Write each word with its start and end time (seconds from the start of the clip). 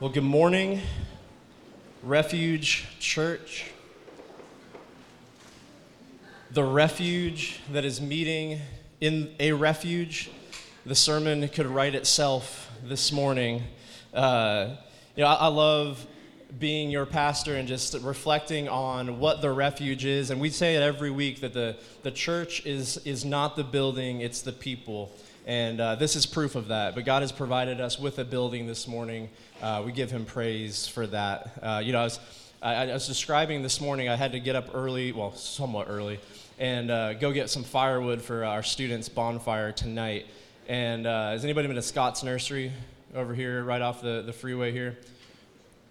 Well, 0.00 0.10
good 0.10 0.22
morning, 0.22 0.80
Refuge 2.04 2.86
Church. 3.00 3.64
The 6.52 6.62
refuge 6.62 7.58
that 7.72 7.84
is 7.84 8.00
meeting 8.00 8.60
in 9.00 9.34
a 9.40 9.50
refuge. 9.50 10.30
The 10.86 10.94
sermon 10.94 11.48
could 11.48 11.66
write 11.66 11.96
itself 11.96 12.70
this 12.84 13.10
morning. 13.10 13.64
Uh, 14.14 14.76
you 15.16 15.24
know, 15.24 15.30
I, 15.30 15.34
I 15.34 15.46
love 15.48 16.06
being 16.60 16.90
your 16.90 17.04
pastor 17.04 17.56
and 17.56 17.66
just 17.66 17.92
reflecting 17.94 18.68
on 18.68 19.18
what 19.18 19.42
the 19.42 19.50
refuge 19.50 20.04
is. 20.04 20.30
And 20.30 20.40
we 20.40 20.50
say 20.50 20.76
it 20.76 20.80
every 20.80 21.10
week 21.10 21.40
that 21.40 21.54
the, 21.54 21.76
the 22.04 22.12
church 22.12 22.64
is, 22.64 22.98
is 22.98 23.24
not 23.24 23.56
the 23.56 23.64
building, 23.64 24.20
it's 24.20 24.42
the 24.42 24.52
people. 24.52 25.12
And 25.48 25.80
uh, 25.80 25.94
this 25.94 26.14
is 26.14 26.26
proof 26.26 26.56
of 26.56 26.68
that. 26.68 26.94
But 26.94 27.06
God 27.06 27.22
has 27.22 27.32
provided 27.32 27.80
us 27.80 27.98
with 27.98 28.18
a 28.18 28.24
building 28.24 28.66
this 28.66 28.86
morning. 28.86 29.30
Uh, 29.62 29.82
we 29.82 29.92
give 29.92 30.10
Him 30.10 30.26
praise 30.26 30.86
for 30.86 31.06
that. 31.06 31.58
Uh, 31.62 31.80
you 31.82 31.92
know, 31.92 32.00
I 32.00 32.04
was, 32.04 32.20
I, 32.60 32.74
I, 32.74 32.92
was 32.92 33.06
describing 33.06 33.62
this 33.62 33.80
morning, 33.80 34.10
I 34.10 34.16
had 34.16 34.32
to 34.32 34.40
get 34.40 34.56
up 34.56 34.68
early, 34.74 35.10
well, 35.10 35.32
somewhat 35.32 35.86
early, 35.88 36.20
and 36.58 36.90
uh, 36.90 37.14
go 37.14 37.32
get 37.32 37.48
some 37.48 37.64
firewood 37.64 38.20
for 38.20 38.44
our 38.44 38.62
students' 38.62 39.08
bonfire 39.08 39.72
tonight. 39.72 40.26
And 40.68 41.06
uh, 41.06 41.30
has 41.30 41.44
anybody 41.44 41.66
been 41.66 41.76
to 41.76 41.82
Scott's 41.82 42.22
Nursery 42.22 42.70
over 43.14 43.34
here, 43.34 43.64
right 43.64 43.80
off 43.80 44.02
the, 44.02 44.20
the 44.26 44.34
freeway 44.34 44.70
here? 44.70 44.98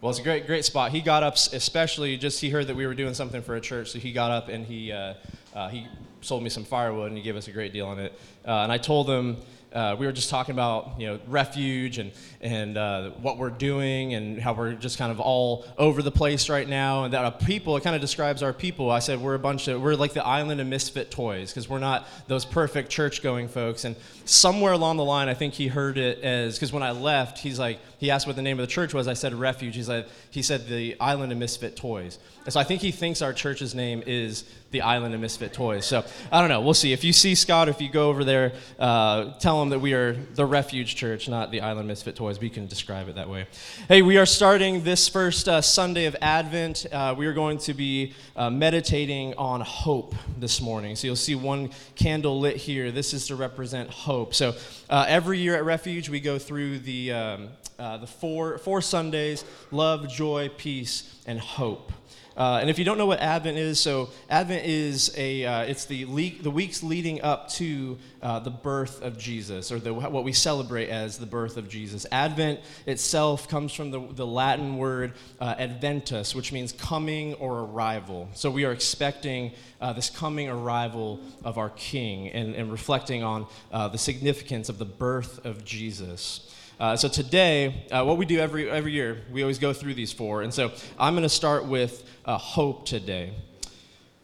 Well, 0.02 0.12
it's 0.12 0.20
a 0.20 0.24
great, 0.24 0.46
great 0.46 0.66
spot. 0.66 0.91
He 0.91 1.02
got 1.02 1.24
up, 1.24 1.34
especially 1.34 2.16
just 2.18 2.40
he 2.41 2.52
heard 2.52 2.68
that 2.68 2.76
we 2.76 2.85
were 2.85 2.94
doing 2.94 3.16
something 3.16 3.41
for 3.41 3.55
a 3.55 3.62
church, 3.62 3.90
so 3.90 3.98
he 3.98 4.12
got 4.12 4.30
up 4.30 4.49
and 4.49 4.68
he 4.68 4.91
uh, 4.91 5.16
uh, 5.55 5.70
he 5.70 5.88
sold 6.21 6.44
me 6.44 6.49
some 6.49 6.63
firewood 6.63 7.07
and 7.07 7.17
he 7.17 7.23
gave 7.23 7.35
us 7.35 7.48
a 7.48 7.52
great 7.52 7.73
deal 7.73 7.88
on 7.88 7.99
it. 7.99 8.13
Uh, 8.45 8.52
and 8.63 8.71
I 8.71 8.77
told 8.77 9.09
him 9.09 9.38
uh, 9.73 9.95
we 9.99 10.05
were 10.05 10.12
just 10.12 10.30
talking 10.30 10.53
about 10.53 10.99
you 10.99 11.07
know 11.07 11.20
refuge 11.27 11.98
and 11.98 12.12
and 12.41 12.77
uh, 12.77 13.09
what 13.21 13.38
we're 13.38 13.49
doing 13.49 14.13
and 14.13 14.40
how 14.40 14.53
we're 14.53 14.73
just 14.73 14.98
kind 14.98 15.12
of 15.12 15.20
all 15.20 15.66
over 15.77 16.02
the 16.02 16.12
place 16.12 16.49
right 16.49 16.67
now. 16.67 17.04
And 17.04 17.13
that 17.13 17.26
our 17.26 17.32
people 17.32 17.76
it 17.76 17.84
kind 17.84 17.96
of 17.96 18.01
describes 18.01 18.41
our 18.41 18.54
people. 18.54 18.90
I 18.90 18.99
said 18.99 19.20
we're 19.20 19.35
a 19.35 19.40
bunch 19.40 19.68
of 19.68 19.82
we're 19.82 19.96
like 19.96 20.13
the 20.13 20.26
island 20.26 20.62
of 20.62 20.68
misfit 20.68 21.12
toys 21.12 21.51
because 21.51 21.68
we're 21.68 21.79
not 21.79 22.07
those 22.27 22.46
perfect 22.46 22.90
church 22.90 23.21
going 23.21 23.49
folks. 23.49 23.84
And 23.84 23.96
somewhere 24.27 24.74
along 24.74 24.98
the 24.98 25.05
line 25.05 25.29
i 25.29 25.34
think 25.34 25.54
he 25.54 25.68
heard 25.68 25.98
it 25.98 26.20
as 26.20 26.55
because 26.55 26.74
when 26.74 26.84
i 26.84 26.91
left 26.91 27.37
he's 27.37 27.57
like 27.57 27.79
he 27.98 28.12
asked 28.12 28.27
what 28.27 28.35
the 28.35 28.41
name 28.41 28.59
of 28.59 28.67
the 28.67 28.71
church 28.71 28.93
was 28.93 29.07
i 29.07 29.13
said 29.13 29.34
refuge 29.34 29.76
he's 29.76 29.90
like 29.90 30.07
he 30.31 30.41
said 30.41 30.67
the 30.67 30.95
island 30.99 31.31
of 31.31 31.37
misfit 31.37 31.76
toys 31.76 32.20
and 32.45 32.53
so 32.53 32.59
i 32.59 32.63
think 32.63 32.81
he 32.81 32.91
thinks 32.91 33.21
our 33.21 33.34
church's 33.34 33.73
name 33.76 34.03
is 34.05 34.43
the 34.71 34.81
island 34.81 35.13
of 35.13 35.21
misfit 35.21 35.53
toys 35.53 35.85
so 35.85 36.03
i 36.31 36.40
don't 36.40 36.49
know 36.49 36.62
we'll 36.62 36.73
see 36.73 36.93
if 36.93 37.03
you 37.03 37.13
see 37.13 37.35
scott 37.35 37.70
if 37.70 37.81
you 37.81 37.90
go 37.90 38.09
over 38.09 38.23
there 38.23 38.53
uh, 38.79 39.34
tell 39.40 39.62
him 39.62 39.70
that 39.70 39.79
we 39.79 39.93
are 39.93 40.13
the 40.35 40.45
refuge 40.45 40.95
church 40.95 41.27
not 41.29 41.51
the 41.51 41.62
island 41.62 41.81
of 41.81 41.85
misfit 41.85 42.15
toys 42.15 42.40
we 42.40 42.49
can 42.49 42.68
describe 42.68 43.09
it 43.09 43.15
that 43.15 43.29
way. 43.29 43.48
Hey, 43.87 44.01
we 44.01 44.18
are 44.18 44.25
starting 44.25 44.84
this 44.84 45.07
first 45.07 45.48
uh, 45.48 45.62
Sunday 45.62 46.05
of 46.05 46.15
Advent. 46.21 46.85
Uh, 46.91 47.15
we 47.18 47.25
are 47.25 47.34
going 47.34 47.57
to 47.59 47.73
be 47.73 48.13
uh, 48.35 48.49
meditating 48.49 49.34
on 49.35 49.62
hope 49.62 50.15
this 50.37 50.62
morning. 50.62 50.95
So 50.95 51.07
you'll 51.07 51.15
see 51.15 51.35
one 51.35 51.71
candle 51.95 52.40
lit 52.40 52.57
here. 52.57 52.91
This 52.91 53.13
is 53.13 53.27
to 53.27 53.35
represent 53.35 53.90
hope. 53.90 54.35
So 54.35 54.55
uh, 54.90 55.05
every 55.07 55.40
year 55.40 55.55
at 55.55 55.65
Refuge, 55.65 56.09
we 56.09 56.20
go 56.20 56.37
through 56.37 56.79
the, 56.79 57.12
um, 57.12 57.49
uh, 57.80 57.98
the 57.98 58.08
four, 58.08 58.58
four 58.58 58.82
Sundays 58.82 59.44
love, 59.72 60.10
joy, 60.10 60.50
peace, 60.58 61.22
and 61.26 61.40
hope. 61.40 61.92
Uh, 62.38 62.60
and 62.62 62.70
if 62.70 62.78
you 62.78 62.86
don't 62.86 63.00
know 63.00 63.08
what 63.08 63.20
Advent 63.20 63.58
is, 63.58 63.80
so 63.80 64.09
Advent 64.30 64.64
is 64.64 65.12
a 65.18 65.44
uh, 65.44 65.62
it's 65.64 65.86
the 65.86 66.06
le- 66.06 66.44
the 66.44 66.52
weeks 66.52 66.84
leading 66.84 67.20
up 67.24 67.50
to 67.50 67.98
uh, 68.22 68.38
the 68.38 68.52
birth 68.52 69.02
of 69.02 69.18
Jesus, 69.18 69.72
or 69.72 69.80
the, 69.80 69.92
what 69.92 70.24
we 70.24 70.34
celebrate 70.34 70.90
as 70.90 71.18
the 71.18 71.25
birth 71.25 71.58
of 71.58 71.68
Jesus. 71.68 72.06
Advent 72.12 72.59
itself 72.86 73.50
comes 73.50 73.74
from 73.74 73.90
the, 73.90 74.00
the 74.14 74.25
Latin 74.25 74.78
word 74.78 75.14
uh, 75.42 75.56
adventus, 75.58 76.36
which 76.36 76.52
means 76.52 76.72
coming 76.72 77.34
or 77.36 77.62
arrival. 77.62 78.30
So 78.34 78.52
we 78.52 78.66
are 78.66 78.72
expecting 78.72 79.53
uh, 79.81 79.94
this 79.94 80.12
coming 80.12 80.48
arrival 80.48 81.20
of 81.44 81.58
our 81.58 81.72
King, 81.72 82.28
and, 82.30 82.54
and 82.54 82.72
reflecting 82.72 83.24
on 83.24 83.48
uh, 83.72 83.88
the 83.88 83.98
significance 83.98 84.70
of 84.70 84.78
the 84.78 84.86
birth 84.86 85.44
of 85.44 85.66
Jesus. 85.66 86.47
Uh, 86.80 86.96
so 86.96 87.08
today, 87.08 87.88
uh, 87.92 88.04
what 88.04 88.18
we 88.18 88.26
do 88.26 88.38
every, 88.40 88.70
every 88.70 88.92
year, 88.92 89.18
we 89.32 89.42
always 89.42 89.58
go 89.58 89.74
through 89.74 89.96
these 89.96 90.14
four. 90.14 90.44
And 90.44 90.54
so 90.54 90.72
I'm 91.00 91.14
going 91.14 91.24
to 91.24 91.30
start 91.30 91.66
with 91.66 92.08
uh, 92.24 92.38
hope 92.38 92.86
today. 92.86 93.34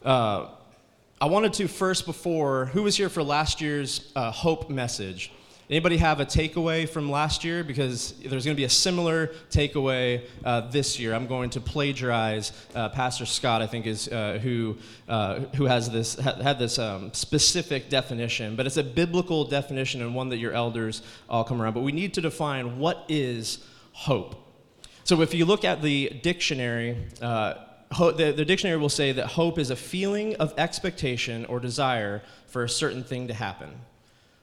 Uh, 0.04 0.46
I 1.20 1.26
wanted 1.26 1.52
to 1.54 1.66
first, 1.66 2.06
before, 2.06 2.66
who 2.66 2.84
was 2.84 2.96
here 2.96 3.08
for 3.08 3.24
last 3.24 3.60
year's 3.60 4.12
uh, 4.14 4.30
hope 4.30 4.70
message? 4.70 5.32
Anybody 5.70 5.96
have 5.96 6.20
a 6.20 6.26
takeaway 6.26 6.86
from 6.86 7.10
last 7.10 7.42
year? 7.42 7.64
Because 7.64 8.12
there's 8.18 8.44
going 8.44 8.54
to 8.54 8.60
be 8.60 8.64
a 8.64 8.68
similar 8.68 9.28
takeaway 9.50 10.26
uh, 10.44 10.68
this 10.68 10.98
year. 11.00 11.14
I'm 11.14 11.26
going 11.26 11.48
to 11.50 11.60
plagiarize 11.60 12.52
uh, 12.74 12.90
Pastor 12.90 13.24
Scott, 13.24 13.62
I 13.62 13.66
think, 13.66 13.86
is 13.86 14.08
uh, 14.08 14.38
who 14.42 14.76
uh, 15.08 15.40
who 15.56 15.64
has 15.64 15.88
this 15.88 16.18
ha- 16.18 16.36
had 16.42 16.58
this 16.58 16.78
um, 16.78 17.14
specific 17.14 17.88
definition, 17.88 18.56
but 18.56 18.66
it's 18.66 18.76
a 18.76 18.84
biblical 18.84 19.46
definition 19.46 20.02
and 20.02 20.14
one 20.14 20.28
that 20.28 20.36
your 20.36 20.52
elders 20.52 21.00
all 21.30 21.44
come 21.44 21.62
around. 21.62 21.72
But 21.72 21.82
we 21.82 21.92
need 21.92 22.12
to 22.14 22.20
define 22.20 22.78
what 22.78 23.06
is 23.08 23.64
hope. 23.92 24.36
So 25.04 25.22
if 25.22 25.32
you 25.32 25.46
look 25.46 25.64
at 25.64 25.82
the 25.82 26.10
dictionary. 26.22 26.98
Uh, 27.22 27.54
the, 27.96 28.34
the 28.36 28.44
dictionary 28.44 28.76
will 28.76 28.88
say 28.88 29.12
that 29.12 29.26
hope 29.26 29.56
is 29.56 29.70
a 29.70 29.76
feeling 29.76 30.34
of 30.36 30.52
expectation 30.58 31.44
or 31.44 31.60
desire 31.60 32.22
for 32.48 32.64
a 32.64 32.68
certain 32.68 33.04
thing 33.04 33.28
to 33.28 33.34
happen. 33.34 33.70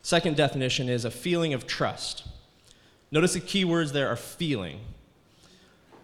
Second 0.03 0.35
definition 0.35 0.89
is 0.89 1.05
a 1.05 1.11
feeling 1.11 1.53
of 1.53 1.67
trust. 1.67 2.25
Notice 3.11 3.33
the 3.33 3.39
key 3.39 3.65
words 3.65 3.91
there 3.91 4.07
are 4.07 4.15
feeling. 4.15 4.79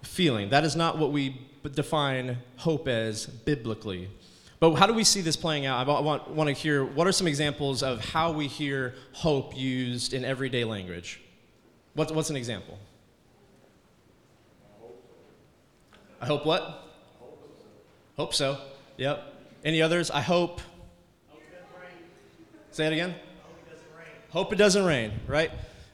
Feeling. 0.04 0.50
That 0.50 0.64
is 0.64 0.76
not 0.76 0.98
what 0.98 1.12
we 1.12 1.42
define 1.74 2.38
hope 2.58 2.88
as 2.88 3.26
biblically. 3.26 4.10
But 4.60 4.76
how 4.76 4.88
do 4.88 4.94
we 4.94 5.04
see 5.04 5.22
this 5.22 5.36
playing 5.36 5.66
out? 5.66 5.88
I 5.88 6.00
want, 6.00 6.30
want 6.30 6.48
to 6.48 6.54
hear 6.54 6.84
what 6.84 7.08
are 7.08 7.12
some 7.12 7.28
examples 7.28 7.84
of 7.84 8.04
how 8.04 8.32
we 8.32 8.48
hear 8.48 8.96
hope 9.12 9.56
used 9.56 10.14
in 10.14 10.26
everyday 10.26 10.64
language? 10.64 11.22
What's, 11.94 12.12
what's 12.12 12.30
an 12.30 12.36
example? 12.36 12.78
I 16.20 16.26
hope 16.26 16.46
what? 16.46 16.84
Hope 18.16 18.34
so. 18.34 18.60
Yep. 18.98 19.34
Any 19.64 19.82
others? 19.82 20.10
I 20.10 20.22
hope. 20.22 20.62
Say 22.72 22.88
it 22.88 22.94
again. 22.94 23.16
Hope 24.30 24.52
it 24.54 24.58
doesn't 24.58 24.84
rain, 24.84 25.12
right? 25.28 25.52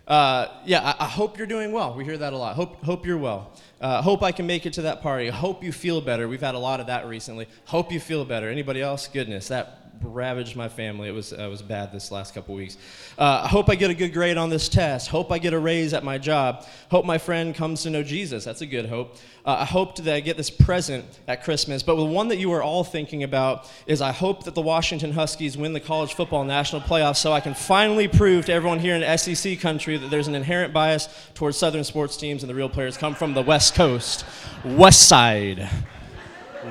Uh, 0.08 0.48
yeah, 0.66 0.82
I, 0.82 1.06
I, 1.06 1.08
hope 1.08 1.38
you're 1.38 1.48
doing 1.48 1.72
well. 1.72 1.96
We 1.96 2.04
hear 2.04 2.18
that 2.18 2.34
a 2.34 2.38
lot. 2.38 2.56
Hope, 2.56 2.84
hope 2.84 3.06
you're 3.06 3.18
well. 3.18 3.54
Uh, 3.80 4.02
hope 4.02 4.22
I 4.22 4.34
can 4.34 4.46
make 4.46 4.66
it 4.66 4.74
to 4.74 4.82
that 4.84 5.02
party. 5.02 5.30
Hope 5.30 5.64
you 5.64 5.72
feel 5.72 6.02
better. 6.02 6.28
We've 6.28 6.42
had 6.42 6.56
a 6.56 6.60
lot 6.60 6.82
of 6.82 6.88
that 6.88 7.08
recently. 7.08 7.48
Hope 7.66 7.90
you 7.90 8.02
feel 8.02 8.26
better. 8.26 8.50
Anybody 8.50 8.82
else? 8.82 9.08
Goodness, 9.08 9.48
that 9.48 9.83
ravaged 10.04 10.56
my 10.56 10.70
family. 10.70 11.08
It 11.08 11.14
was, 11.14 11.34
uh, 11.34 11.48
was 11.50 11.62
bad 11.62 11.92
this 11.92 12.12
last 12.12 12.34
couple 12.34 12.56
weeks. 12.56 12.78
Uh, 13.18 13.42
I 13.44 13.48
hope 13.48 13.70
I 13.70 13.76
get 13.76 13.90
a 13.90 13.94
good 13.94 14.14
grade 14.14 14.38
on 14.38 14.50
this 14.50 14.70
test. 14.70 15.10
Hope 15.10 15.32
I 15.32 15.40
get 15.40 15.54
a 15.54 15.60
raise 15.60 15.94
at 15.94 16.04
my 16.04 16.18
job. 16.18 16.66
Hope 16.92 17.06
my 17.06 17.18
friend 17.18 17.56
comes 17.56 17.84
to 17.84 17.90
know 17.90 18.04
Jesus. 18.04 18.44
That's 18.44 18.62
a 18.62 18.66
good 18.66 18.88
hope. 18.88 19.16
Uh, 19.46 19.58
I 19.60 19.66
hope 19.66 19.96
that 19.98 20.14
I 20.14 20.20
get 20.20 20.38
this 20.38 20.50
present 20.50 21.06
at 21.28 21.44
Christmas. 21.44 21.84
But 21.84 21.96
the 21.96 22.06
one 22.06 22.28
that 22.30 22.38
you 22.38 22.52
are 22.54 22.64
all 22.64 22.84
thinking 22.84 23.24
about 23.24 23.70
is 23.88 24.02
I 24.02 24.12
hope 24.12 24.44
that 24.46 24.56
the 24.56 24.62
Washington 24.62 25.12
Huskies 25.12 25.58
win 25.58 25.74
the 25.74 25.80
college 25.80 26.14
football 26.14 26.44
national 26.44 26.82
playoffs 26.82 27.18
so 27.18 27.32
I 27.34 27.40
can 27.40 27.54
finally 27.54 28.08
prove 28.08 28.46
to 28.46 28.54
everyone 28.54 28.80
here 28.80 28.96
in 28.96 29.18
SEC 29.18 29.60
country 29.60 29.98
that 29.98 30.10
there's 30.10 30.28
an 30.28 30.36
inherent 30.36 30.74
bias 30.74 31.10
towards 31.34 31.58
Southern 31.58 31.84
sports 31.84 32.18
teams 32.18 32.44
and 32.44 32.50
the 32.50 32.56
real 32.56 32.70
players 32.70 32.98
come 32.98 33.16
from 33.16 33.34
the 33.34 33.42
West 33.42 33.76
Coast. 33.76 34.26
West 34.66 35.08
Side. 35.08 35.70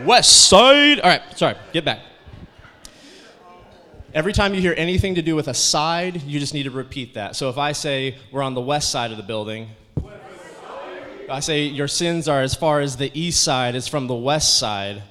West 0.05 0.49
Side. 0.49 1.01
All 1.01 1.11
right, 1.11 1.23
sorry, 1.37 1.57
get 1.73 1.85
back. 1.85 2.12
Every 4.15 4.35
time 4.35 4.53
you 4.53 4.61
hear 4.61 4.75
anything 4.77 5.15
to 5.15 5.23
do 5.23 5.35
with 5.35 5.49
a 5.49 5.55
side, 5.55 6.23
you 6.25 6.39
just 6.39 6.53
need 6.53 6.65
to 6.65 6.71
repeat 6.71 7.15
that. 7.15 7.35
So 7.35 7.49
if 7.49 7.57
I 7.57 7.73
say 7.73 8.19
we're 8.31 8.43
on 8.43 8.53
the 8.53 8.61
west 8.61 8.91
side 8.91 9.11
of 9.11 9.17
the 9.17 9.23
building, 9.23 9.71
I 11.31 11.41
say 11.41 11.63
your 11.63 11.89
sins 11.89 12.29
are 12.29 12.43
as 12.43 12.55
far 12.55 12.81
as 12.81 12.99
the 12.99 13.11
east 13.19 13.43
side 13.43 13.75
is 13.75 13.89
from 13.89 14.09
the 14.09 14.15
west 14.15 14.59
side. 14.59 15.03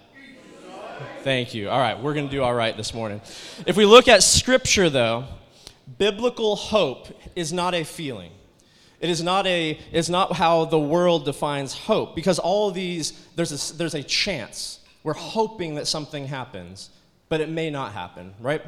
Thank 1.24 1.56
you. 1.56 1.68
All 1.68 1.80
right, 1.80 2.00
we're 2.00 2.14
going 2.14 2.28
to 2.28 2.32
do 2.32 2.44
all 2.44 2.54
right 2.54 2.78
this 2.78 2.94
morning. 2.94 3.22
If 3.66 3.76
we 3.76 3.86
look 3.86 4.08
at 4.08 4.22
scripture 4.22 4.88
though, 4.88 5.26
biblical 5.98 6.56
hope 6.56 7.08
is 7.36 7.52
not 7.52 7.74
a 7.74 7.84
feeling. 7.84 8.32
It 9.00 9.10
is 9.10 9.24
not 9.24 9.48
a 9.48 9.80
it's 9.92 10.10
not 10.10 10.34
how 10.34 10.66
the 10.66 10.80
world 10.80 11.26
defines 11.26 11.74
hope 11.74 12.16
because 12.16 12.38
all 12.38 12.70
these 12.70 13.14
there's 13.36 13.72
a, 13.72 13.78
there's 13.78 13.96
a 13.96 14.04
chance. 14.04 14.80
We're 15.02 15.14
hoping 15.14 15.74
that 15.76 15.88
something 15.88 16.28
happens, 16.28 16.92
but 17.30 17.42
it 17.42 17.50
may 17.50 17.72
not 17.72 17.94
happen, 17.94 18.36
right? 18.40 18.62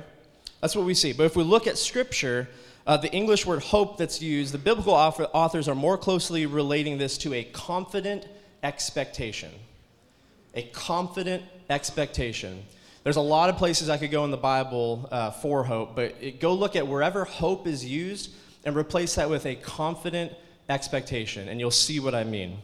That's 0.63 0.77
what 0.77 0.85
we 0.85 0.93
see. 0.93 1.11
But 1.11 1.25
if 1.25 1.35
we 1.35 1.43
look 1.43 1.67
at 1.67 1.77
Scripture, 1.77 2.47
uh, 2.87 2.95
the 2.95 3.11
English 3.11 3.45
word 3.45 3.61
hope 3.61 3.97
that's 3.97 4.21
used, 4.21 4.53
the 4.53 4.57
biblical 4.57 4.93
authors 4.93 5.67
are 5.67 5.75
more 5.75 5.97
closely 5.97 6.45
relating 6.45 6.97
this 6.97 7.17
to 7.17 7.33
a 7.33 7.43
confident 7.43 8.25
expectation. 8.63 9.51
A 10.55 10.63
confident 10.71 11.43
expectation. 11.69 12.63
There's 13.03 13.17
a 13.17 13.21
lot 13.21 13.49
of 13.49 13.57
places 13.57 13.89
I 13.89 13.97
could 13.97 14.09
go 14.09 14.23
in 14.23 14.31
the 14.31 14.37
Bible 14.37 15.09
uh, 15.11 15.31
for 15.31 15.65
hope, 15.65 15.97
but 15.97 16.15
it, 16.21 16.39
go 16.39 16.53
look 16.53 16.77
at 16.77 16.87
wherever 16.87 17.25
hope 17.25 17.67
is 17.67 17.83
used 17.83 18.31
and 18.63 18.73
replace 18.73 19.15
that 19.15 19.29
with 19.29 19.45
a 19.45 19.55
confident 19.55 20.31
expectation, 20.69 21.49
and 21.49 21.59
you'll 21.59 21.71
see 21.71 21.99
what 21.99 22.15
I 22.15 22.23
mean. 22.23 22.59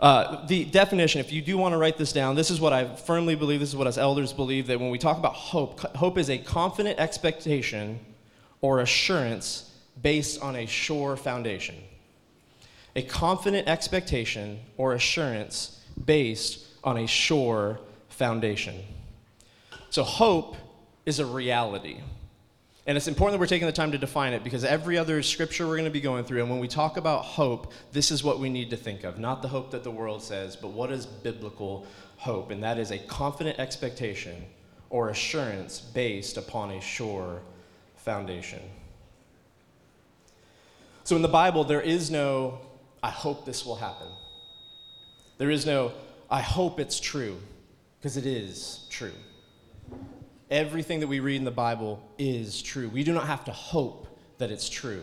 Uh, 0.00 0.46
the 0.46 0.64
definition, 0.64 1.20
if 1.20 1.30
you 1.30 1.42
do 1.42 1.58
want 1.58 1.74
to 1.74 1.76
write 1.76 1.98
this 1.98 2.12
down, 2.12 2.34
this 2.34 2.50
is 2.50 2.58
what 2.58 2.72
I 2.72 2.86
firmly 2.96 3.34
believe, 3.34 3.60
this 3.60 3.68
is 3.68 3.76
what 3.76 3.86
us 3.86 3.98
elders 3.98 4.32
believe 4.32 4.66
that 4.68 4.80
when 4.80 4.88
we 4.88 4.96
talk 4.96 5.18
about 5.18 5.34
hope, 5.34 5.78
hope 5.94 6.16
is 6.16 6.30
a 6.30 6.38
confident 6.38 6.98
expectation 6.98 8.00
or 8.62 8.80
assurance 8.80 9.70
based 10.00 10.40
on 10.40 10.56
a 10.56 10.64
sure 10.64 11.16
foundation. 11.16 11.76
A 12.96 13.02
confident 13.02 13.68
expectation 13.68 14.60
or 14.78 14.94
assurance 14.94 15.84
based 16.02 16.66
on 16.82 16.96
a 16.96 17.06
sure 17.06 17.78
foundation. 18.08 18.76
So, 19.90 20.02
hope 20.02 20.56
is 21.04 21.18
a 21.18 21.26
reality. 21.26 21.98
And 22.90 22.96
it's 22.96 23.06
important 23.06 23.34
that 23.34 23.40
we're 23.40 23.46
taking 23.46 23.68
the 23.68 23.72
time 23.72 23.92
to 23.92 23.98
define 23.98 24.32
it 24.32 24.42
because 24.42 24.64
every 24.64 24.98
other 24.98 25.22
scripture 25.22 25.64
we're 25.64 25.76
going 25.76 25.84
to 25.84 25.92
be 25.92 26.00
going 26.00 26.24
through, 26.24 26.40
and 26.40 26.50
when 26.50 26.58
we 26.58 26.66
talk 26.66 26.96
about 26.96 27.24
hope, 27.24 27.72
this 27.92 28.10
is 28.10 28.24
what 28.24 28.40
we 28.40 28.50
need 28.50 28.68
to 28.70 28.76
think 28.76 29.04
of. 29.04 29.16
Not 29.16 29.42
the 29.42 29.46
hope 29.46 29.70
that 29.70 29.84
the 29.84 29.92
world 29.92 30.24
says, 30.24 30.56
but 30.56 30.72
what 30.72 30.90
is 30.90 31.06
biblical 31.06 31.86
hope? 32.16 32.50
And 32.50 32.60
that 32.64 32.80
is 32.80 32.90
a 32.90 32.98
confident 32.98 33.60
expectation 33.60 34.44
or 34.88 35.10
assurance 35.10 35.78
based 35.78 36.36
upon 36.36 36.72
a 36.72 36.80
sure 36.80 37.42
foundation. 37.94 38.60
So 41.04 41.14
in 41.14 41.22
the 41.22 41.28
Bible, 41.28 41.62
there 41.62 41.80
is 41.80 42.10
no, 42.10 42.58
I 43.04 43.10
hope 43.10 43.46
this 43.46 43.64
will 43.64 43.76
happen. 43.76 44.08
There 45.38 45.52
is 45.52 45.64
no, 45.64 45.92
I 46.28 46.40
hope 46.40 46.80
it's 46.80 46.98
true, 46.98 47.36
because 48.00 48.16
it 48.16 48.26
is 48.26 48.84
true. 48.90 49.12
Everything 50.50 51.00
that 51.00 51.06
we 51.06 51.20
read 51.20 51.36
in 51.36 51.44
the 51.44 51.50
Bible 51.50 52.02
is 52.18 52.60
true. 52.60 52.88
We 52.88 53.04
do 53.04 53.12
not 53.12 53.26
have 53.26 53.44
to 53.44 53.52
hope 53.52 54.06
that 54.38 54.50
it's 54.50 54.68
true. 54.68 55.02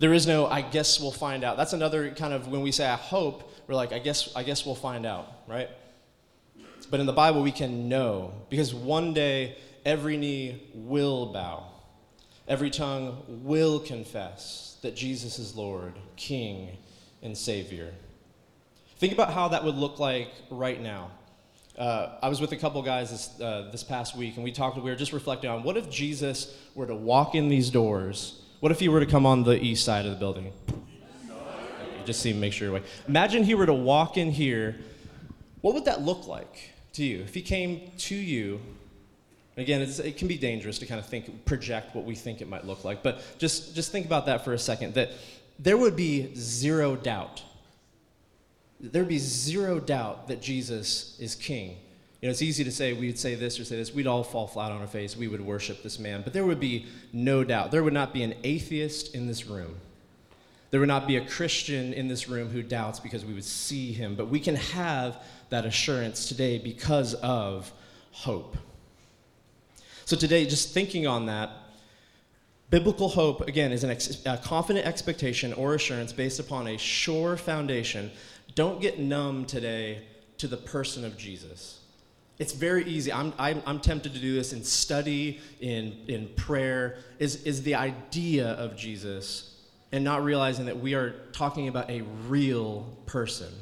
There 0.00 0.12
is 0.12 0.26
no, 0.26 0.46
I 0.46 0.62
guess 0.62 1.00
we'll 1.00 1.12
find 1.12 1.44
out. 1.44 1.56
That's 1.56 1.72
another 1.72 2.10
kind 2.10 2.34
of 2.34 2.48
when 2.48 2.62
we 2.62 2.72
say 2.72 2.86
I 2.86 2.96
hope, 2.96 3.52
we're 3.68 3.76
like, 3.76 3.92
I 3.92 4.00
guess, 4.00 4.34
I 4.34 4.42
guess 4.42 4.66
we'll 4.66 4.74
find 4.74 5.06
out, 5.06 5.32
right? 5.46 5.68
But 6.90 7.00
in 7.00 7.06
the 7.06 7.12
Bible, 7.12 7.42
we 7.42 7.52
can 7.52 7.88
know 7.88 8.32
because 8.50 8.74
one 8.74 9.14
day 9.14 9.56
every 9.84 10.16
knee 10.16 10.62
will 10.74 11.26
bow, 11.26 11.64
every 12.48 12.70
tongue 12.70 13.22
will 13.28 13.78
confess 13.78 14.76
that 14.82 14.94
Jesus 14.94 15.38
is 15.38 15.56
Lord, 15.56 15.94
King, 16.16 16.76
and 17.22 17.36
Savior. 17.36 17.92
Think 18.98 19.12
about 19.12 19.32
how 19.32 19.48
that 19.48 19.64
would 19.64 19.76
look 19.76 19.98
like 19.98 20.30
right 20.50 20.80
now. 20.80 21.10
Uh, 21.76 22.10
I 22.22 22.28
was 22.28 22.40
with 22.40 22.52
a 22.52 22.56
couple 22.56 22.80
guys 22.82 23.10
this, 23.10 23.40
uh, 23.40 23.68
this 23.72 23.82
past 23.82 24.16
week, 24.16 24.36
and 24.36 24.44
we 24.44 24.52
talked. 24.52 24.76
We 24.76 24.82
were 24.82 24.94
just 24.96 25.12
reflecting 25.12 25.50
on 25.50 25.64
what 25.64 25.76
if 25.76 25.90
Jesus 25.90 26.56
were 26.74 26.86
to 26.86 26.94
walk 26.94 27.34
in 27.34 27.48
these 27.48 27.68
doors? 27.68 28.42
What 28.60 28.70
if 28.70 28.78
he 28.78 28.88
were 28.88 29.00
to 29.00 29.06
come 29.06 29.26
on 29.26 29.42
the 29.42 29.60
east 29.60 29.84
side 29.84 30.06
of 30.06 30.12
the 30.12 30.18
building? 30.18 30.52
Just 32.04 32.20
see, 32.20 32.32
make 32.32 32.52
sure. 32.52 32.68
your 32.68 32.74
Way. 32.74 32.82
Imagine 33.08 33.42
he 33.42 33.54
were 33.54 33.66
to 33.66 33.74
walk 33.74 34.16
in 34.16 34.30
here. 34.30 34.76
What 35.62 35.74
would 35.74 35.86
that 35.86 36.02
look 36.02 36.28
like 36.28 36.70
to 36.92 37.04
you 37.04 37.22
if 37.22 37.34
he 37.34 37.42
came 37.42 37.90
to 37.98 38.14
you? 38.14 38.60
Again, 39.56 39.82
it 39.82 40.16
can 40.16 40.28
be 40.28 40.36
dangerous 40.36 40.78
to 40.78 40.86
kind 40.86 41.00
of 41.00 41.06
think, 41.06 41.44
project 41.44 41.94
what 41.94 42.04
we 42.04 42.14
think 42.14 42.40
it 42.40 42.48
might 42.48 42.66
look 42.66 42.84
like, 42.84 43.02
but 43.02 43.22
just 43.38 43.74
just 43.74 43.92
think 43.92 44.04
about 44.04 44.26
that 44.26 44.44
for 44.44 44.52
a 44.52 44.58
second. 44.58 44.94
That 44.94 45.10
there 45.58 45.76
would 45.76 45.96
be 45.96 46.34
zero 46.34 46.96
doubt 46.96 47.42
there'd 48.92 49.08
be 49.08 49.18
zero 49.18 49.80
doubt 49.80 50.28
that 50.28 50.40
Jesus 50.40 51.18
is 51.18 51.34
king. 51.34 51.76
You 52.20 52.28
know, 52.28 52.30
it's 52.30 52.42
easy 52.42 52.64
to 52.64 52.72
say 52.72 52.92
we'd 52.92 53.18
say 53.18 53.34
this 53.34 53.60
or 53.60 53.64
say 53.64 53.76
this. 53.76 53.92
We'd 53.92 54.06
all 54.06 54.24
fall 54.24 54.46
flat 54.46 54.72
on 54.72 54.80
our 54.80 54.86
face. 54.86 55.16
We 55.16 55.28
would 55.28 55.40
worship 55.40 55.82
this 55.82 55.98
man. 55.98 56.22
But 56.22 56.32
there 56.32 56.44
would 56.44 56.60
be 56.60 56.86
no 57.12 57.44
doubt. 57.44 57.70
There 57.70 57.82
would 57.82 57.92
not 57.92 58.14
be 58.14 58.22
an 58.22 58.34
atheist 58.44 59.14
in 59.14 59.26
this 59.26 59.46
room. 59.46 59.76
There 60.70 60.80
would 60.80 60.88
not 60.88 61.06
be 61.06 61.16
a 61.16 61.24
Christian 61.24 61.92
in 61.92 62.08
this 62.08 62.28
room 62.28 62.48
who 62.48 62.62
doubts 62.62 62.98
because 62.98 63.24
we 63.24 63.34
would 63.34 63.44
see 63.44 63.92
him. 63.92 64.14
But 64.14 64.28
we 64.28 64.40
can 64.40 64.56
have 64.56 65.22
that 65.50 65.66
assurance 65.66 66.26
today 66.26 66.58
because 66.58 67.14
of 67.14 67.70
hope. 68.10 68.56
So, 70.06 70.16
today, 70.16 70.46
just 70.46 70.74
thinking 70.74 71.06
on 71.06 71.26
that, 71.26 71.50
biblical 72.70 73.08
hope, 73.08 73.46
again, 73.46 73.70
is 73.70 73.84
ex- 73.84 74.24
a 74.26 74.36
confident 74.38 74.86
expectation 74.86 75.52
or 75.52 75.74
assurance 75.74 76.12
based 76.12 76.40
upon 76.40 76.66
a 76.68 76.76
sure 76.76 77.36
foundation 77.36 78.10
don't 78.54 78.80
get 78.80 78.98
numb 78.98 79.44
today 79.46 80.02
to 80.38 80.48
the 80.48 80.56
person 80.56 81.04
of 81.04 81.16
Jesus. 81.16 81.80
It's 82.38 82.52
very 82.52 82.84
easy. 82.84 83.12
I'm, 83.12 83.32
I'm, 83.38 83.62
I'm, 83.64 83.78
tempted 83.78 84.12
to 84.14 84.18
do 84.18 84.34
this 84.34 84.52
in 84.52 84.64
study, 84.64 85.40
in, 85.60 85.96
in 86.08 86.28
prayer, 86.34 86.98
is, 87.20 87.44
is 87.44 87.62
the 87.62 87.76
idea 87.76 88.48
of 88.52 88.76
Jesus 88.76 89.54
and 89.92 90.02
not 90.02 90.24
realizing 90.24 90.66
that 90.66 90.78
we 90.78 90.94
are 90.94 91.10
talking 91.32 91.68
about 91.68 91.88
a 91.88 92.02
real 92.26 92.88
person. 93.06 93.52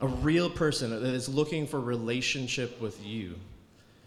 A 0.00 0.06
real 0.06 0.48
person 0.48 0.90
that 0.90 1.02
is 1.02 1.28
looking 1.28 1.66
for 1.66 1.80
relationship 1.80 2.80
with 2.80 3.04
you. 3.04 3.34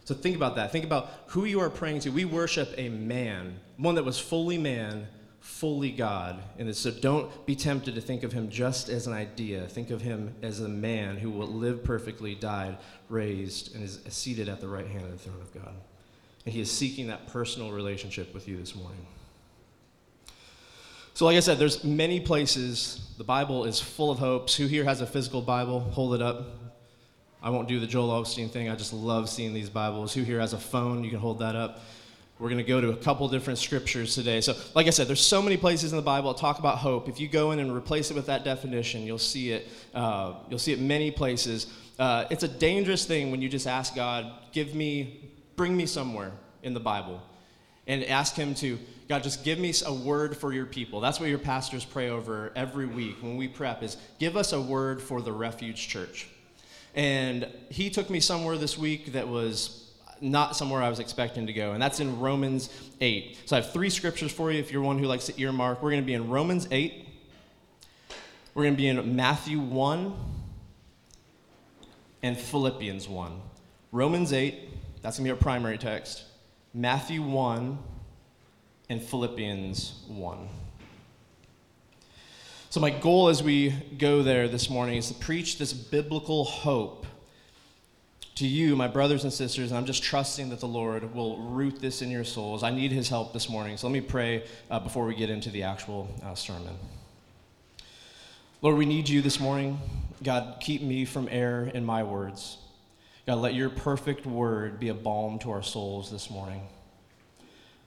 So 0.05 0.15
think 0.15 0.35
about 0.35 0.55
that. 0.55 0.71
Think 0.71 0.85
about 0.85 1.09
who 1.27 1.45
you 1.45 1.59
are 1.59 1.69
praying 1.69 1.99
to. 2.01 2.11
We 2.11 2.23
worship 2.23 2.73
a 2.77 2.89
man, 2.89 3.59
one 3.75 3.95
that 3.95 4.05
was 4.05 4.19
fully 4.19 4.57
man 4.57 5.07
fully 5.45 5.91
God. 5.91 6.41
And 6.57 6.75
so 6.75 6.89
don't 6.89 7.45
be 7.45 7.55
tempted 7.55 7.93
to 7.93 8.01
think 8.01 8.23
of 8.23 8.33
him 8.33 8.49
just 8.49 8.89
as 8.89 9.05
an 9.05 9.13
idea. 9.13 9.67
Think 9.67 9.91
of 9.91 10.01
him 10.01 10.33
as 10.41 10.59
a 10.59 10.67
man 10.67 11.17
who 11.17 11.29
will 11.29 11.47
live 11.47 11.83
perfectly, 11.83 12.33
died, 12.33 12.77
raised, 13.09 13.75
and 13.75 13.83
is 13.83 13.99
seated 14.09 14.49
at 14.49 14.59
the 14.59 14.67
right 14.67 14.87
hand 14.87 15.05
of 15.05 15.11
the 15.11 15.17
throne 15.17 15.39
of 15.39 15.53
God. 15.53 15.75
And 16.45 16.53
he 16.53 16.61
is 16.61 16.71
seeking 16.71 17.07
that 17.07 17.27
personal 17.27 17.71
relationship 17.71 18.33
with 18.33 18.47
you 18.47 18.57
this 18.57 18.75
morning. 18.75 19.05
So, 21.13 21.25
like 21.25 21.37
I 21.37 21.41
said, 21.41 21.59
there's 21.59 21.83
many 21.83 22.19
places. 22.19 23.13
The 23.19 23.23
Bible 23.23 23.65
is 23.65 23.79
full 23.79 24.09
of 24.09 24.17
hopes. 24.17 24.55
Who 24.55 24.65
here 24.65 24.83
has 24.83 24.99
a 24.99 25.05
physical 25.05 25.43
Bible? 25.43 25.79
Hold 25.79 26.15
it 26.15 26.23
up. 26.23 26.47
I 27.41 27.51
won't 27.51 27.67
do 27.67 27.79
the 27.79 27.87
Joel 27.87 28.09
Osteen 28.09 28.49
thing. 28.49 28.67
I 28.67 28.75
just 28.75 28.93
love 28.93 29.29
seeing 29.29 29.53
these 29.53 29.69
Bibles. 29.69 30.11
Who 30.15 30.23
here 30.23 30.39
has 30.39 30.53
a 30.53 30.57
phone? 30.57 31.03
You 31.03 31.11
can 31.11 31.19
hold 31.19 31.39
that 31.39 31.55
up. 31.55 31.81
We're 32.37 32.49
going 32.49 32.57
to 32.57 32.67
go 32.67 32.81
to 32.81 32.89
a 32.89 32.97
couple 32.97 33.29
different 33.29 33.59
scriptures 33.59 34.13
today. 34.13 34.41
So, 34.41 34.55
like 34.73 34.87
I 34.87 34.89
said, 34.89 35.07
there's 35.07 35.25
so 35.25 35.41
many 35.41 35.55
places 35.55 35.93
in 35.93 35.95
the 35.95 36.03
Bible 36.03 36.33
that 36.33 36.39
talk 36.39 36.59
about 36.59 36.79
hope. 36.79 37.07
If 37.07 37.17
you 37.19 37.29
go 37.29 37.51
in 37.51 37.59
and 37.59 37.73
replace 37.73 38.11
it 38.11 38.13
with 38.13 38.25
that 38.25 38.43
definition, 38.43 39.03
you'll 39.03 39.17
see 39.19 39.51
it. 39.51 39.69
Uh, 39.93 40.33
you'll 40.49 40.59
see 40.59 40.73
it 40.73 40.81
many 40.81 41.11
places. 41.11 41.67
Uh, 41.97 42.25
it's 42.29 42.43
a 42.43 42.47
dangerous 42.49 43.05
thing 43.05 43.31
when 43.31 43.41
you 43.41 43.47
just 43.47 43.67
ask 43.67 43.95
God, 43.95 44.29
"Give 44.51 44.75
me, 44.75 45.31
bring 45.55 45.77
me 45.77 45.85
somewhere 45.85 46.33
in 46.61 46.73
the 46.73 46.79
Bible," 46.81 47.21
and 47.87 48.03
ask 48.03 48.35
Him 48.35 48.53
to, 48.55 48.77
God, 49.07 49.23
just 49.23 49.45
give 49.45 49.57
me 49.57 49.73
a 49.85 49.93
word 49.93 50.35
for 50.35 50.51
your 50.51 50.65
people. 50.65 50.99
That's 50.99 51.21
what 51.21 51.29
your 51.29 51.39
pastors 51.39 51.85
pray 51.85 52.09
over 52.09 52.51
every 52.53 52.85
week 52.85 53.15
when 53.21 53.37
we 53.37 53.47
prep. 53.47 53.81
Is 53.81 53.95
give 54.19 54.35
us 54.35 54.51
a 54.51 54.59
word 54.59 55.01
for 55.01 55.21
the 55.21 55.31
Refuge 55.31 55.87
Church. 55.87 56.27
And 56.95 57.47
he 57.69 57.89
took 57.89 58.09
me 58.09 58.19
somewhere 58.19 58.57
this 58.57 58.77
week 58.77 59.13
that 59.13 59.27
was 59.27 59.84
not 60.21 60.55
somewhere 60.55 60.81
I 60.81 60.89
was 60.89 60.99
expecting 60.99 61.47
to 61.47 61.53
go, 61.53 61.73
and 61.73 61.81
that's 61.81 61.99
in 61.99 62.19
Romans 62.19 62.69
8. 63.01 63.37
So 63.45 63.57
I 63.57 63.61
have 63.61 63.71
three 63.71 63.89
scriptures 63.89 64.31
for 64.31 64.51
you 64.51 64.59
if 64.59 64.71
you're 64.71 64.81
one 64.81 64.99
who 64.99 65.05
likes 65.05 65.25
to 65.25 65.41
earmark. 65.41 65.81
We're 65.81 65.91
going 65.91 66.03
to 66.03 66.05
be 66.05 66.13
in 66.13 66.29
Romans 66.29 66.67
8, 66.71 67.07
we're 68.53 68.63
going 68.63 68.75
to 68.75 68.77
be 68.77 68.87
in 68.87 69.15
Matthew 69.15 69.59
1, 69.59 70.13
and 72.23 72.37
Philippians 72.37 73.07
1. 73.07 73.41
Romans 73.91 74.33
8, 74.33 74.55
that's 75.01 75.17
going 75.17 75.25
to 75.25 75.33
be 75.33 75.37
our 75.37 75.41
primary 75.41 75.77
text. 75.77 76.23
Matthew 76.73 77.21
1, 77.21 77.77
and 78.89 79.01
Philippians 79.01 80.03
1. 80.07 80.47
So, 82.69 82.79
my 82.79 82.89
goal 82.89 83.29
as 83.29 83.41
we 83.41 83.73
go 83.97 84.21
there 84.21 84.47
this 84.47 84.69
morning 84.69 84.97
is 84.97 85.07
to 85.07 85.13
preach 85.13 85.57
this 85.57 85.71
biblical 85.71 86.43
hope 86.43 87.05
to 88.35 88.45
you, 88.45 88.75
my 88.75 88.87
brothers 88.87 89.23
and 89.23 89.31
sisters, 89.31 89.71
and 89.71 89.77
I'm 89.77 89.85
just 89.85 90.03
trusting 90.03 90.49
that 90.49 90.59
the 90.59 90.67
Lord 90.67 91.15
will 91.15 91.37
root 91.37 91.79
this 91.79 92.01
in 92.01 92.11
your 92.11 92.25
souls. 92.25 92.63
I 92.63 92.69
need 92.69 92.91
his 92.91 93.07
help 93.07 93.31
this 93.31 93.47
morning. 93.49 93.77
So 93.77 93.87
let 93.87 93.93
me 93.93 94.01
pray 94.01 94.43
uh, 94.69 94.81
before 94.81 95.05
we 95.05 95.15
get 95.15 95.29
into 95.29 95.49
the 95.49 95.63
actual 95.63 96.13
uh, 96.21 96.35
sermon. 96.35 96.75
Lord, 98.61 98.77
we 98.77 98.85
need 98.85 99.07
you 99.07 99.21
this 99.21 99.39
morning. 99.39 99.79
God, 100.21 100.57
keep 100.59 100.81
me 100.81 101.05
from 101.05 101.29
error 101.31 101.71
in 101.73 101.85
my 101.85 102.03
words. 102.03 102.57
God, 103.25 103.35
let 103.35 103.53
your 103.53 103.69
perfect 103.69 104.25
word 104.25 104.81
be 104.81 104.89
a 104.89 104.93
balm 104.93 105.39
to 105.39 105.51
our 105.51 105.63
souls 105.63 106.11
this 106.11 106.29
morning. 106.29 106.67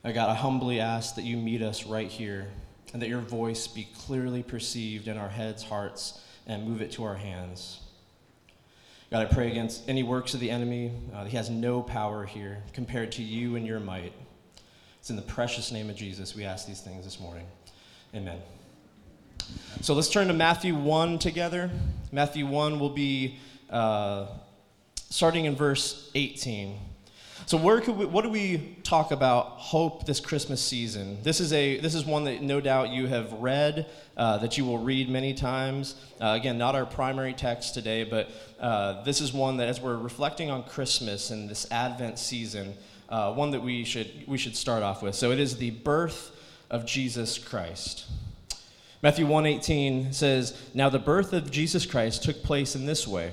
Uh, 0.03 0.13
God, 0.13 0.31
I 0.31 0.35
humbly 0.35 0.81
ask 0.81 1.15
that 1.17 1.25
you 1.25 1.37
meet 1.37 1.61
us 1.61 1.85
right 1.85 2.09
here 2.09 2.49
and 2.95 3.03
that 3.03 3.11
your 3.11 3.21
voice 3.21 3.67
be 3.67 3.87
clearly 3.99 4.43
perceived 4.43 5.09
in 5.09 5.19
our 5.19 5.29
heads, 5.29 5.63
hearts, 5.63 6.23
and 6.47 6.67
move 6.67 6.81
it 6.81 6.91
to 6.93 7.05
our 7.05 7.17
hands. 7.17 7.81
God, 9.11 9.23
I 9.23 9.25
pray 9.25 9.51
against 9.51 9.89
any 9.89 10.03
works 10.03 10.35
of 10.35 10.41
the 10.41 10.51
enemy. 10.51 10.93
Uh, 11.15 11.25
he 11.25 11.35
has 11.35 11.49
no 11.49 11.81
power 11.81 12.27
here 12.27 12.63
compared 12.75 13.11
to 13.13 13.23
you 13.23 13.57
and 13.57 13.67
your 13.67 13.81
might. 13.81 14.13
It's 15.01 15.09
in 15.09 15.17
the 15.17 15.23
precious 15.23 15.73
name 15.73 15.89
of 15.89 15.97
Jesus 15.97 16.37
we 16.37 16.45
ask 16.45 16.67
these 16.67 16.83
things 16.83 17.07
this 17.07 17.19
morning. 17.19 17.47
Amen. 18.15 18.39
So 19.81 19.95
let's 19.95 20.11
turn 20.11 20.29
to 20.29 20.35
Matthew 20.35 20.75
1 20.75 21.19
together. 21.21 21.71
Matthew 22.13 22.47
1 22.47 22.79
will 22.79 22.91
be 22.91 23.39
uh, 23.71 24.27
starting 25.09 25.47
in 25.47 25.57
verse 25.57 26.11
18. 26.15 26.79
So 27.49 27.57
where 27.57 27.81
could 27.81 27.97
we, 27.97 28.05
what 28.05 28.25
do 28.25 28.29
we 28.29 28.77
talk 28.83 29.11
about 29.11 29.47
hope 29.53 30.05
this 30.05 30.21
Christmas 30.21 30.61
season? 30.61 31.23
This 31.23 31.41
is 31.41 31.51
a 31.55 31.81
this 31.81 31.95
is 31.95 32.05
one 32.05 32.25
that 32.25 32.43
no 32.43 32.61
doubt 32.61 32.91
you 32.91 33.07
have 33.07 33.33
read, 33.33 33.87
uh, 34.19 34.37
that 34.37 34.59
you 34.59 34.67
will 34.67 34.77
read 34.77 35.09
many 35.09 35.33
times. 35.33 35.95
Uh, 36.21 36.37
again, 36.39 36.59
not 36.59 36.75
our 36.75 36.85
primary 36.85 37.33
text 37.33 37.73
today, 37.73 38.05
but 38.05 38.29
uh, 38.61 39.03
this 39.03 39.23
is 39.23 39.33
one 39.33 39.57
that 39.57 39.67
as 39.67 39.81
we're 39.81 39.97
reflecting 39.97 40.51
on 40.51 40.63
Christmas 40.63 41.31
and 41.31 41.49
this 41.49 41.67
Advent 41.71 42.19
season, 42.19 42.75
uh, 43.09 43.33
one 43.33 43.51
that 43.53 43.63
we 43.63 43.83
should 43.83 44.11
we 44.27 44.37
should 44.37 44.55
start 44.55 44.83
off 44.83 45.03
with. 45.03 45.15
So 45.15 45.31
it 45.31 45.41
is 45.41 45.57
the 45.57 45.71
birth 45.71 46.39
of 46.69 46.85
Jesus 46.85 47.39
Christ. 47.39 48.05
Matthew 49.01 49.27
1:18 49.27 50.13
says, 50.13 50.53
"Now 50.75 50.91
the 50.91 50.99
birth 50.99 51.33
of 51.33 51.51
Jesus 51.51 51.87
Christ 51.87 52.23
took 52.23 52.43
place 52.43 52.77
in 52.77 52.85
this 52.85 53.09
way." 53.09 53.33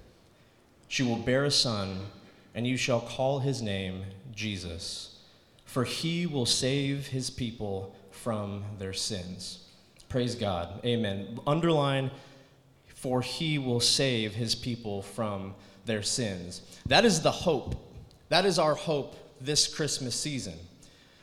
She 0.91 1.03
will 1.03 1.15
bear 1.15 1.45
a 1.45 1.51
son, 1.51 2.07
and 2.53 2.67
you 2.67 2.75
shall 2.75 2.99
call 2.99 3.39
his 3.39 3.61
name 3.61 4.03
Jesus, 4.35 5.19
for 5.63 5.85
he 5.85 6.25
will 6.27 6.45
save 6.45 7.07
his 7.07 7.29
people 7.29 7.95
from 8.09 8.65
their 8.77 8.91
sins. 8.91 9.69
Praise 10.09 10.35
God. 10.35 10.83
Amen. 10.83 11.39
Underline, 11.47 12.11
for 12.93 13.21
he 13.21 13.57
will 13.57 13.79
save 13.79 14.35
his 14.35 14.53
people 14.53 15.01
from 15.01 15.55
their 15.85 16.03
sins. 16.03 16.61
That 16.87 17.05
is 17.05 17.21
the 17.21 17.31
hope. 17.31 17.75
That 18.27 18.45
is 18.45 18.59
our 18.59 18.75
hope 18.75 19.15
this 19.39 19.73
Christmas 19.73 20.13
season. 20.13 20.55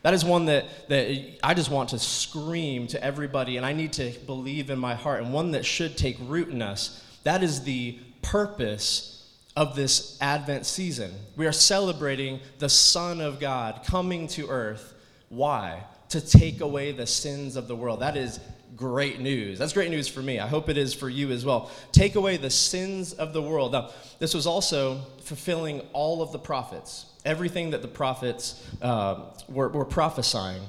That 0.00 0.14
is 0.14 0.24
one 0.24 0.46
that, 0.46 0.88
that 0.88 1.36
I 1.42 1.52
just 1.52 1.70
want 1.70 1.90
to 1.90 1.98
scream 1.98 2.86
to 2.86 3.04
everybody, 3.04 3.58
and 3.58 3.66
I 3.66 3.74
need 3.74 3.92
to 3.92 4.12
believe 4.24 4.70
in 4.70 4.78
my 4.78 4.94
heart, 4.94 5.22
and 5.22 5.30
one 5.30 5.50
that 5.50 5.66
should 5.66 5.98
take 5.98 6.16
root 6.22 6.48
in 6.48 6.62
us. 6.62 7.04
That 7.24 7.42
is 7.42 7.64
the 7.64 7.98
purpose 8.22 9.16
of 9.58 9.74
this 9.74 10.16
Advent 10.20 10.64
season. 10.64 11.12
We 11.34 11.44
are 11.48 11.52
celebrating 11.52 12.38
the 12.60 12.68
Son 12.68 13.20
of 13.20 13.40
God 13.40 13.80
coming 13.84 14.28
to 14.28 14.46
earth. 14.46 14.94
Why? 15.30 15.82
To 16.10 16.20
take 16.20 16.60
away 16.60 16.92
the 16.92 17.08
sins 17.08 17.56
of 17.56 17.66
the 17.66 17.74
world. 17.74 17.98
That 17.98 18.16
is 18.16 18.38
great 18.76 19.18
news. 19.18 19.58
That's 19.58 19.72
great 19.72 19.90
news 19.90 20.06
for 20.06 20.22
me. 20.22 20.38
I 20.38 20.46
hope 20.46 20.68
it 20.68 20.78
is 20.78 20.94
for 20.94 21.08
you 21.08 21.32
as 21.32 21.44
well. 21.44 21.72
Take 21.90 22.14
away 22.14 22.36
the 22.36 22.50
sins 22.50 23.14
of 23.14 23.32
the 23.32 23.42
world. 23.42 23.72
Now, 23.72 23.90
this 24.20 24.32
was 24.32 24.46
also 24.46 25.00
fulfilling 25.24 25.80
all 25.92 26.22
of 26.22 26.30
the 26.30 26.38
prophets, 26.38 27.06
everything 27.24 27.70
that 27.70 27.82
the 27.82 27.88
prophets 27.88 28.64
uh, 28.80 29.24
were, 29.48 29.70
were, 29.70 29.84
prophesying. 29.84 30.62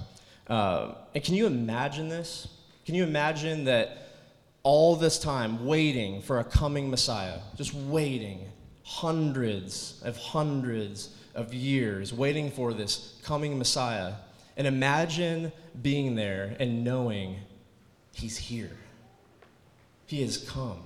Uh, 0.47 0.95
and 1.13 1.23
can 1.23 1.35
you 1.35 1.45
imagine 1.45 2.09
this? 2.09 2.47
Can 2.87 2.95
you 2.95 3.03
imagine 3.03 3.65
that 3.65 4.09
all 4.63 4.95
this 4.95 5.19
time 5.19 5.67
waiting 5.67 6.23
for 6.23 6.39
a 6.39 6.43
coming 6.43 6.89
Messiah, 6.89 7.37
just 7.55 7.75
waiting, 7.75 8.49
hundreds 8.89 10.01
of 10.03 10.17
hundreds 10.17 11.09
of 11.35 11.53
years 11.53 12.11
waiting 12.11 12.49
for 12.49 12.73
this 12.73 13.13
coming 13.23 13.55
Messiah. 13.57 14.13
And 14.57 14.65
imagine 14.65 15.51
being 15.79 16.15
there 16.15 16.55
and 16.59 16.83
knowing 16.83 17.37
he's 18.13 18.35
here. 18.35 18.75
He 20.07 20.23
has 20.23 20.37
come. 20.39 20.81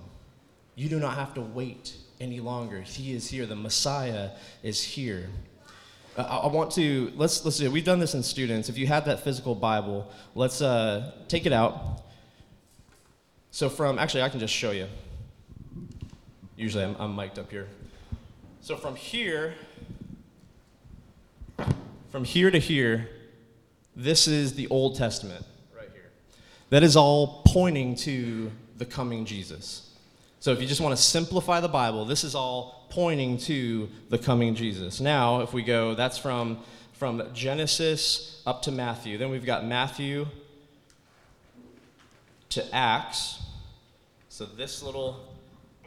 You 0.76 0.90
do 0.90 1.00
not 1.00 1.16
have 1.16 1.34
to 1.36 1.42
wait 1.42 1.96
any 2.20 2.42
longer. 2.42 2.82
He 2.82 3.14
is 3.14 3.30
here. 3.30 3.46
The 3.46 3.56
Messiah 3.56 4.32
is 4.64 4.84
here. 4.84 5.30
Uh, 6.18 6.42
I 6.44 6.48
want 6.48 6.72
to 6.74 7.12
let's 7.16 7.44
let's 7.46 7.58
do. 7.58 7.72
We've 7.72 7.86
done 7.86 8.00
this 8.00 8.14
in 8.16 8.22
students. 8.22 8.68
If 8.68 8.78
you 8.78 8.86
have 8.88 9.06
that 9.06 9.22
physical 9.22 9.56
Bible, 9.56 10.12
let's 10.36 10.62
uh, 10.62 11.14
take 11.30 11.46
it 11.46 11.54
out. 11.54 12.04
So 13.52 13.70
from 13.70 13.98
actually, 13.98 14.24
I 14.24 14.30
can 14.30 14.42
just 14.42 14.54
show 14.54 14.72
you. 14.72 14.88
Usually, 16.58 16.84
I'm, 16.84 16.96
I'm 17.00 17.16
mic'd 17.16 17.40
up 17.40 17.50
here. 17.50 17.68
So 18.64 18.78
from 18.78 18.96
here, 18.96 19.56
from 22.12 22.24
here 22.24 22.50
to 22.50 22.60
here, 22.60 23.10
this 23.94 24.26
is 24.26 24.54
the 24.54 24.70
Old 24.70 24.96
Testament 24.96 25.46
right 25.76 25.90
here. 25.92 26.10
That 26.70 26.82
is 26.82 26.96
all 26.96 27.42
pointing 27.46 27.98
to 27.98 28.50
the 28.78 28.86
coming 28.86 29.26
Jesus. 29.26 29.94
So 30.40 30.54
if 30.54 30.62
you 30.62 30.68
just 30.68 30.80
want 30.80 30.96
to 30.96 31.02
simplify 31.02 31.60
the 31.60 31.68
Bible, 31.68 32.06
this 32.06 32.24
is 32.24 32.36
all 32.36 32.88
pointing 32.90 33.38
to 33.40 33.90
the 34.08 34.18
coming 34.18 34.56
Jesus. 34.56 35.02
Now, 35.02 35.42
if 35.42 35.52
we 35.52 35.62
go, 35.62 35.94
that's 35.94 36.18
from, 36.18 36.60
from 36.94 37.22
Genesis 37.34 38.42
up 38.46 38.62
to 38.62 38.72
Matthew. 38.72 39.18
Then 39.18 39.30
we've 39.30 39.46
got 39.46 39.66
Matthew 39.66 40.26
to 42.52 42.74
Acts. 42.74 43.42
So 44.30 44.46
this 44.46 44.82
little 44.82 45.20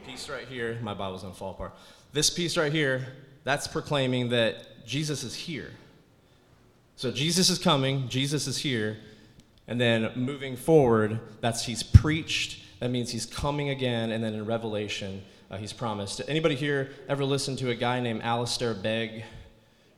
piece 0.07 0.29
right 0.29 0.47
here, 0.47 0.79
my 0.83 0.93
Bible's 0.93 1.23
going 1.23 1.33
to 1.33 1.39
fall 1.39 1.53
apart. 1.53 1.73
This 2.13 2.31
piece 2.31 2.57
right 2.57 2.73
here, 2.73 3.07
that's 3.45 3.67
proclaiming 3.67 4.31
that 4.31 4.87
Jesus 4.87 5.23
is 5.23 5.35
here. 5.35 5.71
So 6.97 7.11
Jesus 7.11 7.51
is 7.51 7.59
coming, 7.59 8.09
Jesus 8.09 8.47
is 8.47 8.59
here, 8.59 8.97
and 9.69 9.81
then 9.81 10.11
moving 10.15 10.57
forward, 10.57 11.21
that's 11.41 11.65
he's 11.65 11.83
preached. 11.83 12.63
That 12.81 12.91
means 12.91 13.11
he's 13.11 13.27
coming 13.27 13.71
again, 13.71 14.13
and 14.13 14.23
then 14.23 14.35
in 14.35 14.47
Revelation, 14.47 15.23
uh, 15.51 15.57
he's 15.57 15.73
promised. 15.73 16.23
Anybody 16.27 16.55
here 16.55 16.91
ever 17.09 17.25
listen 17.25 17.57
to 17.57 17.71
a 17.71 17.75
guy 17.75 18.01
named 18.01 18.23
Alistair 18.23 18.75
Begg? 18.75 19.25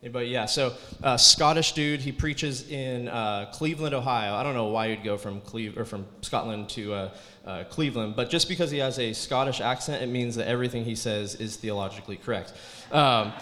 Anybody? 0.01 0.29
Yeah. 0.29 0.47
So, 0.47 0.75
uh, 1.03 1.17
Scottish 1.17 1.73
dude. 1.73 2.01
He 2.01 2.13
preaches 2.13 2.71
in 2.71 3.09
uh, 3.09 3.51
Cleveland, 3.53 3.97
Ohio. 3.97 4.33
I 4.33 4.45
don't 4.45 4.55
know 4.55 4.67
why 4.67 4.87
you'd 4.87 5.03
go 5.03 5.17
from 5.17 5.41
Cleve 5.41 5.77
or 5.77 5.85
from 5.85 6.07
Scotland 6.21 6.69
to 6.71 6.95
uh, 6.95 7.11
uh, 7.45 7.65
Cleveland, 7.65 8.15
but 8.15 8.31
just 8.31 8.49
because 8.49 8.71
he 8.71 8.79
has 8.79 9.01
a 9.01 9.13
Scottish 9.13 9.61
accent, 9.61 10.01
it 10.01 10.07
means 10.07 10.37
that 10.37 10.47
everything 10.47 10.85
he 10.85 10.95
says 10.95 11.35
is 11.35 11.57
theologically 11.57 12.17
correct. 12.17 12.53
Um, 12.93 13.33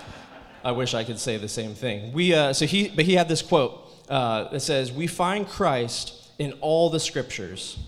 I 0.65 0.73
wish 0.73 0.95
I 0.95 1.05
could 1.05 1.19
say 1.19 1.37
the 1.37 1.49
same 1.49 1.75
thing. 1.75 2.15
We. 2.15 2.33
Uh, 2.33 2.55
so 2.55 2.65
he, 2.65 2.89
but 2.89 3.05
he 3.05 3.17
had 3.17 3.29
this 3.29 3.43
quote 3.43 3.93
uh, 4.09 4.49
that 4.49 4.61
says, 4.61 4.91
"We 4.91 5.07
find 5.07 5.47
Christ 5.47 6.31
in 6.39 6.53
all 6.63 6.89
the 6.89 7.01
scriptures. 7.01 7.79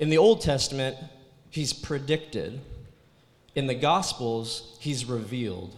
In 0.00 0.10
the 0.10 0.18
Old 0.18 0.40
Testament, 0.40 0.96
he's 1.50 1.72
predicted. 1.72 2.60
In 3.54 3.68
the 3.68 3.74
Gospels, 3.74 4.76
he's 4.80 5.04
revealed. 5.04 5.76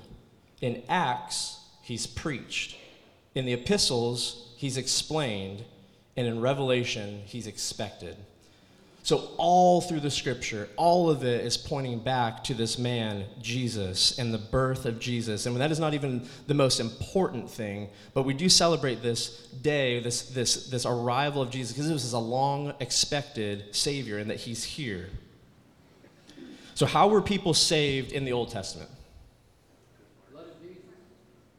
In 0.62 0.82
Acts." 0.88 1.57
He's 1.88 2.06
preached. 2.06 2.76
In 3.34 3.46
the 3.46 3.54
epistles, 3.54 4.52
he's 4.58 4.76
explained. 4.76 5.64
And 6.16 6.26
in 6.26 6.40
Revelation, 6.40 7.22
he's 7.24 7.46
expected. 7.46 8.16
So, 9.04 9.30
all 9.38 9.80
through 9.80 10.00
the 10.00 10.10
scripture, 10.10 10.68
all 10.76 11.08
of 11.08 11.24
it 11.24 11.42
is 11.42 11.56
pointing 11.56 12.00
back 12.00 12.44
to 12.44 12.52
this 12.52 12.78
man, 12.78 13.24
Jesus, 13.40 14.18
and 14.18 14.34
the 14.34 14.38
birth 14.38 14.84
of 14.84 14.98
Jesus. 14.98 15.46
And 15.46 15.56
that 15.56 15.70
is 15.70 15.80
not 15.80 15.94
even 15.94 16.28
the 16.46 16.52
most 16.52 16.78
important 16.78 17.50
thing, 17.50 17.88
but 18.12 18.24
we 18.24 18.34
do 18.34 18.50
celebrate 18.50 19.00
this 19.00 19.46
day, 19.62 20.00
this, 20.00 20.28
this, 20.28 20.68
this 20.68 20.84
arrival 20.84 21.40
of 21.40 21.48
Jesus, 21.48 21.72
because 21.72 21.88
this 21.88 22.04
is 22.04 22.12
a 22.12 22.18
long 22.18 22.74
expected 22.80 23.74
Savior 23.74 24.18
and 24.18 24.28
that 24.28 24.40
he's 24.40 24.62
here. 24.62 25.08
So, 26.74 26.84
how 26.84 27.08
were 27.08 27.22
people 27.22 27.54
saved 27.54 28.12
in 28.12 28.26
the 28.26 28.32
Old 28.32 28.50
Testament? 28.50 28.90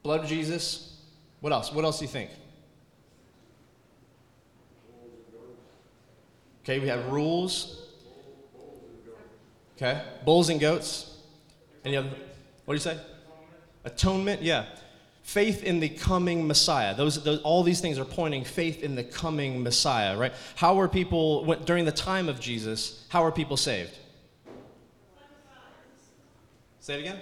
Blood 0.03 0.22
of 0.22 0.27
Jesus. 0.27 0.98
What 1.41 1.53
else? 1.53 1.72
What 1.72 1.86
else 1.86 2.00
do 2.00 2.06
you 2.06 2.12
think? 2.12 2.29
Okay, 6.63 6.79
we 6.79 6.88
have 6.88 7.06
rules. 7.08 7.88
Okay, 9.75 10.01
bulls 10.25 10.50
and 10.50 10.60
goats. 10.60 11.18
Any 11.86 11.96
other? 11.96 12.10
What 12.65 12.74
do 12.74 12.75
you 12.75 12.79
say? 12.79 13.00
Atonement. 13.86 14.41
Yeah. 14.41 14.65
Faith 15.24 15.63
in 15.63 15.79
the 15.79 15.89
coming 15.89 16.48
Messiah. 16.48 16.96
Those, 16.96 17.24
those, 17.24 17.39
all 17.41 17.63
these 17.63 17.82
things 17.82 17.98
are 17.98 18.06
pointing 18.06 18.44
faith 18.44 18.84
in 18.84 18.96
the 18.96 19.03
coming 19.03 19.62
Messiah, 19.63 20.18
right? 20.18 20.34
How 20.56 20.75
were 20.75 20.88
people 20.88 21.46
during 21.65 21.86
the 21.86 21.91
time 21.91 22.27
of 22.27 22.39
Jesus? 22.39 23.06
How 23.10 23.24
were 23.24 23.32
people 23.32 23.56
saved? 23.56 23.96
Say 26.79 26.96
it 26.96 27.00
again. 27.01 27.22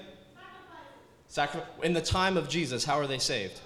Sacri- 1.37 1.61
in 1.83 1.93
the 1.93 2.01
time 2.01 2.35
of 2.35 2.49
Jesus, 2.49 2.83
how 2.83 2.95
are 2.95 3.05
they 3.05 3.19
saved? 3.19 3.61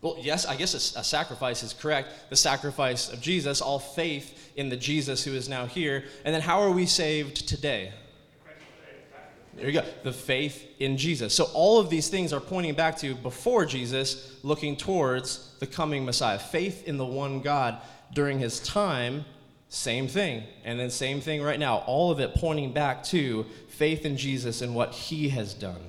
Well, 0.00 0.16
yes, 0.20 0.44
I 0.44 0.56
guess 0.56 0.74
a, 0.74 0.98
a, 0.98 1.04
sacrifice 1.04 1.62
is 1.62 1.72
correct. 1.72 2.30
The 2.30 2.36
sacrifice 2.36 3.12
of 3.12 3.20
Jesus, 3.20 3.60
all 3.60 3.78
faith 3.78 4.50
in 4.56 4.70
the 4.70 4.76
Jesus 4.76 5.22
who 5.22 5.34
is 5.34 5.48
now 5.48 5.66
here. 5.66 6.02
And 6.24 6.34
then 6.34 6.42
how 6.42 6.62
are 6.62 6.72
we 6.72 6.86
saved 6.86 7.46
today? 7.46 7.92
There 9.54 9.66
you 9.66 9.72
go. 9.72 9.84
The 10.02 10.12
faith 10.12 10.66
in 10.80 10.96
Jesus. 10.96 11.32
So 11.32 11.44
all 11.54 11.78
of 11.78 11.90
these 11.90 12.08
things 12.08 12.32
are 12.32 12.40
pointing 12.40 12.74
back 12.74 12.98
to 12.98 13.14
before 13.14 13.64
Jesus, 13.64 14.34
looking 14.42 14.74
towards 14.74 15.54
the 15.60 15.66
coming 15.68 16.04
Messiah. 16.04 16.40
Faith 16.40 16.88
in 16.88 16.96
the 16.96 17.06
one 17.06 17.40
God 17.40 17.80
during 18.12 18.40
his 18.40 18.58
time, 18.58 19.24
same 19.74 20.06
thing. 20.06 20.44
And 20.64 20.78
then 20.78 20.90
same 20.90 21.20
thing 21.20 21.42
right 21.42 21.58
now. 21.58 21.78
All 21.86 22.10
of 22.10 22.20
it 22.20 22.34
pointing 22.34 22.72
back 22.72 23.02
to 23.04 23.44
faith 23.68 24.06
in 24.06 24.16
Jesus 24.16 24.62
and 24.62 24.74
what 24.74 24.92
he 24.92 25.28
has 25.30 25.52
done. 25.52 25.80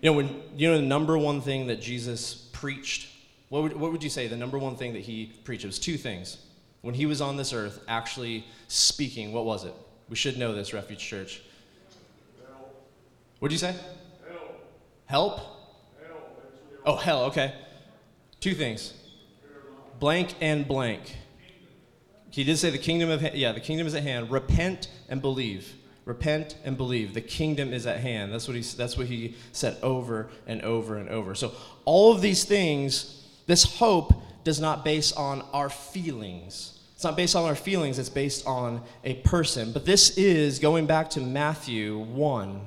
You 0.00 0.10
know, 0.10 0.16
when 0.16 0.42
you 0.56 0.70
know 0.70 0.76
the 0.76 0.82
number 0.82 1.16
one 1.18 1.40
thing 1.40 1.66
that 1.66 1.80
Jesus 1.80 2.48
preached, 2.52 3.08
what 3.50 3.62
would, 3.62 3.76
what 3.76 3.92
would 3.92 4.02
you 4.02 4.10
say 4.10 4.26
the 4.26 4.36
number 4.36 4.58
one 4.58 4.76
thing 4.76 4.94
that 4.94 5.02
he 5.02 5.32
preached? 5.44 5.64
It 5.64 5.68
was 5.68 5.78
two 5.78 5.96
things. 5.96 6.38
When 6.80 6.94
he 6.94 7.06
was 7.06 7.20
on 7.20 7.36
this 7.36 7.52
earth, 7.52 7.80
actually 7.86 8.44
speaking, 8.68 9.32
what 9.32 9.44
was 9.44 9.64
it? 9.64 9.74
We 10.08 10.16
should 10.16 10.38
know 10.38 10.54
this, 10.54 10.72
Refuge 10.72 10.98
Church. 10.98 11.42
What 13.38 13.48
did 13.48 13.54
you 13.54 13.58
say? 13.58 13.74
Help. 15.06 15.40
Help? 16.00 16.20
Oh, 16.86 16.96
hell, 16.96 17.24
okay. 17.24 17.54
Two 18.40 18.54
things. 18.54 18.94
Blank 20.00 20.34
and 20.40 20.66
blank. 20.66 21.16
He 22.32 22.44
did 22.44 22.56
say 22.56 22.70
the 22.70 22.78
kingdom 22.78 23.10
of 23.10 23.22
yeah, 23.34 23.52
the 23.52 23.60
kingdom 23.60 23.86
is 23.86 23.94
at 23.94 24.02
hand. 24.02 24.30
Repent 24.30 24.88
and 25.08 25.20
believe. 25.20 25.74
Repent 26.06 26.56
and 26.64 26.76
believe. 26.76 27.14
The 27.14 27.20
kingdom 27.20 27.72
is 27.72 27.86
at 27.86 28.00
hand. 28.00 28.32
That's 28.32 28.48
what 28.48 28.56
he 28.56 28.62
that's 28.62 28.96
what 28.96 29.06
he 29.06 29.36
said 29.52 29.76
over 29.82 30.30
and 30.46 30.62
over 30.62 30.96
and 30.96 31.10
over. 31.10 31.34
So 31.34 31.52
all 31.84 32.10
of 32.10 32.22
these 32.22 32.44
things, 32.44 33.28
this 33.46 33.76
hope 33.76 34.14
does 34.44 34.60
not 34.60 34.82
base 34.82 35.12
on 35.12 35.42
our 35.52 35.68
feelings. 35.68 36.80
It's 36.94 37.04
not 37.04 37.16
based 37.16 37.36
on 37.36 37.44
our 37.44 37.54
feelings, 37.54 37.98
it's 37.98 38.08
based 38.08 38.46
on 38.46 38.80
a 39.04 39.14
person. 39.16 39.72
But 39.72 39.84
this 39.84 40.16
is 40.16 40.58
going 40.58 40.86
back 40.86 41.10
to 41.10 41.20
Matthew 41.20 41.98
1. 41.98 42.60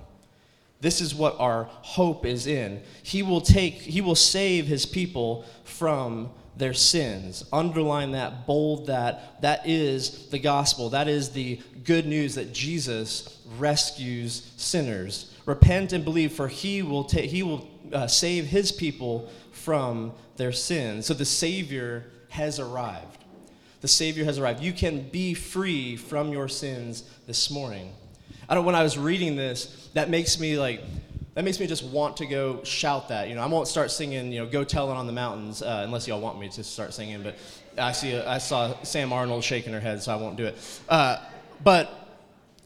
This 0.79 1.01
is 1.01 1.15
what 1.15 1.35
our 1.39 1.63
hope 1.63 2.23
is 2.25 2.45
in. 2.45 2.83
He 3.01 3.23
will 3.23 3.41
take 3.41 3.73
he 3.73 4.01
will 4.01 4.13
save 4.13 4.67
his 4.67 4.85
people 4.85 5.43
from 5.63 6.29
their 6.57 6.73
sins. 6.73 7.43
Underline 7.51 8.11
that, 8.11 8.47
bold 8.47 8.87
that. 8.87 9.41
That 9.41 9.67
is 9.67 10.29
the 10.29 10.39
gospel. 10.39 10.89
That 10.89 11.07
is 11.07 11.29
the 11.29 11.59
good 11.83 12.05
news 12.05 12.35
that 12.35 12.53
Jesus 12.53 13.39
rescues 13.57 14.51
sinners. 14.57 15.33
Repent 15.45 15.93
and 15.93 16.03
believe, 16.03 16.31
for 16.31 16.47
he 16.47 16.81
will, 16.81 17.03
ta- 17.03 17.19
he 17.21 17.43
will 17.43 17.67
uh, 17.93 18.07
save 18.07 18.45
his 18.45 18.71
people 18.71 19.29
from 19.51 20.13
their 20.37 20.51
sins. 20.51 21.05
So 21.05 21.13
the 21.13 21.25
Savior 21.25 22.05
has 22.29 22.59
arrived. 22.59 23.23
The 23.81 23.87
Savior 23.87 24.25
has 24.25 24.39
arrived. 24.39 24.61
You 24.61 24.73
can 24.73 25.09
be 25.09 25.33
free 25.33 25.95
from 25.95 26.31
your 26.31 26.47
sins 26.47 27.03
this 27.27 27.51
morning. 27.51 27.93
I 28.47 28.55
don't, 28.55 28.65
when 28.65 28.75
I 28.75 28.83
was 28.83 28.97
reading 28.97 29.35
this, 29.35 29.89
that 29.93 30.09
makes 30.09 30.39
me 30.39 30.57
like, 30.57 30.81
that 31.35 31.43
makes 31.43 31.59
me 31.59 31.67
just 31.67 31.83
want 31.83 32.17
to 32.17 32.25
go 32.25 32.63
shout 32.63 33.09
that. 33.09 33.27
You 33.27 33.35
know, 33.35 33.41
I 33.41 33.45
won't 33.45 33.67
start 33.67 33.91
singing, 33.91 34.31
you 34.31 34.39
know, 34.39 34.45
"Go 34.45 34.63
Tell 34.63 34.89
It 34.89 34.95
on 34.95 35.05
the 35.05 35.13
Mountains" 35.13 35.61
uh, 35.61 35.81
unless 35.85 36.07
y'all 36.07 36.21
want 36.21 36.39
me 36.39 36.49
to 36.49 36.63
start 36.63 36.93
singing. 36.93 37.21
But 37.21 37.35
I 37.77 37.91
see, 37.91 38.13
a, 38.13 38.27
I 38.27 38.37
saw 38.37 38.73
Sam 38.83 39.11
Arnold 39.11 39.43
shaking 39.43 39.73
her 39.73 39.81
head, 39.81 40.01
so 40.01 40.13
I 40.13 40.15
won't 40.15 40.37
do 40.37 40.45
it. 40.45 40.57
Uh, 40.87 41.17
but 41.61 41.91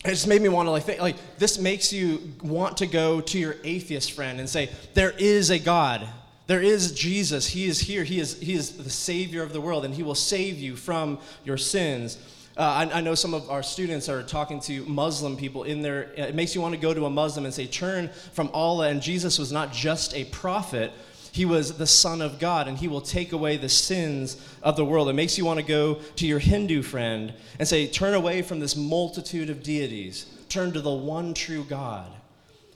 it 0.06 0.10
just 0.10 0.28
made 0.28 0.42
me 0.42 0.50
want 0.50 0.68
to 0.68 0.72
like 0.72 0.84
think, 0.84 1.02
like 1.02 1.18
this 1.40 1.58
makes 1.58 1.92
you 1.92 2.32
want 2.44 2.78
to 2.78 2.86
go 2.86 3.20
to 3.22 3.40
your 3.40 3.56
atheist 3.64 4.12
friend 4.12 4.40
and 4.40 4.48
say, 4.48 4.70
"There 4.94 5.12
is 5.18 5.50
a 5.50 5.58
God. 5.58 6.08
There 6.46 6.62
is 6.62 6.92
Jesus. 6.92 7.48
He 7.48 7.66
is 7.66 7.80
here. 7.80 8.04
He 8.04 8.20
is 8.20 8.40
He 8.40 8.54
is 8.54 8.78
the 8.78 8.90
Savior 8.90 9.42
of 9.42 9.52
the 9.52 9.62
world, 9.62 9.84
and 9.84 9.96
He 9.96 10.04
will 10.04 10.16
save 10.16 10.60
you 10.60 10.76
from 10.76 11.18
your 11.44 11.58
sins." 11.58 12.20
Uh, 12.60 12.90
I, 12.92 12.98
I, 12.98 13.02
know 13.02 13.16
some 13.16 13.34
of 13.34 13.50
our 13.50 13.64
students 13.64 14.10
are 14.10 14.22
talking 14.22 14.60
to 14.62 14.84
Muslim 14.84 15.38
people 15.38 15.64
in 15.64 15.82
there. 15.82 16.12
It 16.18 16.36
makes 16.36 16.54
you 16.54 16.60
want 16.60 16.76
to 16.76 16.80
go 16.80 16.94
to 16.94 17.06
a 17.06 17.10
Muslim 17.10 17.46
and 17.46 17.54
say, 17.54 17.66
turn 17.66 18.10
from 18.34 18.50
Allah. 18.54 18.90
And 18.90 19.02
Jesus 19.02 19.40
was 19.40 19.50
not 19.50 19.72
just 19.72 20.14
a 20.14 20.26
prophet, 20.26 20.92
he 21.32 21.46
was 21.46 21.78
the 21.78 21.88
Son 21.88 22.22
of 22.22 22.38
God, 22.38 22.68
and 22.68 22.78
he 22.78 22.90
will 22.90 23.00
take 23.00 23.32
away 23.32 23.56
the 23.56 23.70
sins 23.70 24.36
of 24.62 24.76
the 24.76 24.84
world. 24.84 25.08
It 25.08 25.14
makes 25.14 25.38
you 25.38 25.46
want 25.46 25.62
to 25.62 25.66
go 25.66 26.02
to 26.18 26.28
your 26.28 26.40
Hindu 26.40 26.82
friend 26.82 27.34
and 27.60 27.66
say, 27.66 27.88
turn 27.88 28.14
away 28.14 28.42
from 28.42 28.60
this 28.60 28.76
multitude 28.76 29.50
of 29.50 29.64
deities, 29.64 30.26
turn 30.50 30.74
to 30.74 30.82
the 30.82 30.92
one 30.92 31.34
true 31.34 31.64
God. 31.64 32.12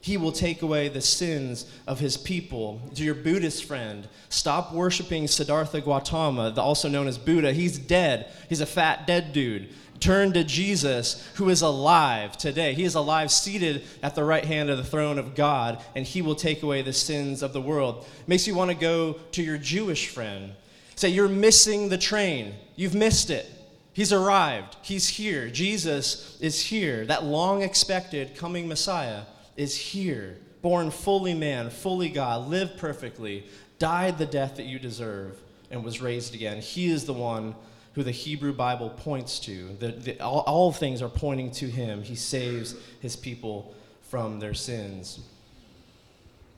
He 0.03 0.17
will 0.17 0.33
take 0.33 0.61
away 0.61 0.89
the 0.89 0.99
sins 0.99 1.65
of 1.87 2.01
his 2.01 2.17
people. 2.17 2.81
To 2.95 3.05
your 3.05 3.15
Buddhist 3.15 3.63
friend, 3.63 4.05
stop 4.27 4.73
worshiping 4.73 5.29
Siddhartha 5.29 5.79
Gautama, 5.79 6.53
also 6.57 6.89
known 6.89 7.07
as 7.07 7.17
Buddha. 7.17 7.53
He's 7.53 7.79
dead. 7.79 8.29
He's 8.49 8.59
a 8.59 8.65
fat, 8.65 9.07
dead 9.07 9.31
dude. 9.31 9.69
Turn 10.01 10.33
to 10.33 10.43
Jesus, 10.43 11.25
who 11.35 11.47
is 11.47 11.61
alive 11.61 12.37
today. 12.37 12.73
He 12.73 12.83
is 12.83 12.95
alive, 12.95 13.31
seated 13.31 13.83
at 14.01 14.13
the 14.13 14.25
right 14.25 14.43
hand 14.43 14.69
of 14.69 14.77
the 14.77 14.83
throne 14.83 15.17
of 15.17 15.35
God, 15.35 15.81
and 15.95 16.05
he 16.05 16.21
will 16.21 16.35
take 16.35 16.63
away 16.63 16.81
the 16.81 16.91
sins 16.91 17.41
of 17.41 17.53
the 17.53 17.61
world. 17.61 18.05
makes 18.27 18.45
you 18.45 18.55
want 18.55 18.71
to 18.71 18.75
go 18.75 19.13
to 19.31 19.41
your 19.41 19.57
Jewish 19.57 20.09
friend. 20.09 20.51
Say, 20.95 21.07
You're 21.07 21.29
missing 21.29 21.87
the 21.87 21.97
train. 21.97 22.55
You've 22.75 22.93
missed 22.93 23.29
it. 23.29 23.49
He's 23.93 24.11
arrived. 24.11 24.75
He's 24.81 25.07
here. 25.07 25.47
Jesus 25.47 26.37
is 26.41 26.61
here. 26.61 27.05
That 27.05 27.23
long 27.23 27.61
expected 27.61 28.35
coming 28.35 28.67
Messiah 28.67 29.21
is 29.55 29.75
here, 29.75 30.37
born 30.61 30.91
fully 30.91 31.33
man, 31.33 31.69
fully 31.69 32.09
God, 32.09 32.47
lived 32.47 32.77
perfectly, 32.77 33.45
died 33.79 34.17
the 34.17 34.25
death 34.25 34.55
that 34.57 34.65
you 34.65 34.79
deserve, 34.79 35.37
and 35.69 35.83
was 35.83 36.01
raised 36.01 36.35
again. 36.35 36.61
He 36.61 36.91
is 36.91 37.05
the 37.05 37.13
one 37.13 37.55
who 37.93 38.03
the 38.03 38.11
Hebrew 38.11 38.53
Bible 38.53 38.89
points 38.89 39.39
to. 39.41 39.75
The, 39.79 39.87
the, 39.89 40.19
all, 40.19 40.39
all 40.41 40.71
things 40.71 41.01
are 41.01 41.09
pointing 41.09 41.51
to 41.51 41.67
him. 41.67 42.01
He 42.01 42.15
saves 42.15 42.75
his 43.01 43.15
people 43.15 43.73
from 44.01 44.39
their 44.39 44.53
sins. 44.53 45.19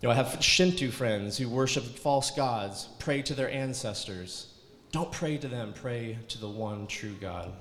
You 0.01 0.07
know, 0.07 0.11
I 0.11 0.15
have 0.15 0.43
Shinto 0.43 0.91
friends 0.91 1.37
who 1.37 1.49
worship 1.49 1.83
false 1.83 2.31
gods, 2.31 2.89
pray 2.99 3.21
to 3.23 3.33
their 3.33 3.49
ancestors. 3.49 4.47
Don't 4.91 5.11
pray 5.11 5.37
to 5.37 5.47
them, 5.47 5.73
pray 5.73 6.17
to 6.29 6.37
the 6.37 6.47
one 6.47 6.87
true 6.87 7.15
God. 7.19 7.51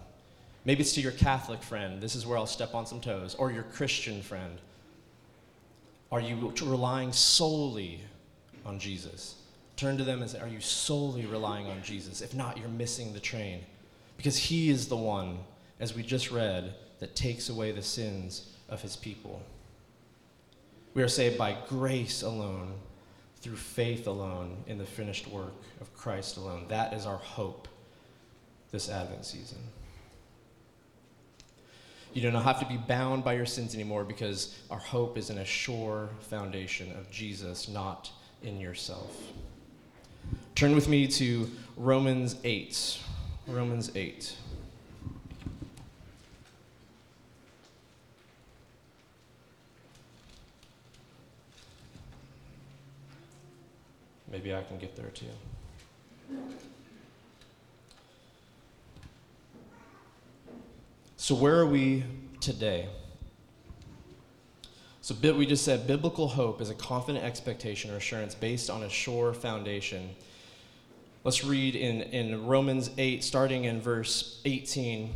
Maybe 0.64 0.82
it's 0.82 0.92
to 0.94 1.00
your 1.00 1.12
Catholic 1.12 1.62
friend. 1.62 2.00
This 2.00 2.14
is 2.14 2.26
where 2.26 2.38
I'll 2.38 2.46
step 2.46 2.74
on 2.74 2.86
some 2.86 3.00
toes. 3.00 3.34
Or 3.34 3.50
your 3.50 3.64
Christian 3.64 4.22
friend. 4.22 4.58
Are 6.14 6.20
you 6.20 6.52
relying 6.62 7.12
solely 7.12 8.00
on 8.64 8.78
Jesus? 8.78 9.34
Turn 9.74 9.98
to 9.98 10.04
them 10.04 10.22
and 10.22 10.30
say, 10.30 10.38
Are 10.38 10.46
you 10.46 10.60
solely 10.60 11.26
relying 11.26 11.66
on 11.66 11.82
Jesus? 11.82 12.20
If 12.20 12.34
not, 12.34 12.56
you're 12.56 12.68
missing 12.68 13.12
the 13.12 13.18
train. 13.18 13.62
Because 14.16 14.36
he 14.36 14.70
is 14.70 14.86
the 14.86 14.96
one, 14.96 15.38
as 15.80 15.92
we 15.92 16.04
just 16.04 16.30
read, 16.30 16.72
that 17.00 17.16
takes 17.16 17.48
away 17.48 17.72
the 17.72 17.82
sins 17.82 18.52
of 18.68 18.80
his 18.80 18.94
people. 18.94 19.42
We 20.94 21.02
are 21.02 21.08
saved 21.08 21.36
by 21.36 21.56
grace 21.68 22.22
alone, 22.22 22.74
through 23.40 23.56
faith 23.56 24.06
alone, 24.06 24.58
in 24.68 24.78
the 24.78 24.84
finished 24.84 25.26
work 25.26 25.54
of 25.80 25.92
Christ 25.96 26.36
alone. 26.36 26.66
That 26.68 26.92
is 26.92 27.06
our 27.06 27.16
hope 27.16 27.66
this 28.70 28.88
Advent 28.88 29.24
season. 29.24 29.58
You 32.14 32.22
do 32.22 32.30
not 32.30 32.44
have 32.44 32.60
to 32.60 32.66
be 32.66 32.76
bound 32.76 33.24
by 33.24 33.32
your 33.32 33.44
sins 33.44 33.74
anymore 33.74 34.04
because 34.04 34.56
our 34.70 34.78
hope 34.78 35.18
is 35.18 35.30
in 35.30 35.38
a 35.38 35.44
sure 35.44 36.08
foundation 36.20 36.92
of 36.92 37.10
Jesus, 37.10 37.68
not 37.68 38.08
in 38.44 38.60
yourself. 38.60 39.20
Turn 40.54 40.76
with 40.76 40.88
me 40.88 41.08
to 41.08 41.50
Romans 41.76 42.36
8. 42.44 43.00
Romans 43.48 43.90
8. 43.96 44.36
Maybe 54.30 54.54
I 54.54 54.62
can 54.62 54.78
get 54.78 54.94
there 54.94 55.10
too. 55.10 55.26
So, 61.24 61.34
where 61.34 61.58
are 61.58 61.64
we 61.64 62.04
today? 62.38 62.86
So, 65.00 65.14
we 65.32 65.46
just 65.46 65.64
said 65.64 65.86
biblical 65.86 66.28
hope 66.28 66.60
is 66.60 66.68
a 66.68 66.74
confident 66.74 67.24
expectation 67.24 67.90
or 67.90 67.96
assurance 67.96 68.34
based 68.34 68.68
on 68.68 68.82
a 68.82 68.90
sure 68.90 69.32
foundation. 69.32 70.10
Let's 71.24 71.42
read 71.42 71.76
in, 71.76 72.02
in 72.02 72.46
Romans 72.46 72.90
8, 72.98 73.24
starting 73.24 73.64
in 73.64 73.80
verse 73.80 74.42
18. 74.44 75.14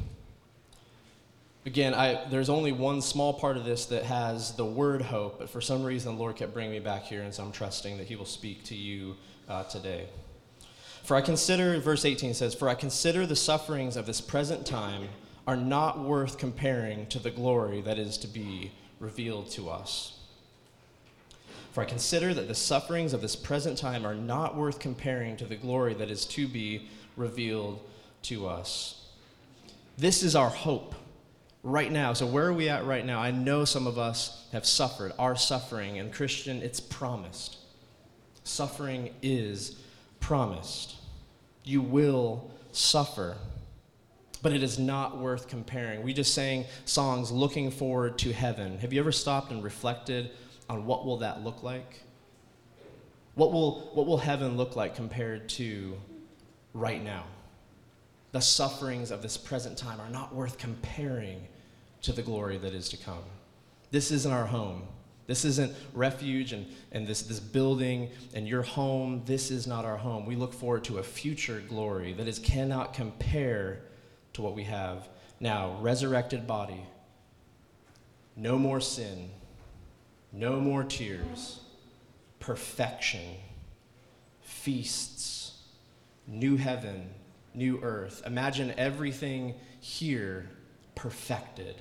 Again, 1.67 1.93
I, 1.93 2.25
there's 2.31 2.49
only 2.49 2.73
one 2.73 3.03
small 3.03 3.35
part 3.35 3.59
of 3.59 3.67
this 3.67 3.85
that 3.85 4.05
has 4.05 4.53
the 4.53 4.65
word 4.65 5.03
hope, 5.03 5.41
but 5.41 5.51
for 5.51 5.61
some 5.61 5.85
reason 5.85 6.15
the 6.15 6.19
Lord 6.19 6.37
kept 6.37 6.55
bringing 6.55 6.73
me 6.73 6.81
back 6.81 7.03
here, 7.03 7.21
and 7.21 7.35
so 7.35 7.45
I'm 7.45 7.53
trusting 7.53 7.99
that 7.99 8.07
He 8.07 8.17
will 8.17 8.25
speak 8.25 8.65
to 8.65 8.75
you 8.75 9.15
uh, 9.47 9.65
today. 9.65 10.07
For 11.03 11.19
I 11.19 11.21
consider, 11.21 11.79
verse 11.81 12.07
18 12.07 12.33
says, 12.33 12.55
For 12.55 12.71
I 12.71 12.75
consider 12.75 13.27
the 13.27 13.37
sufferings 13.37 13.95
of 13.99 14.07
this 14.07 14.23
present 14.23 14.65
time 14.65 15.09
are 15.49 15.57
not 15.57 15.99
worth 15.99 16.37
comparing 16.37 17.07
to 17.07 17.19
the 17.19 17.31
glory 17.31 17.81
that 17.81 17.99
is 17.99 18.19
to 18.19 18.29
be 18.29 18.71
revealed 19.01 19.51
to 19.51 19.71
us. 19.71 20.19
For 21.73 21.81
I 21.81 21.87
consider 21.87 22.35
that 22.35 22.49
the 22.49 22.55
sufferings 22.55 23.15
of 23.15 23.23
this 23.23 23.35
present 23.35 23.79
time 23.79 24.07
are 24.07 24.15
not 24.15 24.57
worth 24.57 24.79
comparing 24.79 25.39
to 25.39 25.47
the 25.47 25.57
glory 25.57 25.95
that 25.95 26.11
is 26.11 26.27
to 26.27 26.47
be 26.47 26.91
revealed 27.17 27.81
to 28.25 28.47
us. 28.47 29.07
This 29.97 30.23
is 30.23 30.37
our 30.37 30.51
hope. 30.51 30.95
right 31.65 31.91
now. 31.91 32.13
So, 32.13 32.27
where 32.27 32.47
are 32.47 32.53
we 32.53 32.69
at 32.69 32.85
right 32.85 33.05
now? 33.05 33.21
I 33.21 33.31
know 33.31 33.65
some 33.65 33.87
of 33.87 33.99
us 33.99 34.47
have 34.53 34.65
suffered, 34.65 35.13
are 35.19 35.35
suffering, 35.37 35.99
and 35.99 36.13
Christian, 36.13 36.63
it's 36.63 36.81
promised. 36.81 37.57
Suffering 38.45 39.15
is 39.23 39.77
promised. 40.21 40.97
You 41.65 41.83
will 41.83 42.51
suffer, 42.73 43.37
but 44.43 44.53
it 44.53 44.63
is 44.63 44.79
not 44.79 45.19
worth 45.19 45.49
comparing. 45.49 46.03
We 46.03 46.13
just 46.13 46.35
sang 46.35 46.65
songs 46.85 47.31
looking 47.31 47.71
forward 47.71 48.19
to 48.19 48.33
heaven. 48.33 48.79
Have 48.79 48.93
you 48.93 49.01
ever 49.01 49.13
stopped 49.13 49.51
and 49.51 49.63
reflected 49.63 50.31
on 50.69 50.87
what 50.87 51.05
will 51.05 51.19
that 51.19 51.43
look 51.43 51.63
like? 51.63 52.03
What 53.35 53.53
will, 53.53 53.91
what 53.95 54.07
will 54.07 54.19
heaven 54.19 54.57
look 54.57 54.77
like 54.77 54.95
compared 54.95 55.49
to 55.51 55.97
right 56.75 57.03
now? 57.03 57.25
The 58.33 58.41
sufferings 58.41 59.11
of 59.11 59.23
this 59.23 59.37
present 59.37 59.79
time 59.79 60.01
are 60.01 60.11
not 60.11 60.35
worth 60.35 60.59
comparing 60.59 61.47
to 62.03 62.13
the 62.13 62.23
glory 62.23 62.59
that 62.59 62.75
is 62.75 62.89
to 62.91 62.97
come. 62.97 63.23
This 63.91 64.11
isn't 64.11 64.31
our 64.31 64.47
home. 64.47 64.83
This 65.27 65.45
isn't 65.45 65.75
refuge 65.93 66.53
and, 66.53 66.67
and 66.93 67.07
this, 67.07 67.23
this 67.23 67.41
building 67.41 68.11
and 68.35 68.49
your 68.49 68.63
home. 68.63 69.23
This 69.27 69.51
is 69.51 69.67
not 69.67 69.85
our 69.85 69.97
home. 69.97 70.27
We 70.27 70.37
look 70.37 70.55
forward 70.55 70.85
to 70.85 70.99
a 70.99 71.03
future 71.03 71.63
glory 71.69 72.15
that 72.15 72.27
is 72.27 72.39
cannot 72.39 72.95
compare 72.95 73.81
to 74.39 74.43
what 74.43 74.55
we 74.55 74.63
have 74.63 75.09
now. 75.41 75.77
Resurrected 75.81 76.47
body, 76.47 76.81
no 78.37 78.57
more 78.57 78.81
sin, 78.81 79.31
no 80.33 80.61
more 80.61 80.85
tears, 80.85 81.61
perfection, 82.39 83.35
feasts, 84.41 85.59
new 86.29 86.57
heaven, 86.57 87.11
new 87.53 87.81
earth. 87.83 88.23
Imagine 88.27 88.73
everything 88.79 89.55
here 89.81 90.49
perfected. 90.95 91.75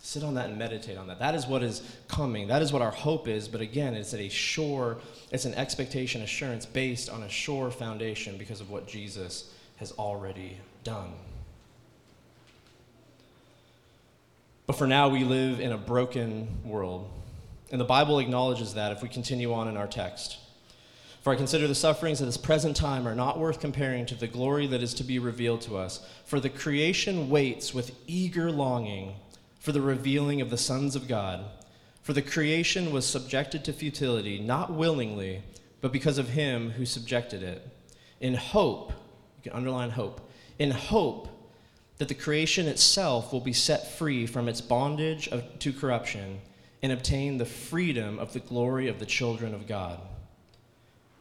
Sit 0.00 0.22
on 0.24 0.34
that 0.34 0.48
and 0.48 0.58
meditate 0.58 0.96
on 0.96 1.06
that. 1.08 1.18
That 1.18 1.34
is 1.34 1.46
what 1.46 1.62
is 1.62 1.82
coming. 2.08 2.48
That 2.48 2.62
is 2.62 2.72
what 2.72 2.80
our 2.80 2.92
hope 2.92 3.28
is. 3.28 3.46
But 3.46 3.60
again, 3.60 3.94
it's 3.94 4.14
a 4.14 4.28
sure, 4.30 4.96
it's 5.30 5.44
an 5.44 5.54
expectation 5.54 6.22
assurance 6.22 6.64
based 6.64 7.10
on 7.10 7.24
a 7.24 7.28
sure 7.28 7.70
foundation 7.70 8.38
because 8.38 8.62
of 8.62 8.70
what 8.70 8.86
Jesus 8.86 9.52
has 9.76 9.92
already 9.92 10.56
done. 10.86 11.12
But 14.66 14.76
for 14.76 14.86
now, 14.86 15.08
we 15.08 15.24
live 15.24 15.60
in 15.60 15.72
a 15.72 15.76
broken 15.76 16.48
world. 16.64 17.10
And 17.70 17.80
the 17.80 17.84
Bible 17.84 18.20
acknowledges 18.20 18.74
that 18.74 18.92
if 18.92 19.02
we 19.02 19.08
continue 19.08 19.52
on 19.52 19.68
in 19.68 19.76
our 19.76 19.88
text. 19.88 20.38
For 21.22 21.32
I 21.32 21.36
consider 21.36 21.66
the 21.66 21.74
sufferings 21.74 22.20
of 22.20 22.26
this 22.26 22.36
present 22.36 22.76
time 22.76 23.06
are 23.06 23.14
not 23.14 23.38
worth 23.38 23.60
comparing 23.60 24.06
to 24.06 24.14
the 24.14 24.28
glory 24.28 24.68
that 24.68 24.82
is 24.82 24.94
to 24.94 25.04
be 25.04 25.18
revealed 25.18 25.60
to 25.62 25.76
us. 25.76 26.06
For 26.24 26.38
the 26.38 26.48
creation 26.48 27.28
waits 27.28 27.74
with 27.74 27.94
eager 28.06 28.50
longing 28.52 29.16
for 29.58 29.72
the 29.72 29.80
revealing 29.80 30.40
of 30.40 30.50
the 30.50 30.56
sons 30.56 30.94
of 30.94 31.08
God. 31.08 31.44
For 32.02 32.12
the 32.12 32.22
creation 32.22 32.92
was 32.92 33.04
subjected 33.04 33.64
to 33.64 33.72
futility, 33.72 34.38
not 34.38 34.72
willingly, 34.72 35.42
but 35.80 35.92
because 35.92 36.18
of 36.18 36.28
him 36.28 36.70
who 36.70 36.86
subjected 36.86 37.42
it. 37.42 37.68
In 38.20 38.34
hope, 38.34 38.92
you 39.36 39.50
can 39.50 39.52
underline 39.52 39.90
hope, 39.90 40.25
in 40.58 40.70
hope 40.70 41.28
that 41.98 42.08
the 42.08 42.14
creation 42.14 42.66
itself 42.66 43.32
will 43.32 43.40
be 43.40 43.52
set 43.52 43.96
free 43.96 44.26
from 44.26 44.48
its 44.48 44.60
bondage 44.60 45.28
of, 45.28 45.58
to 45.58 45.72
corruption 45.72 46.40
and 46.82 46.92
obtain 46.92 47.38
the 47.38 47.46
freedom 47.46 48.18
of 48.18 48.32
the 48.32 48.40
glory 48.40 48.88
of 48.88 48.98
the 48.98 49.06
children 49.06 49.54
of 49.54 49.66
God. 49.66 49.98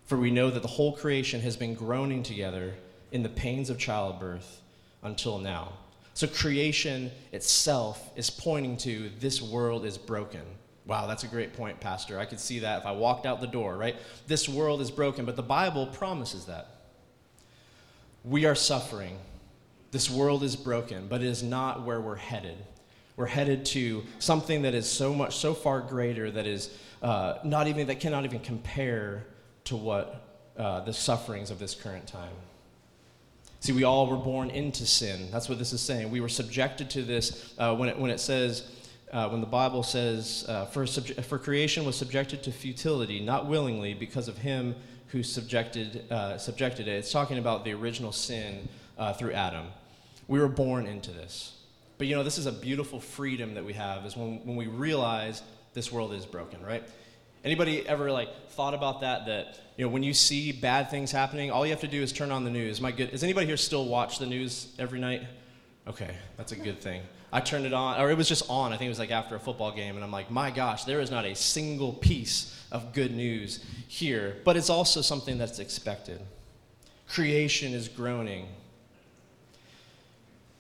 For 0.05 0.17
we 0.17 0.31
know 0.31 0.51
that 0.51 0.61
the 0.61 0.67
whole 0.67 0.93
creation 0.95 1.41
has 1.41 1.57
been 1.57 1.73
groaning 1.73 2.23
together 2.23 2.75
in 3.11 3.23
the 3.23 3.29
pains 3.29 3.69
of 3.69 3.79
childbirth 3.79 4.61
until 5.01 5.39
now. 5.39 5.73
So 6.13 6.27
creation 6.27 7.11
itself 7.31 8.11
is 8.15 8.29
pointing 8.29 8.77
to 8.77 9.09
this 9.19 9.41
world 9.41 9.85
is 9.85 9.97
broken. 9.97 10.43
Wow, 10.85 11.07
that's 11.07 11.23
a 11.23 11.27
great 11.27 11.53
point, 11.53 11.79
Pastor. 11.79 12.19
I 12.19 12.25
could 12.25 12.39
see 12.39 12.59
that 12.59 12.81
if 12.81 12.85
I 12.85 12.91
walked 12.91 13.25
out 13.25 13.41
the 13.41 13.47
door, 13.47 13.75
right? 13.75 13.95
This 14.27 14.47
world 14.47 14.81
is 14.81 14.91
broken, 14.91 15.25
but 15.25 15.35
the 15.35 15.41
Bible 15.43 15.87
promises 15.87 16.45
that. 16.45 16.74
We 18.27 18.45
are 18.45 18.55
suffering. 18.55 19.19
This 19.91 20.09
world 20.09 20.41
is 20.41 20.55
broken, 20.55 21.07
but 21.07 21.21
it 21.21 21.27
is 21.27 21.43
not 21.43 21.85
where 21.85 22.01
we're 22.01 22.15
headed. 22.15 22.57
We're 23.17 23.27
headed 23.27 23.65
to 23.67 24.03
something 24.17 24.63
that 24.63 24.73
is 24.73 24.89
so 24.89 25.13
much, 25.13 25.37
so 25.37 25.53
far 25.53 25.79
greater 25.79 26.31
that 26.31 26.47
is 26.47 26.75
uh, 27.03 27.37
not 27.43 27.67
even, 27.67 27.85
that 27.87 27.99
cannot 27.99 28.25
even 28.25 28.39
compare 28.39 29.27
to 29.65 29.75
what 29.75 30.23
uh, 30.57 30.79
the 30.81 30.91
sufferings 30.91 31.51
of 31.51 31.59
this 31.59 31.75
current 31.75 32.07
time. 32.07 32.33
See, 33.59 33.73
we 33.73 33.83
all 33.83 34.07
were 34.07 34.17
born 34.17 34.49
into 34.49 34.87
sin. 34.87 35.29
That's 35.31 35.47
what 35.47 35.59
this 35.59 35.71
is 35.71 35.81
saying. 35.81 36.09
We 36.09 36.19
were 36.19 36.29
subjected 36.29 36.89
to 36.91 37.03
this 37.03 37.53
uh, 37.59 37.75
when, 37.75 37.89
it, 37.89 37.97
when 37.97 38.09
it 38.09 38.19
says, 38.19 38.67
uh, 39.13 39.29
when 39.29 39.39
the 39.39 39.47
Bible 39.47 39.83
says, 39.83 40.45
uh, 40.47 40.65
for, 40.65 40.85
subje- 40.85 41.23
for 41.23 41.37
creation 41.37 41.85
was 41.85 41.95
subjected 41.95 42.41
to 42.43 42.51
futility, 42.51 43.19
not 43.19 43.45
willingly, 43.45 43.93
because 43.93 44.27
of 44.27 44.39
him 44.39 44.75
who 45.15 45.23
subjected, 45.23 46.11
uh, 46.11 46.37
subjected 46.37 46.89
it. 46.89 46.91
It's 46.91 47.09
talking 47.09 47.37
about 47.37 47.63
the 47.63 47.71
original 47.71 48.11
sin 48.11 48.67
uh, 48.97 49.13
through 49.13 49.31
Adam. 49.31 49.67
We 50.27 50.39
were 50.39 50.49
born 50.49 50.87
into 50.87 51.09
this. 51.09 51.53
But 51.97 52.07
you 52.07 52.17
know, 52.17 52.23
this 52.23 52.37
is 52.37 52.47
a 52.47 52.51
beautiful 52.51 52.99
freedom 52.99 53.53
that 53.53 53.63
we 53.63 53.71
have, 53.71 54.05
is 54.05 54.17
when, 54.17 54.45
when 54.45 54.57
we 54.57 54.67
realize 54.67 55.41
this 55.73 55.89
world 55.89 56.11
is 56.11 56.25
broken, 56.25 56.61
right? 56.61 56.83
Anybody 57.45 57.87
ever 57.87 58.11
like 58.11 58.49
thought 58.49 58.73
about 58.73 58.99
that? 59.01 59.25
That 59.27 59.57
you 59.77 59.85
know, 59.85 59.89
when 59.89 60.03
you 60.03 60.13
see 60.13 60.51
bad 60.51 60.89
things 60.89 61.13
happening, 61.13 61.49
all 61.49 61.65
you 61.65 61.71
have 61.71 61.79
to 61.79 61.87
do 61.87 62.01
is 62.01 62.11
turn 62.11 62.29
on 62.29 62.43
the 62.43 62.51
news. 62.51 62.81
My 62.81 62.91
good, 62.91 63.11
does 63.11 63.23
anybody 63.23 63.45
here 63.45 63.55
still 63.55 63.85
watch 63.85 64.19
the 64.19 64.25
news 64.25 64.75
every 64.77 64.99
night? 64.99 65.21
Okay, 65.87 66.13
that's 66.35 66.51
a 66.51 66.57
good 66.57 66.81
thing. 66.81 67.03
I 67.35 67.41
turned 67.41 67.65
it 67.65 67.73
on, 67.73 67.99
or 67.99 68.09
it 68.09 68.15
was 68.15 68.29
just 68.29 68.49
on. 68.49 68.71
I 68.71 68.77
think 68.77 68.85
it 68.85 68.89
was 68.89 68.97
like 68.97 69.11
after 69.11 69.35
a 69.35 69.39
football 69.41 69.73
game, 69.73 69.95
and 69.95 70.05
I'm 70.05 70.11
like, 70.11 70.31
my 70.31 70.51
gosh, 70.51 70.85
there 70.85 71.01
is 71.01 71.11
not 71.11 71.25
a 71.25 71.35
single 71.35 71.91
piece 71.91 72.57
of 72.71 72.93
good 72.93 73.13
news 73.13 73.61
here. 73.89 74.37
But 74.45 74.55
it's 74.55 74.69
also 74.69 75.01
something 75.01 75.37
that's 75.37 75.59
expected. 75.59 76.21
Creation 77.09 77.73
is 77.73 77.89
groaning. 77.89 78.47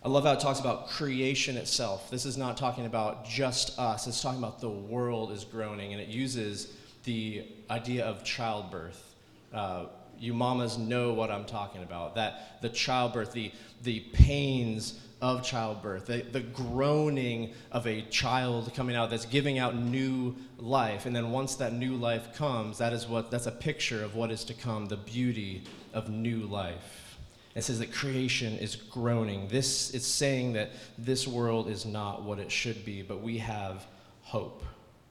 I 0.03 0.09
love 0.09 0.25
how 0.25 0.33
it 0.33 0.41
talks 0.41 0.59
about 0.59 0.89
creation 0.89 1.55
itself. 1.55 2.11
This 2.11 2.25
is 2.25 2.35
not 2.35 2.57
talking 2.57 2.85
about 2.85 3.23
just 3.23 3.79
us, 3.79 4.05
it's 4.05 4.21
talking 4.21 4.39
about 4.39 4.59
the 4.59 4.69
world 4.69 5.31
is 5.31 5.45
groaning, 5.45 5.93
and 5.93 6.01
it 6.01 6.09
uses 6.09 6.73
the 7.05 7.45
idea 7.69 8.03
of 8.03 8.25
childbirth. 8.25 9.15
Uh, 9.53 9.85
you 10.19 10.33
mamas 10.33 10.77
know 10.77 11.13
what 11.13 11.31
I'm 11.31 11.45
talking 11.45 11.83
about. 11.83 12.15
That 12.15 12.61
the 12.61 12.69
childbirth, 12.69 13.31
the, 13.31 13.53
the 13.83 14.01
pains 14.11 14.99
of 15.21 15.43
childbirth, 15.43 16.07
the, 16.07 16.23
the 16.31 16.41
groaning 16.41 17.53
of 17.71 17.87
a 17.87 18.01
child 18.03 18.71
coming 18.75 18.95
out 18.95 19.09
that's 19.09 19.25
giving 19.25 19.57
out 19.57 19.75
new 19.75 20.35
life. 20.57 21.05
And 21.05 21.15
then 21.15 21.31
once 21.31 21.55
that 21.55 21.73
new 21.73 21.95
life 21.95 22.35
comes, 22.35 22.77
that 22.79 22.93
is 22.93 23.07
what 23.07 23.31
that's 23.31 23.47
a 23.47 23.51
picture 23.51 24.03
of 24.03 24.15
what 24.15 24.31
is 24.31 24.43
to 24.45 24.53
come, 24.53 24.87
the 24.87 24.97
beauty 24.97 25.63
of 25.93 26.09
new 26.09 26.41
life. 26.41 27.17
It 27.55 27.63
says 27.63 27.79
that 27.79 27.93
creation 27.93 28.57
is 28.57 28.75
groaning. 28.75 29.47
This 29.47 29.91
is 29.91 30.05
saying 30.05 30.53
that 30.53 30.71
this 30.97 31.25
world 31.25 31.69
is 31.69 31.85
not 31.85 32.23
what 32.23 32.37
it 32.37 32.51
should 32.51 32.83
be, 32.83 33.01
but 33.01 33.21
we 33.21 33.37
have 33.37 33.85
hope, 34.21 34.63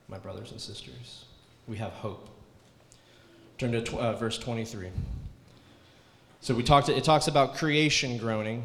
my 0.09 0.19
brothers 0.19 0.51
and 0.51 0.61
sisters. 0.61 1.25
We 1.67 1.79
have 1.79 1.93
hope. 1.93 2.29
Turn 3.57 3.73
to 3.73 3.83
tw- 3.83 3.95
uh, 3.95 4.13
verse 4.17 4.37
23. 4.37 4.91
So 6.43 6.55
we 6.55 6.63
talked. 6.63 6.91
It 6.91 7.05
talks 7.05 7.29
about 7.29 7.55
creation 7.55 8.19
groaning. 8.19 8.65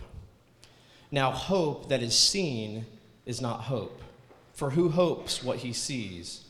Now, 1.11 1.31
hope 1.31 1.89
that 1.89 2.01
is 2.01 2.17
seen 2.17 2.85
is 3.25 3.41
not 3.41 3.61
hope. 3.61 4.01
For 4.53 4.69
who 4.69 4.89
hopes 4.89 5.43
what 5.43 5.57
he 5.57 5.73
sees? 5.73 6.45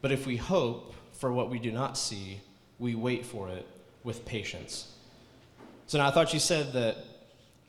But 0.00 0.12
if 0.12 0.26
we 0.26 0.36
hope 0.36 0.94
for 1.12 1.32
what 1.32 1.48
we 1.48 1.58
do 1.58 1.72
not 1.72 1.96
see, 1.96 2.40
we 2.78 2.94
wait 2.94 3.24
for 3.24 3.48
it 3.48 3.66
with 4.04 4.24
patience. 4.24 4.92
So 5.86 5.98
now 5.98 6.08
I 6.08 6.10
thought 6.10 6.34
you 6.34 6.40
said 6.40 6.72
that 6.72 6.96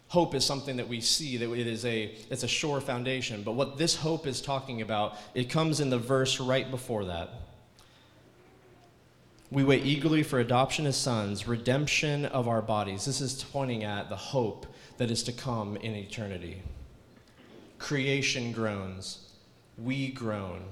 hope 0.07 0.35
is 0.35 0.45
something 0.45 0.77
that 0.77 0.87
we 0.87 1.01
see 1.01 1.37
that 1.37 1.51
it 1.51 1.67
is 1.67 1.85
a 1.85 2.15
it's 2.29 2.43
a 2.43 2.47
sure 2.47 2.79
foundation 2.79 3.41
but 3.41 3.53
what 3.53 3.79
this 3.79 3.95
hope 3.95 4.27
is 4.27 4.41
talking 4.41 4.83
about 4.83 5.17
it 5.33 5.49
comes 5.49 5.79
in 5.79 5.89
the 5.89 5.97
verse 5.97 6.39
right 6.39 6.69
before 6.69 7.05
that 7.05 7.31
we 9.49 9.63
wait 9.63 9.83
eagerly 9.83 10.21
for 10.21 10.39
adoption 10.39 10.85
as 10.85 10.95
sons 10.95 11.47
redemption 11.47 12.25
of 12.27 12.47
our 12.47 12.61
bodies 12.61 13.05
this 13.05 13.21
is 13.21 13.43
pointing 13.45 13.83
at 13.83 14.07
the 14.07 14.15
hope 14.15 14.67
that 14.97 15.09
is 15.11 15.23
to 15.23 15.31
come 15.31 15.75
in 15.77 15.95
eternity. 15.95 16.61
Creation 17.79 18.51
groans, 18.51 19.31
we 19.77 20.09
groan. 20.09 20.63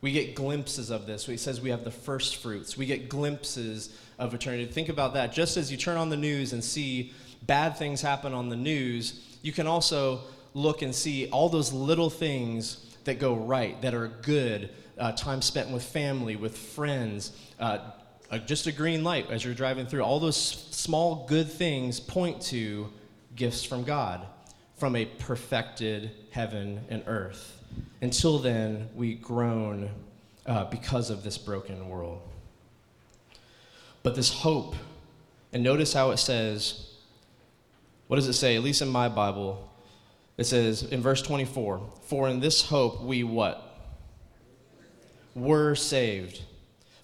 We 0.00 0.10
get 0.10 0.34
glimpses 0.34 0.90
of 0.90 1.06
this. 1.06 1.26
He 1.26 1.36
says 1.36 1.60
we 1.60 1.70
have 1.70 1.84
the 1.84 1.90
first 1.90 2.36
fruits. 2.36 2.76
We 2.76 2.86
get 2.86 3.08
glimpses 3.08 3.96
of 4.18 4.34
eternity. 4.34 4.66
Think 4.66 4.88
about 4.88 5.14
that. 5.14 5.32
Just 5.32 5.56
as 5.56 5.70
you 5.70 5.78
turn 5.78 5.96
on 5.96 6.08
the 6.10 6.16
news 6.16 6.52
and 6.52 6.62
see 6.62 7.12
bad 7.42 7.76
things 7.76 8.02
happen 8.02 8.34
on 8.34 8.48
the 8.48 8.56
news, 8.56 9.38
you 9.42 9.52
can 9.52 9.66
also 9.66 10.20
look 10.54 10.82
and 10.82 10.94
see 10.94 11.28
all 11.30 11.48
those 11.48 11.72
little 11.72 12.10
things 12.10 12.96
that 13.04 13.18
go 13.18 13.34
right, 13.34 13.80
that 13.82 13.94
are 13.94 14.08
good, 14.08 14.70
uh, 14.98 15.12
time 15.12 15.40
spent 15.40 15.70
with 15.70 15.84
family, 15.84 16.36
with 16.36 16.56
friends, 16.56 17.32
uh, 17.58 17.78
uh, 18.30 18.38
just 18.38 18.66
a 18.66 18.72
green 18.72 19.04
light 19.04 19.30
as 19.30 19.44
you're 19.44 19.54
driving 19.54 19.86
through. 19.86 20.02
All 20.02 20.20
those 20.20 20.36
small 20.36 21.26
good 21.26 21.50
things 21.50 22.00
point 22.00 22.40
to 22.42 22.88
gifts 23.36 23.64
from 23.64 23.84
God, 23.84 24.26
from 24.76 24.96
a 24.96 25.04
perfected 25.04 26.10
heaven 26.30 26.80
and 26.88 27.02
earth. 27.06 27.58
Until 28.00 28.38
then, 28.38 28.88
we 28.94 29.14
groan 29.14 29.90
uh, 30.46 30.64
because 30.64 31.10
of 31.10 31.22
this 31.22 31.38
broken 31.38 31.88
world. 31.88 32.20
But 34.02 34.14
this 34.16 34.32
hope, 34.32 34.74
and 35.52 35.62
notice 35.62 35.92
how 35.92 36.10
it 36.10 36.16
says, 36.16 36.92
what 38.08 38.16
does 38.16 38.28
it 38.28 38.34
say? 38.34 38.56
At 38.56 38.62
least 38.62 38.82
in 38.82 38.88
my 38.88 39.08
Bible, 39.08 39.70
it 40.36 40.44
says 40.44 40.82
in 40.82 41.00
verse 41.00 41.22
24, 41.22 41.80
For 42.02 42.28
in 42.28 42.40
this 42.40 42.62
hope 42.66 43.02
we 43.02 43.22
what? 43.22 43.68
Were 45.34 45.74
saved. 45.74 46.42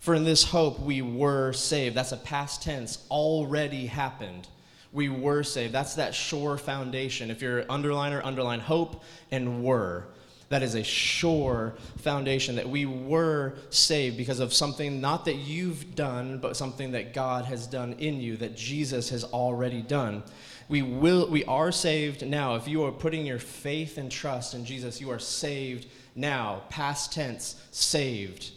For 0.01 0.15
in 0.15 0.25
this 0.25 0.45
hope 0.45 0.81
we 0.81 1.03
were 1.03 1.53
saved. 1.53 1.97
That's 1.97 2.13
a 2.13 2.17
past 2.17 2.63
tense, 2.63 3.07
already 3.11 3.87
happened. 3.87 4.49
We 4.93 5.09
were 5.09 5.43
saved. 5.43 5.73
That's 5.73 5.95
that 5.97 6.15
sure 6.15 6.57
foundation. 6.57 7.31
If 7.31 7.43
you're 7.43 7.65
underliner, 7.65 8.25
underline 8.25 8.61
hope 8.61 9.03
and 9.31 9.63
were. 9.63 10.07
That 10.49 10.63
is 10.63 10.75
a 10.75 10.83
sure 10.83 11.75
foundation 11.99 12.57
that 12.57 12.69
we 12.69 12.87
were 12.87 13.55
saved 13.69 14.17
because 14.17 14.41
of 14.41 14.55
something 14.55 15.01
not 15.01 15.27
that 15.27 15.35
you've 15.35 15.95
done, 15.95 16.39
but 16.39 16.57
something 16.57 16.93
that 16.93 17.13
God 17.13 17.45
has 17.45 17.67
done 17.67 17.93
in 17.95 18.19
you, 18.21 18.37
that 18.39 18.57
Jesus 18.57 19.11
has 19.11 19.25
already 19.25 19.83
done. 19.83 20.23
We, 20.69 20.81
will, 20.83 21.29
we 21.29 21.45
are 21.45 21.71
saved 21.71 22.27
now. 22.27 22.55
If 22.55 22.67
you 22.67 22.85
are 22.85 22.93
putting 22.93 23.27
your 23.27 23.39
faith 23.39 23.99
and 23.99 24.11
trust 24.11 24.55
in 24.55 24.65
Jesus, 24.65 25.01
you 25.01 25.11
are 25.11 25.19
saved 25.19 25.87
now. 26.15 26.63
Past 26.71 27.13
tense, 27.13 27.63
saved. 27.71 28.51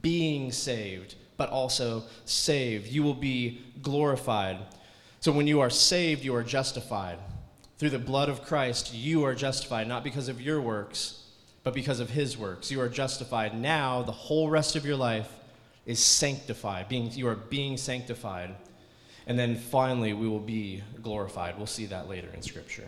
Being 0.00 0.50
saved, 0.50 1.14
but 1.36 1.50
also 1.50 2.04
saved. 2.24 2.88
You 2.88 3.02
will 3.02 3.14
be 3.14 3.62
glorified. 3.82 4.58
So 5.24 5.32
when 5.32 5.46
you 5.46 5.60
are 5.60 5.70
saved, 5.70 6.22
you 6.22 6.34
are 6.34 6.42
justified. 6.42 7.18
Through 7.78 7.88
the 7.88 7.98
blood 7.98 8.28
of 8.28 8.42
Christ, 8.42 8.92
you 8.92 9.24
are 9.24 9.34
justified, 9.34 9.88
not 9.88 10.04
because 10.04 10.28
of 10.28 10.38
your 10.38 10.60
works 10.60 11.22
but 11.62 11.72
because 11.72 11.98
of 11.98 12.10
his 12.10 12.36
works. 12.36 12.70
You 12.70 12.82
are 12.82 12.90
justified. 12.90 13.58
Now, 13.58 14.02
the 14.02 14.12
whole 14.12 14.50
rest 14.50 14.76
of 14.76 14.84
your 14.84 14.96
life 14.96 15.30
is 15.86 15.98
sanctified. 15.98 16.90
Being, 16.90 17.10
you 17.12 17.26
are 17.26 17.34
being 17.36 17.78
sanctified. 17.78 18.54
And 19.26 19.38
then 19.38 19.56
finally, 19.56 20.12
we 20.12 20.28
will 20.28 20.40
be 20.40 20.82
glorified. 21.02 21.56
We'll 21.56 21.66
see 21.66 21.86
that 21.86 22.06
later 22.06 22.28
in 22.34 22.42
Scripture. 22.42 22.86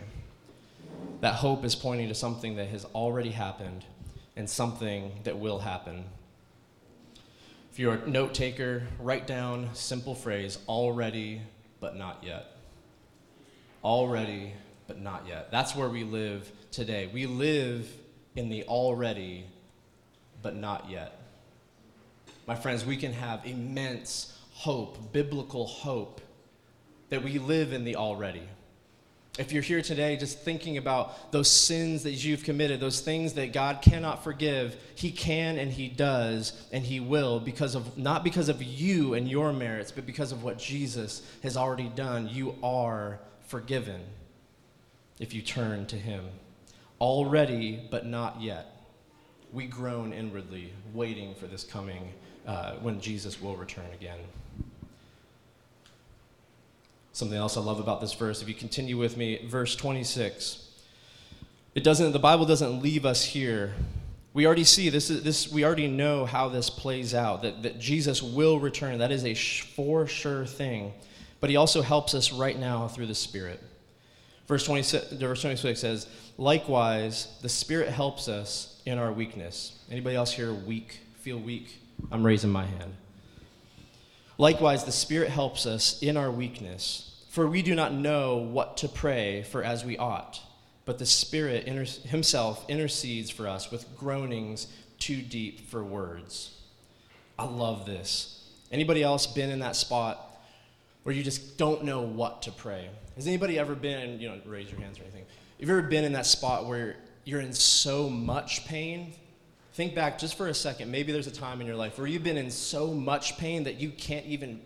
That 1.21 1.33
hope 1.33 1.65
is 1.65 1.73
pointing 1.73 2.07
to 2.09 2.13
something 2.13 2.55
that 2.57 2.67
has 2.67 2.85
already 2.93 3.31
happened 3.31 3.83
and 4.35 4.47
something 4.47 5.11
that 5.23 5.39
will 5.39 5.57
happen. 5.57 6.05
If 7.71 7.79
you're 7.79 7.95
a 7.95 8.07
note 8.07 8.35
taker, 8.35 8.83
write 8.99 9.25
down 9.25 9.69
simple 9.73 10.13
phrase 10.13 10.59
already, 10.67 11.41
but 11.79 11.95
not 11.95 12.23
yet. 12.23 12.57
Already, 13.83 14.53
but 14.87 14.99
not 14.99 15.25
yet. 15.27 15.51
That's 15.51 15.75
where 15.75 15.89
we 15.89 16.03
live 16.03 16.51
today. 16.71 17.09
We 17.13 17.25
live 17.25 17.89
in 18.35 18.49
the 18.49 18.63
already, 18.63 19.45
but 20.41 20.55
not 20.55 20.89
yet. 20.89 21.19
My 22.47 22.55
friends, 22.55 22.85
we 22.85 22.97
can 22.97 23.13
have 23.13 23.45
immense 23.45 24.37
hope, 24.51 25.11
biblical 25.11 25.67
hope, 25.67 26.21
that 27.09 27.23
we 27.23 27.39
live 27.39 27.73
in 27.73 27.83
the 27.83 27.95
already. 27.95 28.43
If 29.37 29.51
you're 29.51 29.61
here 29.61 29.83
today 29.83 30.17
just 30.17 30.39
thinking 30.39 30.77
about 30.77 31.31
those 31.31 31.49
sins 31.49 32.03
that 32.03 32.11
you've 32.11 32.43
committed, 32.43 32.79
those 32.79 33.01
things 33.01 33.33
that 33.33 33.53
God 33.53 33.81
cannot 33.83 34.23
forgive, 34.23 34.75
He 34.95 35.11
can 35.11 35.59
and 35.59 35.71
He 35.71 35.89
does 35.89 36.53
and 36.71 36.83
He 36.83 36.99
will 36.99 37.39
because 37.39 37.75
of 37.75 37.97
not 37.97 38.23
because 38.23 38.49
of 38.49 38.63
you 38.63 39.13
and 39.13 39.29
your 39.29 39.53
merits, 39.53 39.91
but 39.91 40.05
because 40.07 40.31
of 40.31 40.43
what 40.43 40.57
Jesus 40.57 41.21
has 41.43 41.55
already 41.55 41.89
done. 41.89 42.27
You 42.27 42.55
are 42.63 43.19
forgiven 43.47 44.01
if 45.19 45.33
you 45.33 45.41
turn 45.41 45.85
to 45.87 45.95
Him 45.95 46.25
already, 46.99 47.87
but 47.91 48.05
not 48.05 48.41
yet. 48.41 48.73
We 49.53 49.67
groan 49.67 50.13
inwardly, 50.13 50.73
waiting 50.93 51.35
for 51.35 51.45
this 51.45 51.63
coming 51.63 52.11
uh, 52.47 52.73
when 52.75 52.99
Jesus 52.99 53.39
will 53.41 53.55
return 53.55 53.85
again. 53.93 54.19
Something 57.17 57.39
else 57.39 57.57
I 57.57 57.61
love 57.61 57.79
about 57.79 57.99
this 57.99 58.13
verse, 58.13 58.43
if 58.43 58.47
you 58.47 58.53
continue 58.53 58.95
with 58.95 59.17
me, 59.17 59.43
verse 59.47 59.75
26. 59.75 60.69
It 61.73 61.83
doesn't, 61.83 62.11
the 62.11 62.19
Bible 62.19 62.45
doesn't 62.45 62.83
leave 62.83 63.07
us 63.07 63.25
here. 63.25 63.73
We 64.35 64.45
already 64.45 64.63
see 64.63 64.89
this, 64.89 65.09
is, 65.09 65.23
this 65.23 65.51
we 65.51 65.65
already 65.65 65.87
know 65.87 66.27
how 66.27 66.47
this 66.47 66.69
plays 66.69 67.15
out, 67.15 67.41
that, 67.41 67.63
that 67.63 67.79
Jesus 67.79 68.21
will 68.21 68.59
return. 68.59 68.99
That 68.99 69.11
is 69.11 69.25
a 69.25 69.33
for 69.33 70.05
sure 70.05 70.45
thing. 70.45 70.93
But 71.41 71.49
he 71.49 71.55
also 71.55 71.81
helps 71.81 72.13
us 72.13 72.31
right 72.31 72.59
now 72.59 72.87
through 72.87 73.07
the 73.07 73.15
Spirit. 73.15 73.63
Verse 74.47 74.63
26, 74.67 75.13
verse 75.13 75.41
26 75.41 75.79
says, 75.79 76.07
Likewise, 76.37 77.35
the 77.41 77.49
Spirit 77.49 77.89
helps 77.89 78.27
us 78.27 78.79
in 78.85 78.99
our 78.99 79.11
weakness. 79.11 79.79
Anybody 79.89 80.15
else 80.15 80.31
here 80.31 80.53
weak? 80.53 80.99
Feel 81.21 81.39
weak? 81.39 81.81
I'm 82.11 82.23
raising 82.23 82.51
my 82.51 82.65
hand. 82.65 82.93
Likewise, 84.37 84.83
the 84.83 84.91
Spirit 84.91 85.29
helps 85.29 85.65
us 85.65 86.01
in 86.01 86.15
our 86.15 86.29
weakness, 86.29 87.25
for 87.29 87.47
we 87.47 87.61
do 87.61 87.73
not 87.73 87.93
know 87.93 88.37
what 88.37 88.77
to 88.77 88.87
pray 88.87 89.43
for 89.43 89.63
as 89.63 89.83
we 89.83 89.97
ought, 89.97 90.39
but 90.85 90.99
the 90.99 91.05
Spirit 91.05 91.65
inter- 91.65 91.85
Himself 92.07 92.63
intercedes 92.69 93.31
for 93.31 93.47
us 93.47 93.71
with 93.71 93.97
groanings 93.97 94.67
too 94.99 95.21
deep 95.21 95.69
for 95.69 95.83
words. 95.83 96.55
I 97.39 97.45
love 97.45 97.85
this. 97.85 98.47
Anybody 98.71 99.01
else 99.03 99.25
been 99.25 99.49
in 99.49 99.59
that 99.59 99.75
spot 99.75 100.39
where 101.03 101.15
you 101.15 101.23
just 101.23 101.57
don't 101.57 101.83
know 101.83 102.01
what 102.01 102.43
to 102.43 102.51
pray? 102.51 102.89
Has 103.15 103.27
anybody 103.27 103.57
ever 103.57 103.75
been, 103.75 104.19
you 104.19 104.29
know, 104.29 104.39
raise 104.45 104.69
your 104.69 104.79
hands 104.79 104.99
or 104.99 105.03
anything? 105.03 105.25
Have 105.59 105.67
you 105.67 105.77
ever 105.77 105.87
been 105.87 106.03
in 106.03 106.13
that 106.13 106.25
spot 106.27 106.67
where 106.67 106.97
you're 107.25 107.41
in 107.41 107.53
so 107.53 108.09
much 108.09 108.65
pain? 108.67 109.13
Think 109.77 109.93
back 109.93 110.17
just 110.17 110.37
for 110.37 110.47
a 110.47 110.55
second. 110.55 110.89
Maybe 110.89 111.11
there's 111.11 111.27
a 111.27 111.31
time 111.31 111.61
in 111.61 111.67
your 111.67 111.75
life 111.75 111.99
where 111.99 112.07
you've 112.07 112.23
been 112.23 112.35
in 112.35 112.49
so 112.49 112.95
much 112.95 113.37
pain 113.37 113.65
that 113.65 113.79
you 113.79 113.91
can't 113.91 114.25
even 114.25 114.59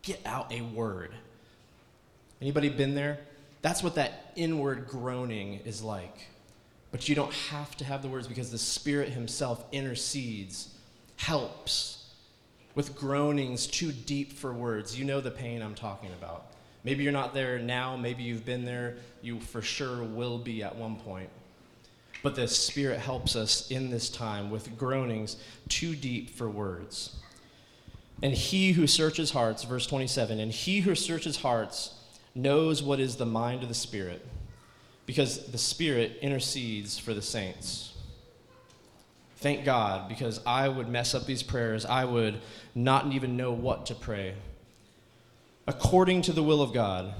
get 0.00 0.18
out 0.24 0.50
a 0.50 0.62
word. 0.62 1.12
Anybody 2.40 2.70
been 2.70 2.94
there? 2.94 3.18
That's 3.60 3.82
what 3.82 3.96
that 3.96 4.32
inward 4.34 4.88
groaning 4.88 5.60
is 5.66 5.82
like. 5.82 6.28
But 6.90 7.06
you 7.06 7.14
don't 7.14 7.34
have 7.34 7.76
to 7.76 7.84
have 7.84 8.00
the 8.00 8.08
words 8.08 8.26
because 8.26 8.50
the 8.50 8.56
Spirit 8.56 9.10
Himself 9.10 9.62
intercedes, 9.72 10.72
helps 11.16 12.06
with 12.74 12.96
groanings 12.96 13.66
too 13.66 13.92
deep 13.92 14.32
for 14.32 14.54
words. 14.54 14.98
You 14.98 15.04
know 15.04 15.20
the 15.20 15.30
pain 15.30 15.60
I'm 15.60 15.74
talking 15.74 16.12
about. 16.18 16.46
Maybe 16.82 17.04
you're 17.04 17.12
not 17.12 17.34
there 17.34 17.58
now, 17.58 17.94
maybe 17.94 18.22
you've 18.22 18.46
been 18.46 18.64
there, 18.64 18.96
you 19.20 19.38
for 19.38 19.60
sure 19.60 20.02
will 20.02 20.38
be 20.38 20.62
at 20.62 20.74
one 20.74 20.96
point. 20.96 21.28
But 22.22 22.34
the 22.34 22.48
Spirit 22.48 22.98
helps 22.98 23.36
us 23.36 23.70
in 23.70 23.90
this 23.90 24.08
time 24.08 24.50
with 24.50 24.76
groanings 24.76 25.36
too 25.68 25.94
deep 25.94 26.30
for 26.30 26.48
words. 26.48 27.16
And 28.22 28.32
he 28.32 28.72
who 28.72 28.86
searches 28.86 29.30
hearts, 29.30 29.64
verse 29.64 29.86
27, 29.86 30.40
and 30.40 30.50
he 30.50 30.80
who 30.80 30.94
searches 30.94 31.36
hearts 31.36 31.94
knows 32.34 32.82
what 32.82 33.00
is 33.00 33.16
the 33.16 33.26
mind 33.26 33.62
of 33.62 33.68
the 33.68 33.74
Spirit, 33.74 34.26
because 35.04 35.46
the 35.46 35.58
Spirit 35.58 36.18
intercedes 36.22 36.98
for 36.98 37.14
the 37.14 37.22
saints. 37.22 37.92
Thank 39.36 39.64
God, 39.64 40.08
because 40.08 40.40
I 40.46 40.68
would 40.68 40.88
mess 40.88 41.14
up 41.14 41.26
these 41.26 41.42
prayers. 41.42 41.84
I 41.84 42.06
would 42.06 42.40
not 42.74 43.12
even 43.12 43.36
know 43.36 43.52
what 43.52 43.86
to 43.86 43.94
pray 43.94 44.34
according 45.66 46.22
to 46.22 46.32
the 46.32 46.42
will 46.42 46.62
of 46.62 46.72
God. 46.72 47.12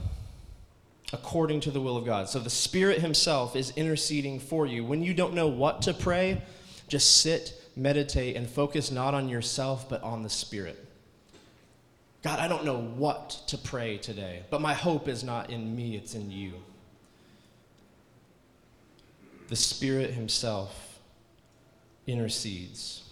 According 1.13 1.61
to 1.61 1.71
the 1.71 1.81
will 1.81 1.97
of 1.97 2.05
God. 2.05 2.29
So 2.29 2.39
the 2.41 2.51
Spirit 2.51 3.01
Himself 3.01 3.55
is 3.55 3.73
interceding 3.77 4.41
for 4.41 4.67
you. 4.67 4.85
When 4.85 5.03
you 5.03 5.15
don't 5.15 5.35
know 5.35 5.47
what 5.47 5.83
to 5.83 5.95
pray, 5.95 6.43
just 6.89 7.19
sit, 7.19 7.55
meditate, 7.77 8.37
and 8.37 8.49
focus 8.49 8.91
not 8.91 9.15
on 9.15 9.29
yourself, 9.29 9.89
but 9.89 10.03
on 10.03 10.23
the 10.23 10.31
Spirit. 10.31 10.85
God, 12.23 12.41
I 12.41 12.49
don't 12.49 12.65
know 12.65 12.81
what 12.81 13.43
to 13.47 13.57
pray 13.57 13.99
today, 13.99 14.43
but 14.51 14.61
my 14.61 14.75
hope 14.75 15.07
is 15.07 15.23
not 15.23 15.51
in 15.51 15.77
me, 15.77 15.95
it's 15.95 16.15
in 16.15 16.31
you. 16.31 16.55
The 19.49 19.55
Spirit 19.55 20.11
Himself 20.11 20.99
intercedes. 22.09 23.05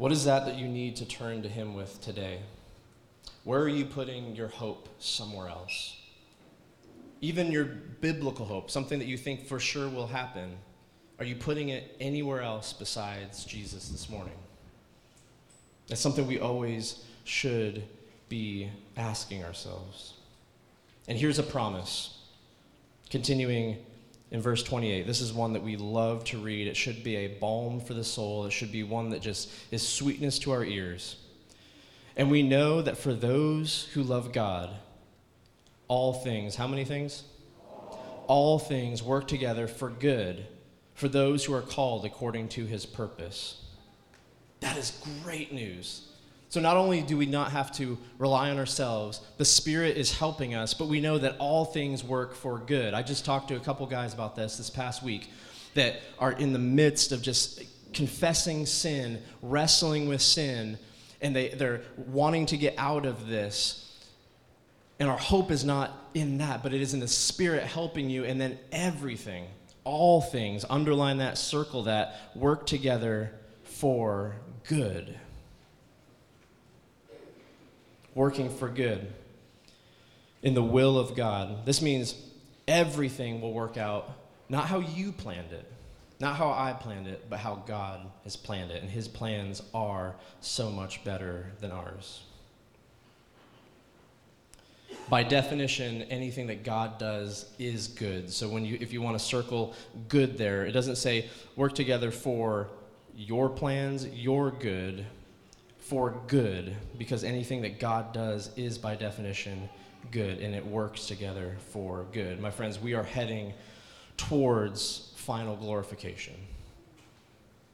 What 0.00 0.12
is 0.12 0.24
that 0.24 0.46
that 0.46 0.56
you 0.56 0.66
need 0.66 0.96
to 0.96 1.04
turn 1.04 1.42
to 1.42 1.48
Him 1.50 1.74
with 1.74 2.00
today? 2.00 2.38
Where 3.44 3.60
are 3.60 3.68
you 3.68 3.84
putting 3.84 4.34
your 4.34 4.48
hope 4.48 4.88
somewhere 4.98 5.46
else? 5.46 5.94
Even 7.20 7.52
your 7.52 7.66
biblical 7.66 8.46
hope, 8.46 8.70
something 8.70 8.98
that 8.98 9.08
you 9.08 9.18
think 9.18 9.46
for 9.46 9.60
sure 9.60 9.90
will 9.90 10.06
happen, 10.06 10.56
are 11.18 11.26
you 11.26 11.34
putting 11.34 11.68
it 11.68 11.96
anywhere 12.00 12.40
else 12.40 12.72
besides 12.72 13.44
Jesus 13.44 13.90
this 13.90 14.08
morning? 14.08 14.38
That's 15.88 16.00
something 16.00 16.26
we 16.26 16.40
always 16.40 17.04
should 17.24 17.82
be 18.30 18.70
asking 18.96 19.44
ourselves. 19.44 20.14
And 21.08 21.18
here's 21.18 21.38
a 21.38 21.42
promise. 21.42 22.16
Continuing 23.10 23.76
in 24.30 24.40
verse 24.40 24.62
28, 24.62 25.06
this 25.06 25.20
is 25.20 25.32
one 25.32 25.54
that 25.54 25.62
we 25.62 25.76
love 25.76 26.24
to 26.24 26.38
read. 26.38 26.68
It 26.68 26.76
should 26.76 27.02
be 27.02 27.16
a 27.16 27.28
balm 27.28 27.80
for 27.80 27.94
the 27.94 28.04
soul, 28.04 28.44
it 28.46 28.52
should 28.52 28.72
be 28.72 28.82
one 28.82 29.10
that 29.10 29.22
just 29.22 29.50
is 29.70 29.86
sweetness 29.86 30.38
to 30.40 30.52
our 30.52 30.64
ears. 30.64 31.16
And 32.16 32.30
we 32.30 32.42
know 32.42 32.82
that 32.82 32.98
for 32.98 33.12
those 33.12 33.88
who 33.94 34.02
love 34.02 34.32
God, 34.32 34.70
all 35.88 36.12
things, 36.12 36.56
how 36.56 36.68
many 36.68 36.84
things? 36.84 37.24
All 38.26 38.58
things 38.58 39.02
work 39.02 39.26
together 39.26 39.66
for 39.66 39.90
good 39.90 40.46
for 40.94 41.08
those 41.08 41.44
who 41.44 41.54
are 41.54 41.62
called 41.62 42.04
according 42.04 42.48
to 42.50 42.66
his 42.66 42.84
purpose. 42.86 43.64
That 44.60 44.76
is 44.76 45.02
great 45.24 45.52
news. 45.52 46.09
So, 46.50 46.60
not 46.60 46.76
only 46.76 47.00
do 47.00 47.16
we 47.16 47.26
not 47.26 47.52
have 47.52 47.70
to 47.76 47.96
rely 48.18 48.50
on 48.50 48.58
ourselves, 48.58 49.20
the 49.38 49.44
Spirit 49.44 49.96
is 49.96 50.18
helping 50.18 50.52
us, 50.56 50.74
but 50.74 50.88
we 50.88 51.00
know 51.00 51.16
that 51.16 51.36
all 51.38 51.64
things 51.64 52.02
work 52.02 52.34
for 52.34 52.58
good. 52.58 52.92
I 52.92 53.02
just 53.02 53.24
talked 53.24 53.48
to 53.48 53.56
a 53.56 53.60
couple 53.60 53.86
guys 53.86 54.12
about 54.12 54.34
this 54.34 54.56
this 54.56 54.68
past 54.68 55.00
week 55.00 55.30
that 55.74 56.00
are 56.18 56.32
in 56.32 56.52
the 56.52 56.58
midst 56.58 57.12
of 57.12 57.22
just 57.22 57.62
confessing 57.92 58.66
sin, 58.66 59.22
wrestling 59.42 60.08
with 60.08 60.20
sin, 60.20 60.76
and 61.20 61.36
they, 61.36 61.50
they're 61.50 61.82
wanting 61.96 62.46
to 62.46 62.56
get 62.56 62.74
out 62.76 63.06
of 63.06 63.28
this. 63.28 63.86
And 64.98 65.08
our 65.08 65.18
hope 65.18 65.52
is 65.52 65.64
not 65.64 66.10
in 66.14 66.38
that, 66.38 66.64
but 66.64 66.74
it 66.74 66.80
is 66.80 66.94
in 66.94 66.98
the 66.98 67.06
Spirit 67.08 67.62
helping 67.62 68.10
you, 68.10 68.24
and 68.24 68.40
then 68.40 68.58
everything, 68.72 69.46
all 69.84 70.20
things, 70.20 70.64
underline 70.68 71.18
that, 71.18 71.38
circle 71.38 71.84
that, 71.84 72.32
work 72.34 72.66
together 72.66 73.30
for 73.62 74.34
good. 74.66 75.16
Working 78.14 78.50
for 78.50 78.68
good 78.68 79.06
in 80.42 80.54
the 80.54 80.62
will 80.62 80.98
of 80.98 81.14
God. 81.14 81.66
This 81.66 81.82
means 81.82 82.14
everything 82.66 83.40
will 83.40 83.52
work 83.52 83.76
out, 83.76 84.10
not 84.48 84.66
how 84.66 84.80
you 84.80 85.12
planned 85.12 85.52
it, 85.52 85.70
not 86.18 86.36
how 86.36 86.50
I 86.50 86.72
planned 86.72 87.06
it, 87.06 87.26
but 87.28 87.38
how 87.38 87.62
God 87.66 88.00
has 88.24 88.36
planned 88.36 88.70
it. 88.70 88.82
And 88.82 88.90
his 88.90 89.08
plans 89.08 89.62
are 89.74 90.14
so 90.40 90.70
much 90.70 91.04
better 91.04 91.46
than 91.60 91.70
ours. 91.70 92.22
By 95.08 95.24
definition, 95.24 96.02
anything 96.02 96.46
that 96.48 96.62
God 96.62 96.98
does 96.98 97.50
is 97.58 97.88
good. 97.88 98.30
So 98.32 98.48
when 98.48 98.64
you 98.64 98.78
if 98.80 98.92
you 98.92 99.02
want 99.02 99.18
to 99.18 99.24
circle 99.24 99.74
good 100.08 100.38
there, 100.38 100.64
it 100.64 100.72
doesn't 100.72 100.96
say 100.96 101.28
work 101.56 101.74
together 101.74 102.12
for 102.12 102.68
your 103.16 103.48
plans, 103.48 104.06
your 104.06 104.52
good, 104.52 105.04
for 105.90 106.14
good, 106.28 106.76
because 106.98 107.24
anything 107.24 107.62
that 107.62 107.80
God 107.80 108.12
does 108.12 108.50
is 108.56 108.78
by 108.78 108.94
definition 108.94 109.68
good 110.12 110.38
and 110.38 110.54
it 110.54 110.64
works 110.64 111.06
together 111.06 111.56
for 111.72 112.06
good. 112.12 112.40
My 112.40 112.52
friends, 112.52 112.78
we 112.78 112.94
are 112.94 113.02
heading 113.02 113.52
towards 114.16 115.12
final 115.16 115.56
glorification. 115.56 116.36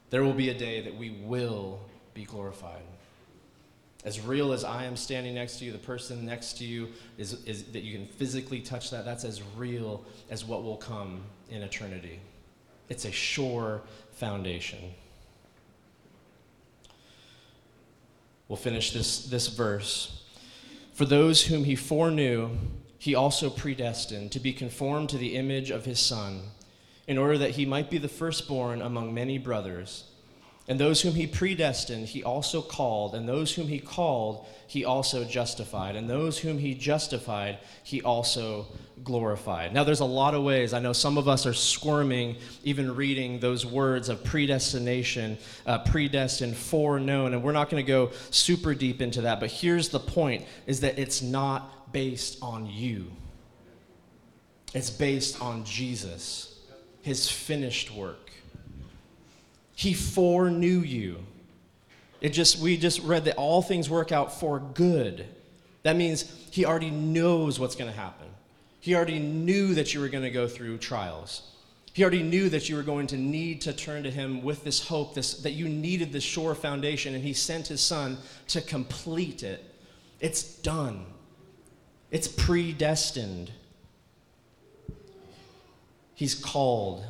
There 0.09 0.24
will 0.24 0.33
be 0.33 0.48
a 0.48 0.55
day 0.55 0.81
that 0.81 0.96
we 0.96 1.11
will 1.11 1.79
be 2.14 2.24
glorified. 2.24 2.85
As 4.02 4.18
real 4.18 4.55
as 4.55 4.64
I 4.64 4.85
am 4.85 4.96
standing 4.96 5.35
next 5.35 5.59
to 5.59 5.66
you, 5.66 5.72
the 5.72 5.76
person 5.76 6.24
next 6.24 6.57
to 6.57 6.64
you 6.64 6.88
is, 7.18 7.44
is 7.44 7.64
that 7.64 7.83
you 7.83 7.98
can 7.98 8.07
physically 8.07 8.61
touch 8.61 8.90
that, 8.92 9.05
that's 9.05 9.24
as 9.24 9.42
real 9.59 10.07
as 10.31 10.42
what 10.42 10.64
will 10.64 10.79
come 10.79 11.20
in 11.50 11.61
eternity. 11.61 12.20
It's 12.88 13.05
a 13.05 13.12
sure 13.12 13.83
foundation. 14.12 14.94
We'll 18.49 18.57
finish 18.57 18.93
this, 18.93 19.27
this 19.27 19.49
verse. 19.49 20.23
For 20.93 21.05
those 21.05 21.47
whom 21.47 21.65
he 21.65 21.77
foreknew, 21.77 22.51
he 22.99 23.15
also 23.15 23.51
predestined 23.51 24.33
to 24.33 24.41
be 24.41 24.53
conformed 24.53 25.11
to 25.11 25.19
the 25.19 25.37
image 25.37 25.71
of 25.71 25.85
his 25.85 26.01
Son, 26.01 26.43
in 27.07 27.19
order 27.19 27.39
that 27.39 27.53
he 27.53 27.67
might 27.67 27.91
be 27.91 27.99
the 27.99 28.09
firstborn 28.09 28.83
among 28.83 29.13
many 29.13 29.39
brothers. 29.39 30.05
And 30.68 30.81
those 30.81 31.00
whom 31.00 31.14
he 31.14 31.29
predestined, 31.29 32.09
he 32.09 32.24
also 32.24 32.61
called. 32.61 33.14
And 33.14 33.29
those 33.29 33.55
whom 33.55 33.68
he 33.68 33.79
called, 33.79 34.46
he 34.66 34.85
also 34.85 35.22
justified. 35.24 35.94
And 35.94 36.11
those 36.11 36.38
whom 36.38 36.59
he 36.59 36.74
justified, 36.74 37.59
he 37.85 38.02
also 38.02 38.66
glorified. 39.05 39.72
Now, 39.72 39.85
there's 39.85 40.00
a 40.00 40.05
lot 40.05 40.35
of 40.35 40.42
ways. 40.42 40.72
I 40.72 40.81
know 40.81 40.92
some 40.92 41.18
of 41.18 41.29
us 41.29 41.46
are 41.46 41.55
squirming 41.55 42.37
even 42.64 42.96
reading 42.96 43.38
those 43.38 43.64
words 43.64 44.09
of 44.09 44.24
predestination, 44.24 45.38
uh, 45.66 45.79
predestined, 45.79 46.57
foreknown. 46.57 47.33
And 47.33 47.44
we're 47.44 47.52
not 47.52 47.70
going 47.70 47.85
to 47.85 47.88
go 47.88 48.11
super 48.31 48.74
deep 48.74 49.00
into 49.00 49.20
that. 49.22 49.38
But 49.38 49.52
here's 49.52 49.90
the 49.90 50.00
point 50.00 50.46
is 50.66 50.81
that 50.81 50.98
it's 50.98 51.22
not 51.22 51.92
based 51.92 52.38
on 52.42 52.66
you, 52.66 53.12
it's 54.74 54.90
based 54.90 55.40
on 55.40 55.64
Jesus, 55.64 56.59
his 57.02 57.31
finished 57.31 57.94
work. 57.94 58.33
He 59.77 59.95
foreknew 59.95 60.81
you. 60.81 61.19
It 62.21 62.31
just 62.31 62.59
we 62.59 62.77
just 62.77 63.01
read 63.03 63.27
that 63.27 63.37
all 63.37 63.62
things 63.62 63.89
work 63.89 64.11
out 64.11 64.41
for 64.41 64.59
good. 64.59 65.27
That 65.85 65.95
means 65.95 66.23
he 66.51 66.65
already 66.65 66.91
knows 66.91 67.61
what's 67.61 67.77
going 67.77 67.91
to 67.91 67.97
happen. 67.97 68.27
He 68.81 68.97
already 68.97 69.21
knew 69.21 69.75
that 69.75 69.95
you 69.95 70.01
were 70.01 70.09
going 70.09 70.25
to 70.25 70.31
go 70.31 70.49
through 70.49 70.79
trials. 70.79 71.43
He 71.93 72.03
already 72.03 72.23
knew 72.23 72.49
that 72.49 72.69
you 72.69 72.77
were 72.77 72.83
going 72.83 73.07
to 73.09 73.17
need 73.17 73.61
to 73.62 73.73
turn 73.73 74.03
to 74.03 74.11
him 74.11 74.43
with 74.43 74.65
this 74.65 74.87
hope, 74.87 75.15
this, 75.15 75.35
that 75.43 75.53
you 75.53 75.69
needed 75.69 76.12
this 76.12 76.25
sure 76.25 76.55
foundation, 76.55 77.15
and 77.15 77.23
he 77.23 77.33
sent 77.33 77.67
his 77.67 77.81
son 77.81 78.19
to 78.49 78.61
complete 78.61 79.43
it. 79.43 79.65
It's 80.21 80.43
done, 80.43 81.05
it's 82.11 82.29
predestined. 82.29 83.51
He's 86.15 86.35
called, 86.35 87.05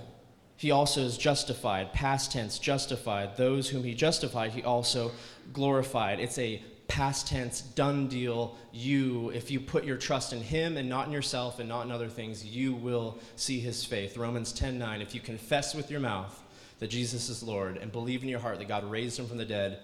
he 0.57 0.71
also 0.71 1.03
is 1.03 1.19
justified, 1.19 1.93
past 1.93 2.33
tense, 2.33 2.59
justified. 2.59 3.37
Those 3.37 3.69
whom 3.69 3.85
he 3.85 3.95
justified, 3.95 4.53
he 4.53 4.63
also 4.63 5.13
glorified. 5.53 6.19
It's 6.19 6.39
a 6.39 6.63
past 6.89 7.29
tense, 7.29 7.61
done 7.61 8.09
deal. 8.09 8.57
You, 8.73 9.31
if 9.31 9.51
you 9.51 9.61
put 9.61 9.85
your 9.85 9.97
trust 9.97 10.33
in 10.33 10.41
him 10.41 10.77
and 10.77 10.89
not 10.89 11.07
in 11.07 11.13
yourself 11.13 11.59
and 11.59 11.69
not 11.69 11.85
in 11.85 11.93
other 11.93 12.09
things, 12.09 12.45
you 12.45 12.75
will 12.75 13.19
see 13.37 13.61
his 13.61 13.85
faith. 13.85 14.17
Romans 14.17 14.53
10 14.53 14.79
9. 14.79 15.03
If 15.03 15.15
you 15.15 15.21
confess 15.21 15.75
with 15.75 15.91
your 15.91 16.01
mouth 16.01 16.43
that 16.79 16.89
Jesus 16.89 17.29
is 17.29 17.43
Lord 17.43 17.77
and 17.77 17.93
believe 17.93 18.23
in 18.23 18.29
your 18.29 18.41
heart 18.41 18.59
that 18.59 18.69
God 18.69 18.85
raised 18.91 19.19
him 19.19 19.27
from 19.27 19.39
the 19.39 19.45
dead, 19.45 19.81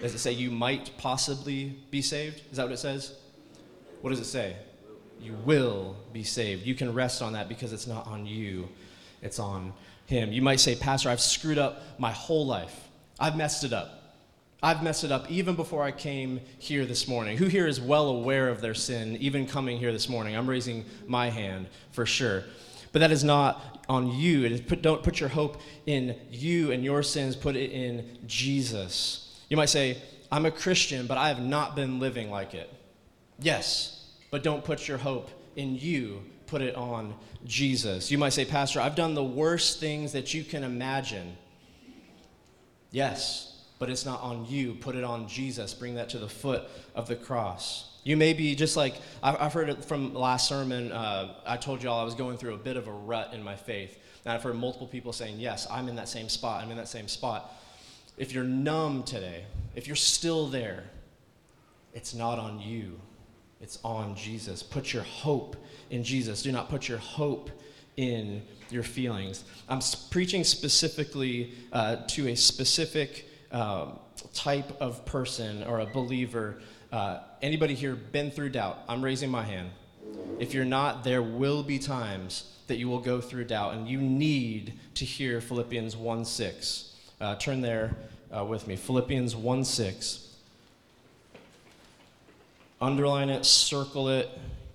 does 0.00 0.14
it 0.14 0.18
say 0.18 0.32
you 0.32 0.50
might 0.50 0.96
possibly 0.98 1.78
be 1.90 2.02
saved? 2.02 2.42
Is 2.50 2.56
that 2.56 2.64
what 2.64 2.72
it 2.72 2.78
says? 2.78 3.14
What 4.00 4.10
does 4.10 4.20
it 4.20 4.26
say? 4.26 4.56
You 5.20 5.34
will 5.44 5.96
be 6.12 6.24
saved. 6.24 6.66
You 6.66 6.74
can 6.74 6.92
rest 6.92 7.22
on 7.22 7.34
that 7.34 7.48
because 7.48 7.72
it's 7.72 7.86
not 7.86 8.06
on 8.06 8.26
you, 8.26 8.68
it's 9.22 9.38
on 9.38 9.72
him. 10.06 10.32
You 10.32 10.42
might 10.42 10.60
say, 10.60 10.74
Pastor, 10.74 11.08
I've 11.08 11.20
screwed 11.20 11.58
up 11.58 11.82
my 11.98 12.10
whole 12.10 12.46
life. 12.46 12.88
I've 13.18 13.36
messed 13.36 13.64
it 13.64 13.72
up. 13.72 13.98
I've 14.62 14.82
messed 14.82 15.02
it 15.02 15.10
up 15.10 15.30
even 15.30 15.56
before 15.56 15.82
I 15.82 15.90
came 15.90 16.40
here 16.58 16.84
this 16.84 17.08
morning. 17.08 17.36
Who 17.36 17.46
here 17.46 17.66
is 17.66 17.80
well 17.80 18.08
aware 18.08 18.48
of 18.48 18.60
their 18.60 18.74
sin, 18.74 19.16
even 19.16 19.46
coming 19.46 19.78
here 19.78 19.92
this 19.92 20.08
morning? 20.08 20.36
I'm 20.36 20.48
raising 20.48 20.84
my 21.06 21.30
hand 21.30 21.66
for 21.90 22.06
sure. 22.06 22.44
But 22.92 23.00
that 23.00 23.10
is 23.10 23.24
not 23.24 23.84
on 23.88 24.12
you. 24.12 24.44
It 24.44 24.52
is 24.52 24.60
put, 24.60 24.82
don't 24.82 25.02
put 25.02 25.18
your 25.18 25.30
hope 25.30 25.60
in 25.86 26.16
you 26.30 26.70
and 26.70 26.84
your 26.84 27.02
sins, 27.02 27.34
put 27.34 27.56
it 27.56 27.72
in 27.72 28.18
Jesus. 28.26 29.40
You 29.48 29.56
might 29.56 29.68
say, 29.68 30.00
I'm 30.30 30.46
a 30.46 30.50
Christian, 30.50 31.06
but 31.06 31.18
I 31.18 31.28
have 31.28 31.40
not 31.40 31.74
been 31.74 31.98
living 31.98 32.30
like 32.30 32.54
it. 32.54 32.72
Yes, 33.40 34.12
but 34.30 34.44
don't 34.44 34.64
put 34.64 34.86
your 34.86 34.98
hope 34.98 35.30
in 35.56 35.74
you 35.74 36.22
put 36.52 36.60
it 36.60 36.76
on 36.76 37.14
Jesus. 37.46 38.10
You 38.10 38.18
might 38.18 38.34
say, 38.34 38.44
Pastor, 38.44 38.78
I've 38.78 38.94
done 38.94 39.14
the 39.14 39.24
worst 39.24 39.80
things 39.80 40.12
that 40.12 40.34
you 40.34 40.44
can 40.44 40.64
imagine. 40.64 41.34
Yes, 42.90 43.64
but 43.78 43.88
it's 43.88 44.04
not 44.04 44.20
on 44.20 44.44
you. 44.44 44.74
Put 44.74 44.94
it 44.94 45.02
on 45.02 45.26
Jesus. 45.26 45.72
Bring 45.72 45.94
that 45.94 46.10
to 46.10 46.18
the 46.18 46.28
foot 46.28 46.64
of 46.94 47.08
the 47.08 47.16
cross. 47.16 47.98
You 48.04 48.18
may 48.18 48.34
be 48.34 48.54
just 48.54 48.76
like, 48.76 48.96
I've 49.22 49.54
heard 49.54 49.70
it 49.70 49.82
from 49.82 50.12
last 50.12 50.46
sermon. 50.46 50.92
Uh, 50.92 51.36
I 51.46 51.56
told 51.56 51.82
y'all 51.82 51.98
I 51.98 52.04
was 52.04 52.14
going 52.14 52.36
through 52.36 52.52
a 52.52 52.58
bit 52.58 52.76
of 52.76 52.86
a 52.86 52.92
rut 52.92 53.32
in 53.32 53.42
my 53.42 53.56
faith. 53.56 53.98
And 54.26 54.34
I've 54.34 54.42
heard 54.42 54.54
multiple 54.54 54.86
people 54.86 55.14
saying, 55.14 55.40
Yes, 55.40 55.66
I'm 55.70 55.88
in 55.88 55.96
that 55.96 56.08
same 56.10 56.28
spot. 56.28 56.62
I'm 56.62 56.70
in 56.70 56.76
that 56.76 56.88
same 56.88 57.08
spot. 57.08 57.50
If 58.18 58.34
you're 58.34 58.44
numb 58.44 59.04
today, 59.04 59.46
if 59.74 59.86
you're 59.86 59.96
still 59.96 60.48
there, 60.48 60.84
it's 61.94 62.12
not 62.12 62.38
on 62.38 62.60
you. 62.60 63.00
It's 63.62 63.78
on 63.84 64.16
Jesus. 64.16 64.62
Put 64.62 64.92
your 64.92 65.04
hope 65.04 65.56
in 65.90 66.02
Jesus. 66.04 66.42
Do 66.42 66.52
not 66.52 66.68
put 66.68 66.88
your 66.88 66.98
hope 66.98 67.50
in 67.96 68.42
your 68.70 68.82
feelings. 68.82 69.44
I'm 69.68 69.80
preaching 70.10 70.44
specifically 70.44 71.52
uh, 71.72 71.96
to 72.08 72.28
a 72.28 72.34
specific 72.34 73.28
um, 73.52 73.98
type 74.32 74.80
of 74.80 75.04
person 75.04 75.62
or 75.64 75.80
a 75.80 75.86
believer, 75.86 76.60
uh, 76.90 77.20
anybody 77.42 77.74
here 77.74 77.94
been 77.94 78.30
through 78.30 78.50
doubt? 78.50 78.78
I'm 78.88 79.02
raising 79.04 79.30
my 79.30 79.42
hand. 79.42 79.70
If 80.38 80.54
you're 80.54 80.64
not, 80.64 81.04
there 81.04 81.22
will 81.22 81.62
be 81.62 81.78
times 81.78 82.50
that 82.66 82.76
you 82.76 82.88
will 82.88 83.00
go 83.00 83.20
through 83.20 83.44
doubt, 83.44 83.74
and 83.74 83.86
you 83.86 84.00
need 84.00 84.74
to 84.94 85.04
hear 85.04 85.40
Philippians 85.40 85.96
1 85.96 86.24
6. 86.24 86.96
Uh, 87.20 87.36
turn 87.36 87.60
there 87.60 87.94
uh, 88.34 88.44
with 88.44 88.66
me. 88.66 88.76
Philippians 88.76 89.36
1 89.36 89.64
6. 89.64 90.31
Underline 92.82 93.30
it, 93.30 93.46
circle 93.46 94.08
it, 94.08 94.28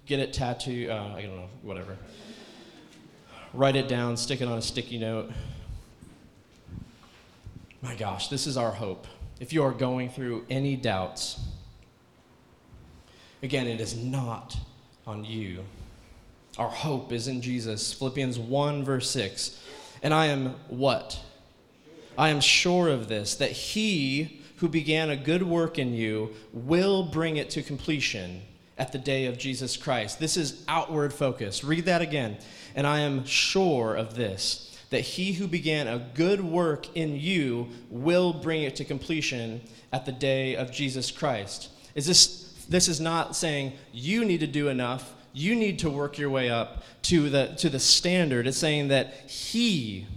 get 0.05 0.21
it 0.21 0.31
tattooed. 0.31 0.89
Uh, 0.89 1.13
I 1.13 1.23
don't 1.23 1.35
know, 1.35 1.49
whatever. 1.61 1.97
Write 3.53 3.75
it 3.75 3.89
down, 3.89 4.15
stick 4.15 4.39
it 4.39 4.47
on 4.47 4.57
a 4.57 4.61
sticky 4.61 4.97
note. 4.97 5.29
My 7.81 7.95
gosh, 7.95 8.29
this 8.29 8.47
is 8.47 8.55
our 8.55 8.71
hope. 8.71 9.07
If 9.41 9.51
you 9.51 9.61
are 9.61 9.73
going 9.73 10.09
through 10.09 10.45
any 10.49 10.77
doubts, 10.77 11.37
again, 13.43 13.67
it 13.67 13.81
is 13.81 13.97
not 13.97 14.57
on 15.05 15.25
you. 15.25 15.65
Our 16.57 16.69
hope 16.69 17.11
is 17.11 17.27
in 17.27 17.41
Jesus. 17.41 17.91
Philippians 17.91 18.39
1, 18.39 18.85
verse 18.85 19.09
6. 19.11 19.61
And 20.01 20.13
I 20.13 20.27
am 20.27 20.55
what? 20.69 21.19
I 22.17 22.29
am 22.29 22.39
sure 22.39 22.87
of 22.87 23.09
this, 23.09 23.35
that 23.35 23.51
he 23.51 24.41
who 24.57 24.67
began 24.67 25.09
a 25.09 25.15
good 25.15 25.43
work 25.43 25.79
in 25.79 25.93
you 25.93 26.33
will 26.53 27.03
bring 27.03 27.37
it 27.37 27.49
to 27.51 27.61
completion 27.63 28.41
at 28.77 28.91
the 28.91 28.97
day 28.97 29.25
of 29.25 29.37
Jesus 29.37 29.75
Christ. 29.75 30.19
This 30.19 30.37
is 30.37 30.63
outward 30.67 31.13
focus. 31.13 31.63
Read 31.63 31.85
that 31.85 32.01
again. 32.01 32.37
And 32.75 32.85
I 32.85 32.99
am 32.99 33.25
sure 33.25 33.95
of 33.95 34.15
this 34.15 34.63
that 34.89 35.01
he 35.01 35.33
who 35.33 35.47
began 35.47 35.87
a 35.87 35.99
good 36.13 36.39
work 36.39 36.95
in 36.95 37.19
you 37.19 37.67
will 37.89 38.31
bring 38.31 38.63
it 38.63 38.75
to 38.77 38.85
completion 38.85 39.61
at 39.91 40.05
the 40.05 40.11
day 40.11 40.55
of 40.55 40.71
Jesus 40.71 41.11
Christ. 41.11 41.69
Is 41.93 42.05
this 42.05 42.65
this 42.69 42.87
is 42.87 42.99
not 42.99 43.35
saying 43.35 43.73
you 43.91 44.25
need 44.25 44.39
to 44.41 44.47
do 44.47 44.69
enough, 44.69 45.13
you 45.33 45.55
need 45.55 45.79
to 45.79 45.89
work 45.89 46.17
your 46.17 46.29
way 46.29 46.49
up 46.49 46.83
to 47.03 47.29
the 47.29 47.47
to 47.57 47.69
the 47.69 47.79
standard. 47.79 48.47
It's 48.47 48.57
saying 48.57 48.89
that 48.89 49.13
he 49.29 50.07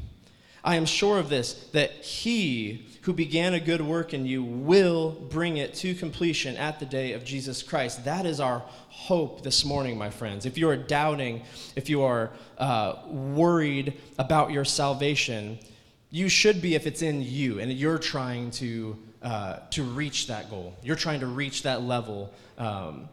I 0.63 0.77
am 0.77 0.85
sure 0.85 1.19
of 1.19 1.29
this 1.29 1.55
that 1.73 1.91
he 2.05 2.87
who 3.03 3.13
began 3.13 3.55
a 3.55 3.61
good 3.61 3.81
work 3.81 4.13
in 4.13 4.27
you 4.27 4.43
will 4.43 5.13
bring 5.31 5.57
it 5.57 5.75
to 5.75 5.95
completion 5.95 6.57
at 6.57 6.79
the 6.79 6.87
day 6.87 7.13
of 7.13 7.25
Jesus 7.25 7.63
Christ. 7.63 8.05
That 8.05 8.27
is 8.27 8.41
our 8.41 8.63
hope 8.89 9.43
this 9.43 9.65
morning, 9.65 9.97
my 9.97 10.11
friends. 10.11 10.45
If 10.45 10.59
you 10.59 10.69
are 10.69 10.77
doubting, 10.77 11.43
if 11.77 11.89
you 11.89 12.03
are 12.03 12.31
uh, 12.59 12.97
worried 13.07 13.95
about 14.19 14.51
your 14.51 14.67
salvation, 14.67 15.59
you 16.11 16.29
should 16.29 16.61
be 16.61 16.75
if 16.75 16.87
it's 16.87 17.01
in 17.01 17.23
you 17.23 17.59
and 17.59 17.73
you're 17.73 17.99
trying 17.99 18.51
to, 18.53 18.99
uh, 19.23 19.61
to 19.71 19.83
reach 19.83 20.27
that 20.27 20.51
goal. 20.51 20.75
You're 20.83 20.97
trying 20.97 21.21
to 21.21 21.27
reach 21.27 21.63
that 21.63 21.83
level. 21.83 22.33
Um, 22.59 23.09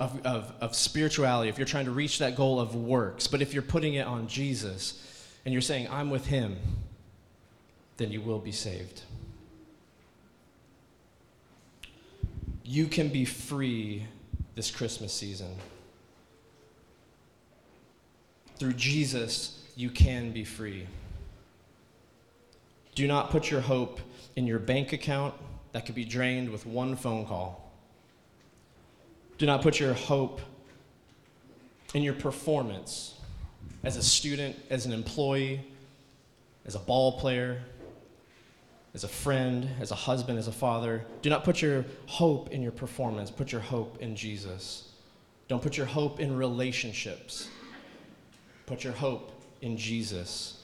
of, 0.00 0.26
of, 0.26 0.52
of 0.60 0.74
spirituality, 0.74 1.48
if 1.48 1.56
you're 1.56 1.68
trying 1.68 1.84
to 1.84 1.92
reach 1.92 2.18
that 2.18 2.34
goal 2.34 2.58
of 2.58 2.74
works, 2.74 3.28
but 3.28 3.40
if 3.40 3.54
you're 3.54 3.62
putting 3.62 3.94
it 3.94 4.04
on 4.04 4.26
Jesus 4.26 5.00
and 5.44 5.52
you're 5.52 5.62
saying, 5.62 5.86
I'm 5.88 6.10
with 6.10 6.26
him, 6.26 6.56
then 7.96 8.10
you 8.10 8.20
will 8.20 8.40
be 8.40 8.50
saved. 8.50 9.02
You 12.64 12.86
can 12.86 13.08
be 13.08 13.24
free 13.24 14.06
this 14.54 14.70
Christmas 14.70 15.12
season. 15.12 15.54
Through 18.58 18.72
Jesus, 18.72 19.62
you 19.76 19.90
can 19.90 20.32
be 20.32 20.44
free. 20.44 20.86
Do 22.94 23.06
not 23.06 23.30
put 23.30 23.50
your 23.50 23.60
hope 23.60 24.00
in 24.36 24.46
your 24.46 24.58
bank 24.58 24.92
account 24.92 25.34
that 25.72 25.84
could 25.84 25.94
be 25.94 26.04
drained 26.04 26.48
with 26.48 26.64
one 26.64 26.96
phone 26.96 27.26
call. 27.26 27.70
Do 29.36 29.46
not 29.46 29.60
put 29.60 29.78
your 29.78 29.92
hope 29.92 30.40
in 31.92 32.02
your 32.02 32.14
performance 32.14 33.18
as 33.82 33.96
a 33.96 34.02
student, 34.02 34.56
as 34.70 34.86
an 34.86 34.92
employee, 34.92 35.60
as 36.64 36.76
a 36.76 36.78
ball 36.78 37.18
player, 37.18 37.60
as 38.94 39.04
a 39.04 39.08
friend, 39.08 39.68
as 39.80 39.90
a 39.90 39.96
husband, 39.96 40.38
as 40.38 40.48
a 40.48 40.52
father. 40.52 41.04
Do 41.20 41.28
not 41.28 41.44
put 41.44 41.60
your 41.60 41.84
hope 42.06 42.50
in 42.50 42.62
your 42.62 42.72
performance, 42.72 43.30
put 43.30 43.50
your 43.50 43.60
hope 43.60 43.98
in 44.00 44.14
Jesus. 44.14 44.88
Don't 45.48 45.62
put 45.62 45.76
your 45.76 45.86
hope 45.86 46.20
in 46.20 46.36
relationships, 46.36 47.48
put 48.66 48.84
your 48.84 48.92
hope 48.92 49.32
in 49.60 49.76
Jesus. 49.76 50.62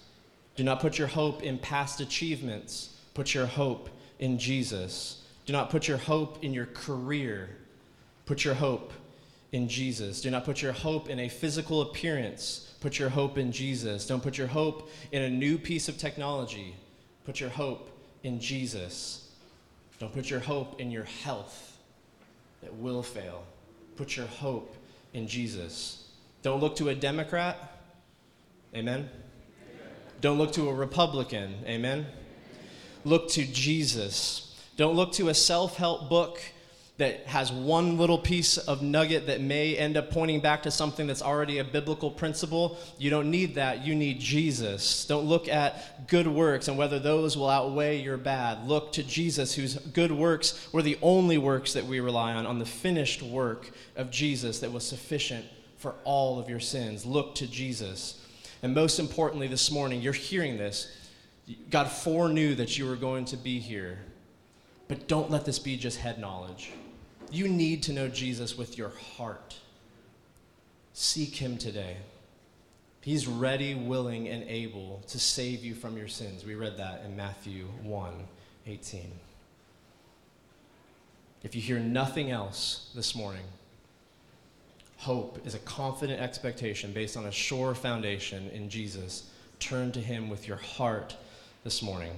Do 0.57 0.65
not 0.65 0.81
put 0.81 0.99
your 0.99 1.09
hope 1.09 1.43
in 1.43 1.59
past 1.59 2.01
achievements, 2.01 2.97
put 3.15 3.35
your 3.35 3.47
hope 3.47 3.91
in 4.19 4.39
Jesus. 4.39 5.23
Do 5.45 5.53
not 5.53 5.71
put 5.71 5.89
your 5.89 5.99
hope 5.99 6.45
in 6.45 6.55
your 6.55 6.67
career, 6.67 7.51
put 8.27 8.45
your 8.45 8.55
hope 8.55 8.93
in 9.53 9.69
Jesus. 9.69 10.21
Do 10.21 10.31
not 10.31 10.45
put 10.45 10.63
your 10.63 10.73
hope 10.73 11.09
in 11.09 11.19
a 11.19 11.29
physical 11.29 11.83
appearance. 11.83 12.73
Put 12.81 12.99
your 12.99 13.09
hope 13.09 13.37
in 13.37 13.53
Jesus. 13.53 14.07
Don't 14.07 14.23
put 14.23 14.39
your 14.39 14.47
hope 14.47 14.91
in 15.13 15.23
a 15.23 15.31
new 15.31 15.59
piece 15.59 15.89
of 15.89 15.99
technology. 15.99 16.77
Put 17.25 17.41
your 17.41 17.51
hope 17.51 17.90
in 18.23 18.41
Jesus. 18.41 19.31
Don't 19.99 20.13
put 20.13 20.31
your 20.31 20.41
hope 20.41 20.81
in 20.81 20.91
your 20.91 21.05
health 21.05 21.79
that 22.63 22.75
will 22.75 23.03
fail. 23.03 23.45
Put 23.97 24.17
your 24.17 24.27
hope 24.27 24.75
in 25.13 25.27
Jesus. 25.27 26.09
Don't 26.43 26.61
look 26.61 26.77
to 26.77 26.89
a 26.89 26.95
Democrat. 26.95 27.79
Amen. 28.75 29.09
Don't 30.21 30.39
look 30.39 30.53
to 30.53 30.69
a 30.69 30.75
Republican. 30.75 31.55
Amen. 31.67 32.07
Look 33.05 33.29
to 33.31 33.45
Jesus. 33.45 34.59
Don't 34.77 34.95
look 34.95 35.13
to 35.13 35.29
a 35.29 35.35
self 35.35 35.77
help 35.77 36.09
book 36.09 36.41
that 37.01 37.27
has 37.27 37.51
one 37.51 37.97
little 37.97 38.19
piece 38.19 38.59
of 38.59 38.83
nugget 38.83 39.27
that 39.27 39.41
may 39.41 39.75
end 39.75 39.97
up 39.97 40.11
pointing 40.11 40.39
back 40.39 40.63
to 40.63 40.71
something 40.71 41.07
that's 41.07 41.23
already 41.23 41.59
a 41.59 41.65
biblical 41.65 42.11
principle. 42.11 42.79
You 42.99 43.09
don't 43.09 43.31
need 43.31 43.55
that. 43.55 43.85
You 43.87 43.95
need 43.95 44.21
Jesus. 44.21 45.07
Don't 45.07 45.25
look 45.25 45.49
at 45.49 46.07
good 46.09 46.27
works 46.27 46.69
and 46.69 46.77
whether 46.77 46.99
those 46.99 47.39
will 47.39 47.49
outweigh 47.49 48.03
your 48.03 48.19
bad. 48.19 48.69
Look 48.69 48.93
to 48.93 49.03
Jesus, 49.03 49.55
whose 49.55 49.77
good 49.77 50.13
works 50.13 50.69
were 50.73 50.83
the 50.83 50.99
only 51.01 51.39
works 51.39 51.73
that 51.73 51.87
we 51.87 52.01
rely 52.01 52.35
on, 52.35 52.47
on 52.47 52.59
the 52.59 52.67
finished 52.67 53.23
work 53.23 53.71
of 53.97 54.11
Jesus 54.11 54.61
that 54.61 54.71
was 54.71 54.87
sufficient 54.87 55.47
for 55.79 55.95
all 56.05 56.39
of 56.39 56.51
your 56.51 56.61
sins. 56.61 57.07
Look 57.07 57.35
to 57.37 57.47
Jesus. 57.47 58.23
And 58.63 58.75
most 58.75 58.99
importantly, 58.99 59.49
this 59.49 59.71
morning, 59.71 60.03
you're 60.03 60.13
hearing 60.13 60.59
this. 60.59 60.95
God 61.71 61.91
foreknew 61.91 62.55
that 62.57 62.77
you 62.77 62.87
were 62.87 62.97
going 62.97 63.25
to 63.25 63.39
be 63.39 63.59
here. 63.59 64.01
But 64.87 65.09
don't 65.09 65.31
let 65.31 65.47
this 65.47 65.59
be 65.59 65.79
just 65.79 65.99
head 65.99 66.19
knowledge. 66.19 66.73
You 67.31 67.47
need 67.49 67.85
to 67.85 67.93
know 67.93 68.09
Jesus 68.09 68.59
with 68.59 68.77
your 68.77 68.91
heart. 69.17 69.57
Seek 70.93 71.37
him 71.37 71.59
today. 71.59 71.97
He's 73.03 73.27
ready, 73.27 73.75
willing, 73.75 74.29
and 74.29 74.43
able 74.45 75.03
to 75.09 75.19
save 75.19 75.65
you 75.65 75.75
from 75.75 75.97
your 75.97 76.09
sins. 76.09 76.45
We 76.45 76.55
read 76.55 76.77
that 76.77 77.03
in 77.05 77.17
Matthew 77.17 77.67
1 77.83 78.15
18. 78.67 79.11
If 81.43 81.55
you 81.55 81.63
hear 81.63 81.79
nothing 81.79 82.31
else 82.31 82.91
this 82.95 83.15
morning, 83.15 83.45
hope 84.99 85.41
is 85.47 85.55
a 85.55 85.61
confident 85.61 86.21
expectation 86.21 86.93
based 86.93 87.17
on 87.17 87.27
a 87.27 87.33
sure 87.33 87.75
foundation 87.75 88.51
in 88.51 88.69
Jesus. 88.69 89.31
Turn 89.59 89.93
to 89.93 90.01
him 90.01 90.29
with 90.29 90.47
your 90.47 90.59
heart 90.59 91.17
this 91.65 91.81
morning. 91.81 92.13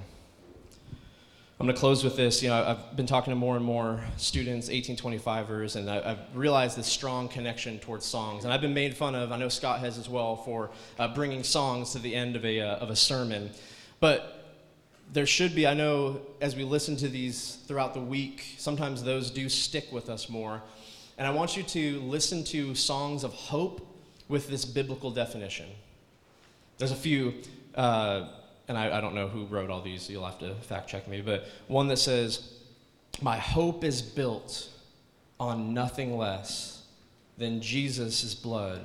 I'm 1.63 1.67
going 1.67 1.77
to 1.77 1.81
close 1.81 2.03
with 2.03 2.17
this. 2.17 2.43
You 2.43 2.49
know, 2.49 2.61
I've 2.61 2.97
been 2.97 3.07
talking 3.07 3.31
to 3.31 3.37
more 3.37 3.55
and 3.55 3.65
more 3.65 4.01
students, 4.17 4.69
1825ers, 4.69 5.77
and 5.77 5.89
I, 5.89 6.09
have 6.09 6.19
realized 6.35 6.77
this 6.77 6.89
strong 6.89 7.29
connection 7.29 7.79
towards 7.79 8.05
songs. 8.05 8.43
And 8.43 8.53
I've 8.53 8.61
been 8.61 8.75
made 8.75 8.97
fun 8.97 9.15
of, 9.15 9.31
I 9.31 9.37
know 9.37 9.49
Scott 9.49 9.79
has 9.79 9.97
as 9.97 10.09
well, 10.09 10.35
for 10.35 10.73
uh, 10.99 11.15
bringing 11.15 11.45
songs 11.45 11.93
to 11.93 12.01
the 12.01 12.13
end 12.17 12.35
of 12.35 12.45
a, 12.45 12.61
uh, 12.61 12.77
of 12.79 12.91
a 12.91 12.97
sermon. 12.97 13.49
But 14.01 14.57
there 15.13 15.25
should 15.25 15.55
be, 15.55 15.65
I 15.65 15.75
know, 15.75 16.23
as 16.41 16.57
we 16.57 16.65
listen 16.65 16.97
to 16.97 17.07
these 17.07 17.59
throughout 17.69 17.95
the 17.95 18.01
week, 18.01 18.57
sometimes 18.59 19.05
those 19.05 19.31
do 19.31 19.49
stick 19.49 19.87
with 19.93 20.11
us 20.11 20.29
more. 20.29 20.61
And 21.17 21.29
I 21.29 21.31
want 21.31 21.57
you 21.57 21.63
to 21.63 22.01
listen 22.01 22.43
to 22.47 22.75
songs 22.75 23.23
of 23.23 23.33
hope 23.35 23.87
with 24.27 24.49
this 24.49 24.65
biblical 24.65 25.13
definition. 25.13 25.69
There's 26.79 26.91
a 26.91 26.97
few. 26.97 27.35
Uh, 27.73 28.31
and 28.69 28.79
I, 28.79 28.99
I 28.99 29.01
don't 29.01 29.15
know 29.15 29.29
who 29.29 29.45
wrote 29.47 29.71
all 29.71 29.83
these, 29.83 30.09
you'll 30.09 30.25
have 30.25 30.39
to 30.39 30.55
fact 30.55 30.89
check 30.89 31.09
me, 31.09 31.21
but 31.21 31.47
one 31.69 31.89
that 31.89 31.99
says, 31.99 32.55
My 33.21 33.37
hope 33.37 33.85
is 33.85 34.03
built 34.03 34.69
on 35.41 35.75
nothing 35.75 36.17
less 36.17 36.85
than 37.39 37.61
Jesus' 37.61 38.35
blood 38.35 38.81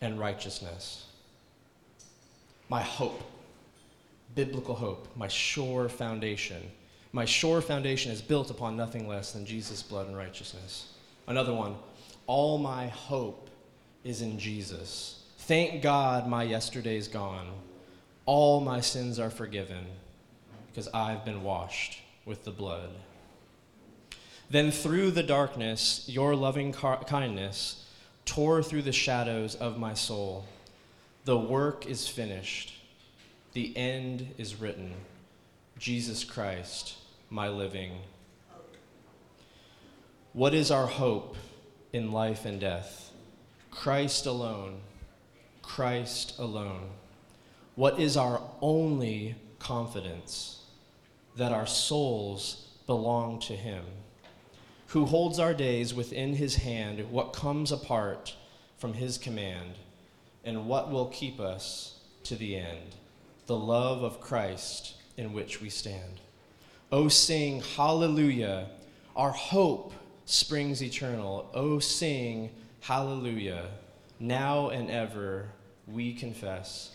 and 0.00 0.18
righteousness. 0.18 1.06
My 2.68 2.82
hope, 2.82 3.22
biblical 4.34 4.74
hope, 4.74 5.08
my 5.16 5.28
sure 5.28 5.88
foundation. 5.88 6.62
My 7.12 7.24
sure 7.24 7.60
foundation 7.60 8.10
is 8.10 8.20
built 8.20 8.50
upon 8.50 8.76
nothing 8.76 9.06
less 9.06 9.32
than 9.32 9.46
Jesus' 9.46 9.82
blood 9.82 10.08
and 10.08 10.16
righteousness. 10.16 10.92
Another 11.28 11.54
one, 11.54 11.76
all 12.26 12.58
my 12.58 12.88
hope 12.88 13.48
is 14.02 14.20
in 14.20 14.38
Jesus. 14.38 15.22
Thank 15.38 15.82
God 15.82 16.26
my 16.26 16.42
yesterday's 16.42 17.06
gone 17.06 17.48
all 18.26 18.60
my 18.60 18.80
sins 18.80 19.18
are 19.18 19.30
forgiven 19.30 19.86
because 20.68 20.88
I've 20.88 21.24
been 21.24 21.42
washed 21.42 22.00
with 22.24 22.44
the 22.44 22.50
blood. 22.50 22.90
Then 24.50 24.70
through 24.70 25.12
the 25.12 25.22
darkness, 25.22 26.04
your 26.08 26.34
loving 26.34 26.72
kindness 26.72 27.84
tore 28.24 28.62
through 28.62 28.82
the 28.82 28.92
shadows 28.92 29.54
of 29.54 29.78
my 29.78 29.94
soul. 29.94 30.46
The 31.24 31.38
work 31.38 31.86
is 31.86 32.08
finished, 32.08 32.74
the 33.52 33.76
end 33.76 34.34
is 34.38 34.60
written. 34.60 34.92
Jesus 35.78 36.24
Christ, 36.24 36.96
my 37.30 37.48
living. 37.48 37.92
What 40.32 40.54
is 40.54 40.70
our 40.70 40.86
hope 40.86 41.36
in 41.92 42.12
life 42.12 42.44
and 42.44 42.60
death? 42.60 43.12
Christ 43.70 44.26
alone, 44.26 44.80
Christ 45.62 46.38
alone. 46.38 46.90
What 47.76 47.98
is 47.98 48.16
our 48.16 48.40
only 48.60 49.34
confidence? 49.58 50.60
That 51.36 51.50
our 51.50 51.66
souls 51.66 52.68
belong 52.86 53.40
to 53.40 53.56
Him, 53.56 53.84
who 54.88 55.06
holds 55.06 55.40
our 55.40 55.52
days 55.52 55.92
within 55.92 56.34
His 56.34 56.54
hand, 56.56 57.10
what 57.10 57.32
comes 57.32 57.72
apart 57.72 58.36
from 58.78 58.92
His 58.92 59.18
command, 59.18 59.74
and 60.44 60.68
what 60.68 60.92
will 60.92 61.06
keep 61.06 61.40
us 61.40 61.98
to 62.24 62.36
the 62.36 62.56
end 62.56 62.94
the 63.46 63.56
love 63.56 64.02
of 64.02 64.20
Christ 64.20 64.94
in 65.18 65.34
which 65.34 65.60
we 65.60 65.68
stand. 65.68 66.20
Oh, 66.92 67.08
sing 67.08 67.60
hallelujah! 67.60 68.68
Our 69.16 69.32
hope 69.32 69.92
springs 70.24 70.82
eternal. 70.82 71.50
Oh, 71.52 71.78
sing 71.80 72.50
hallelujah! 72.80 73.66
Now 74.20 74.70
and 74.70 74.90
ever 74.90 75.50
we 75.86 76.14
confess 76.14 76.93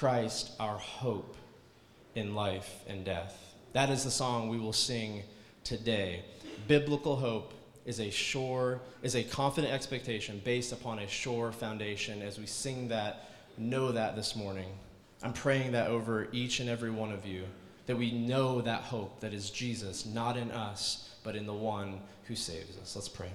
Christ 0.00 0.52
our 0.58 0.78
hope 0.78 1.36
in 2.14 2.34
life 2.34 2.84
and 2.88 3.04
death. 3.04 3.54
That 3.74 3.90
is 3.90 4.02
the 4.02 4.10
song 4.10 4.48
we 4.48 4.58
will 4.58 4.72
sing 4.72 5.24
today. 5.62 6.24
Biblical 6.66 7.16
hope 7.16 7.52
is 7.84 8.00
a 8.00 8.08
sure, 8.08 8.80
is 9.02 9.14
a 9.14 9.22
confident 9.22 9.74
expectation 9.74 10.40
based 10.42 10.72
upon 10.72 11.00
a 11.00 11.06
sure 11.06 11.52
foundation. 11.52 12.22
As 12.22 12.38
we 12.38 12.46
sing 12.46 12.88
that, 12.88 13.28
know 13.58 13.92
that 13.92 14.16
this 14.16 14.34
morning. 14.34 14.70
I'm 15.22 15.34
praying 15.34 15.72
that 15.72 15.88
over 15.88 16.28
each 16.32 16.60
and 16.60 16.70
every 16.70 16.90
one 16.90 17.12
of 17.12 17.26
you, 17.26 17.44
that 17.84 17.98
we 17.98 18.10
know 18.10 18.62
that 18.62 18.80
hope 18.80 19.20
that 19.20 19.34
is 19.34 19.50
Jesus, 19.50 20.06
not 20.06 20.38
in 20.38 20.50
us, 20.50 21.10
but 21.22 21.36
in 21.36 21.44
the 21.44 21.52
one 21.52 22.00
who 22.24 22.34
saves 22.34 22.78
us. 22.78 22.96
Let's 22.96 23.10
pray. 23.10 23.32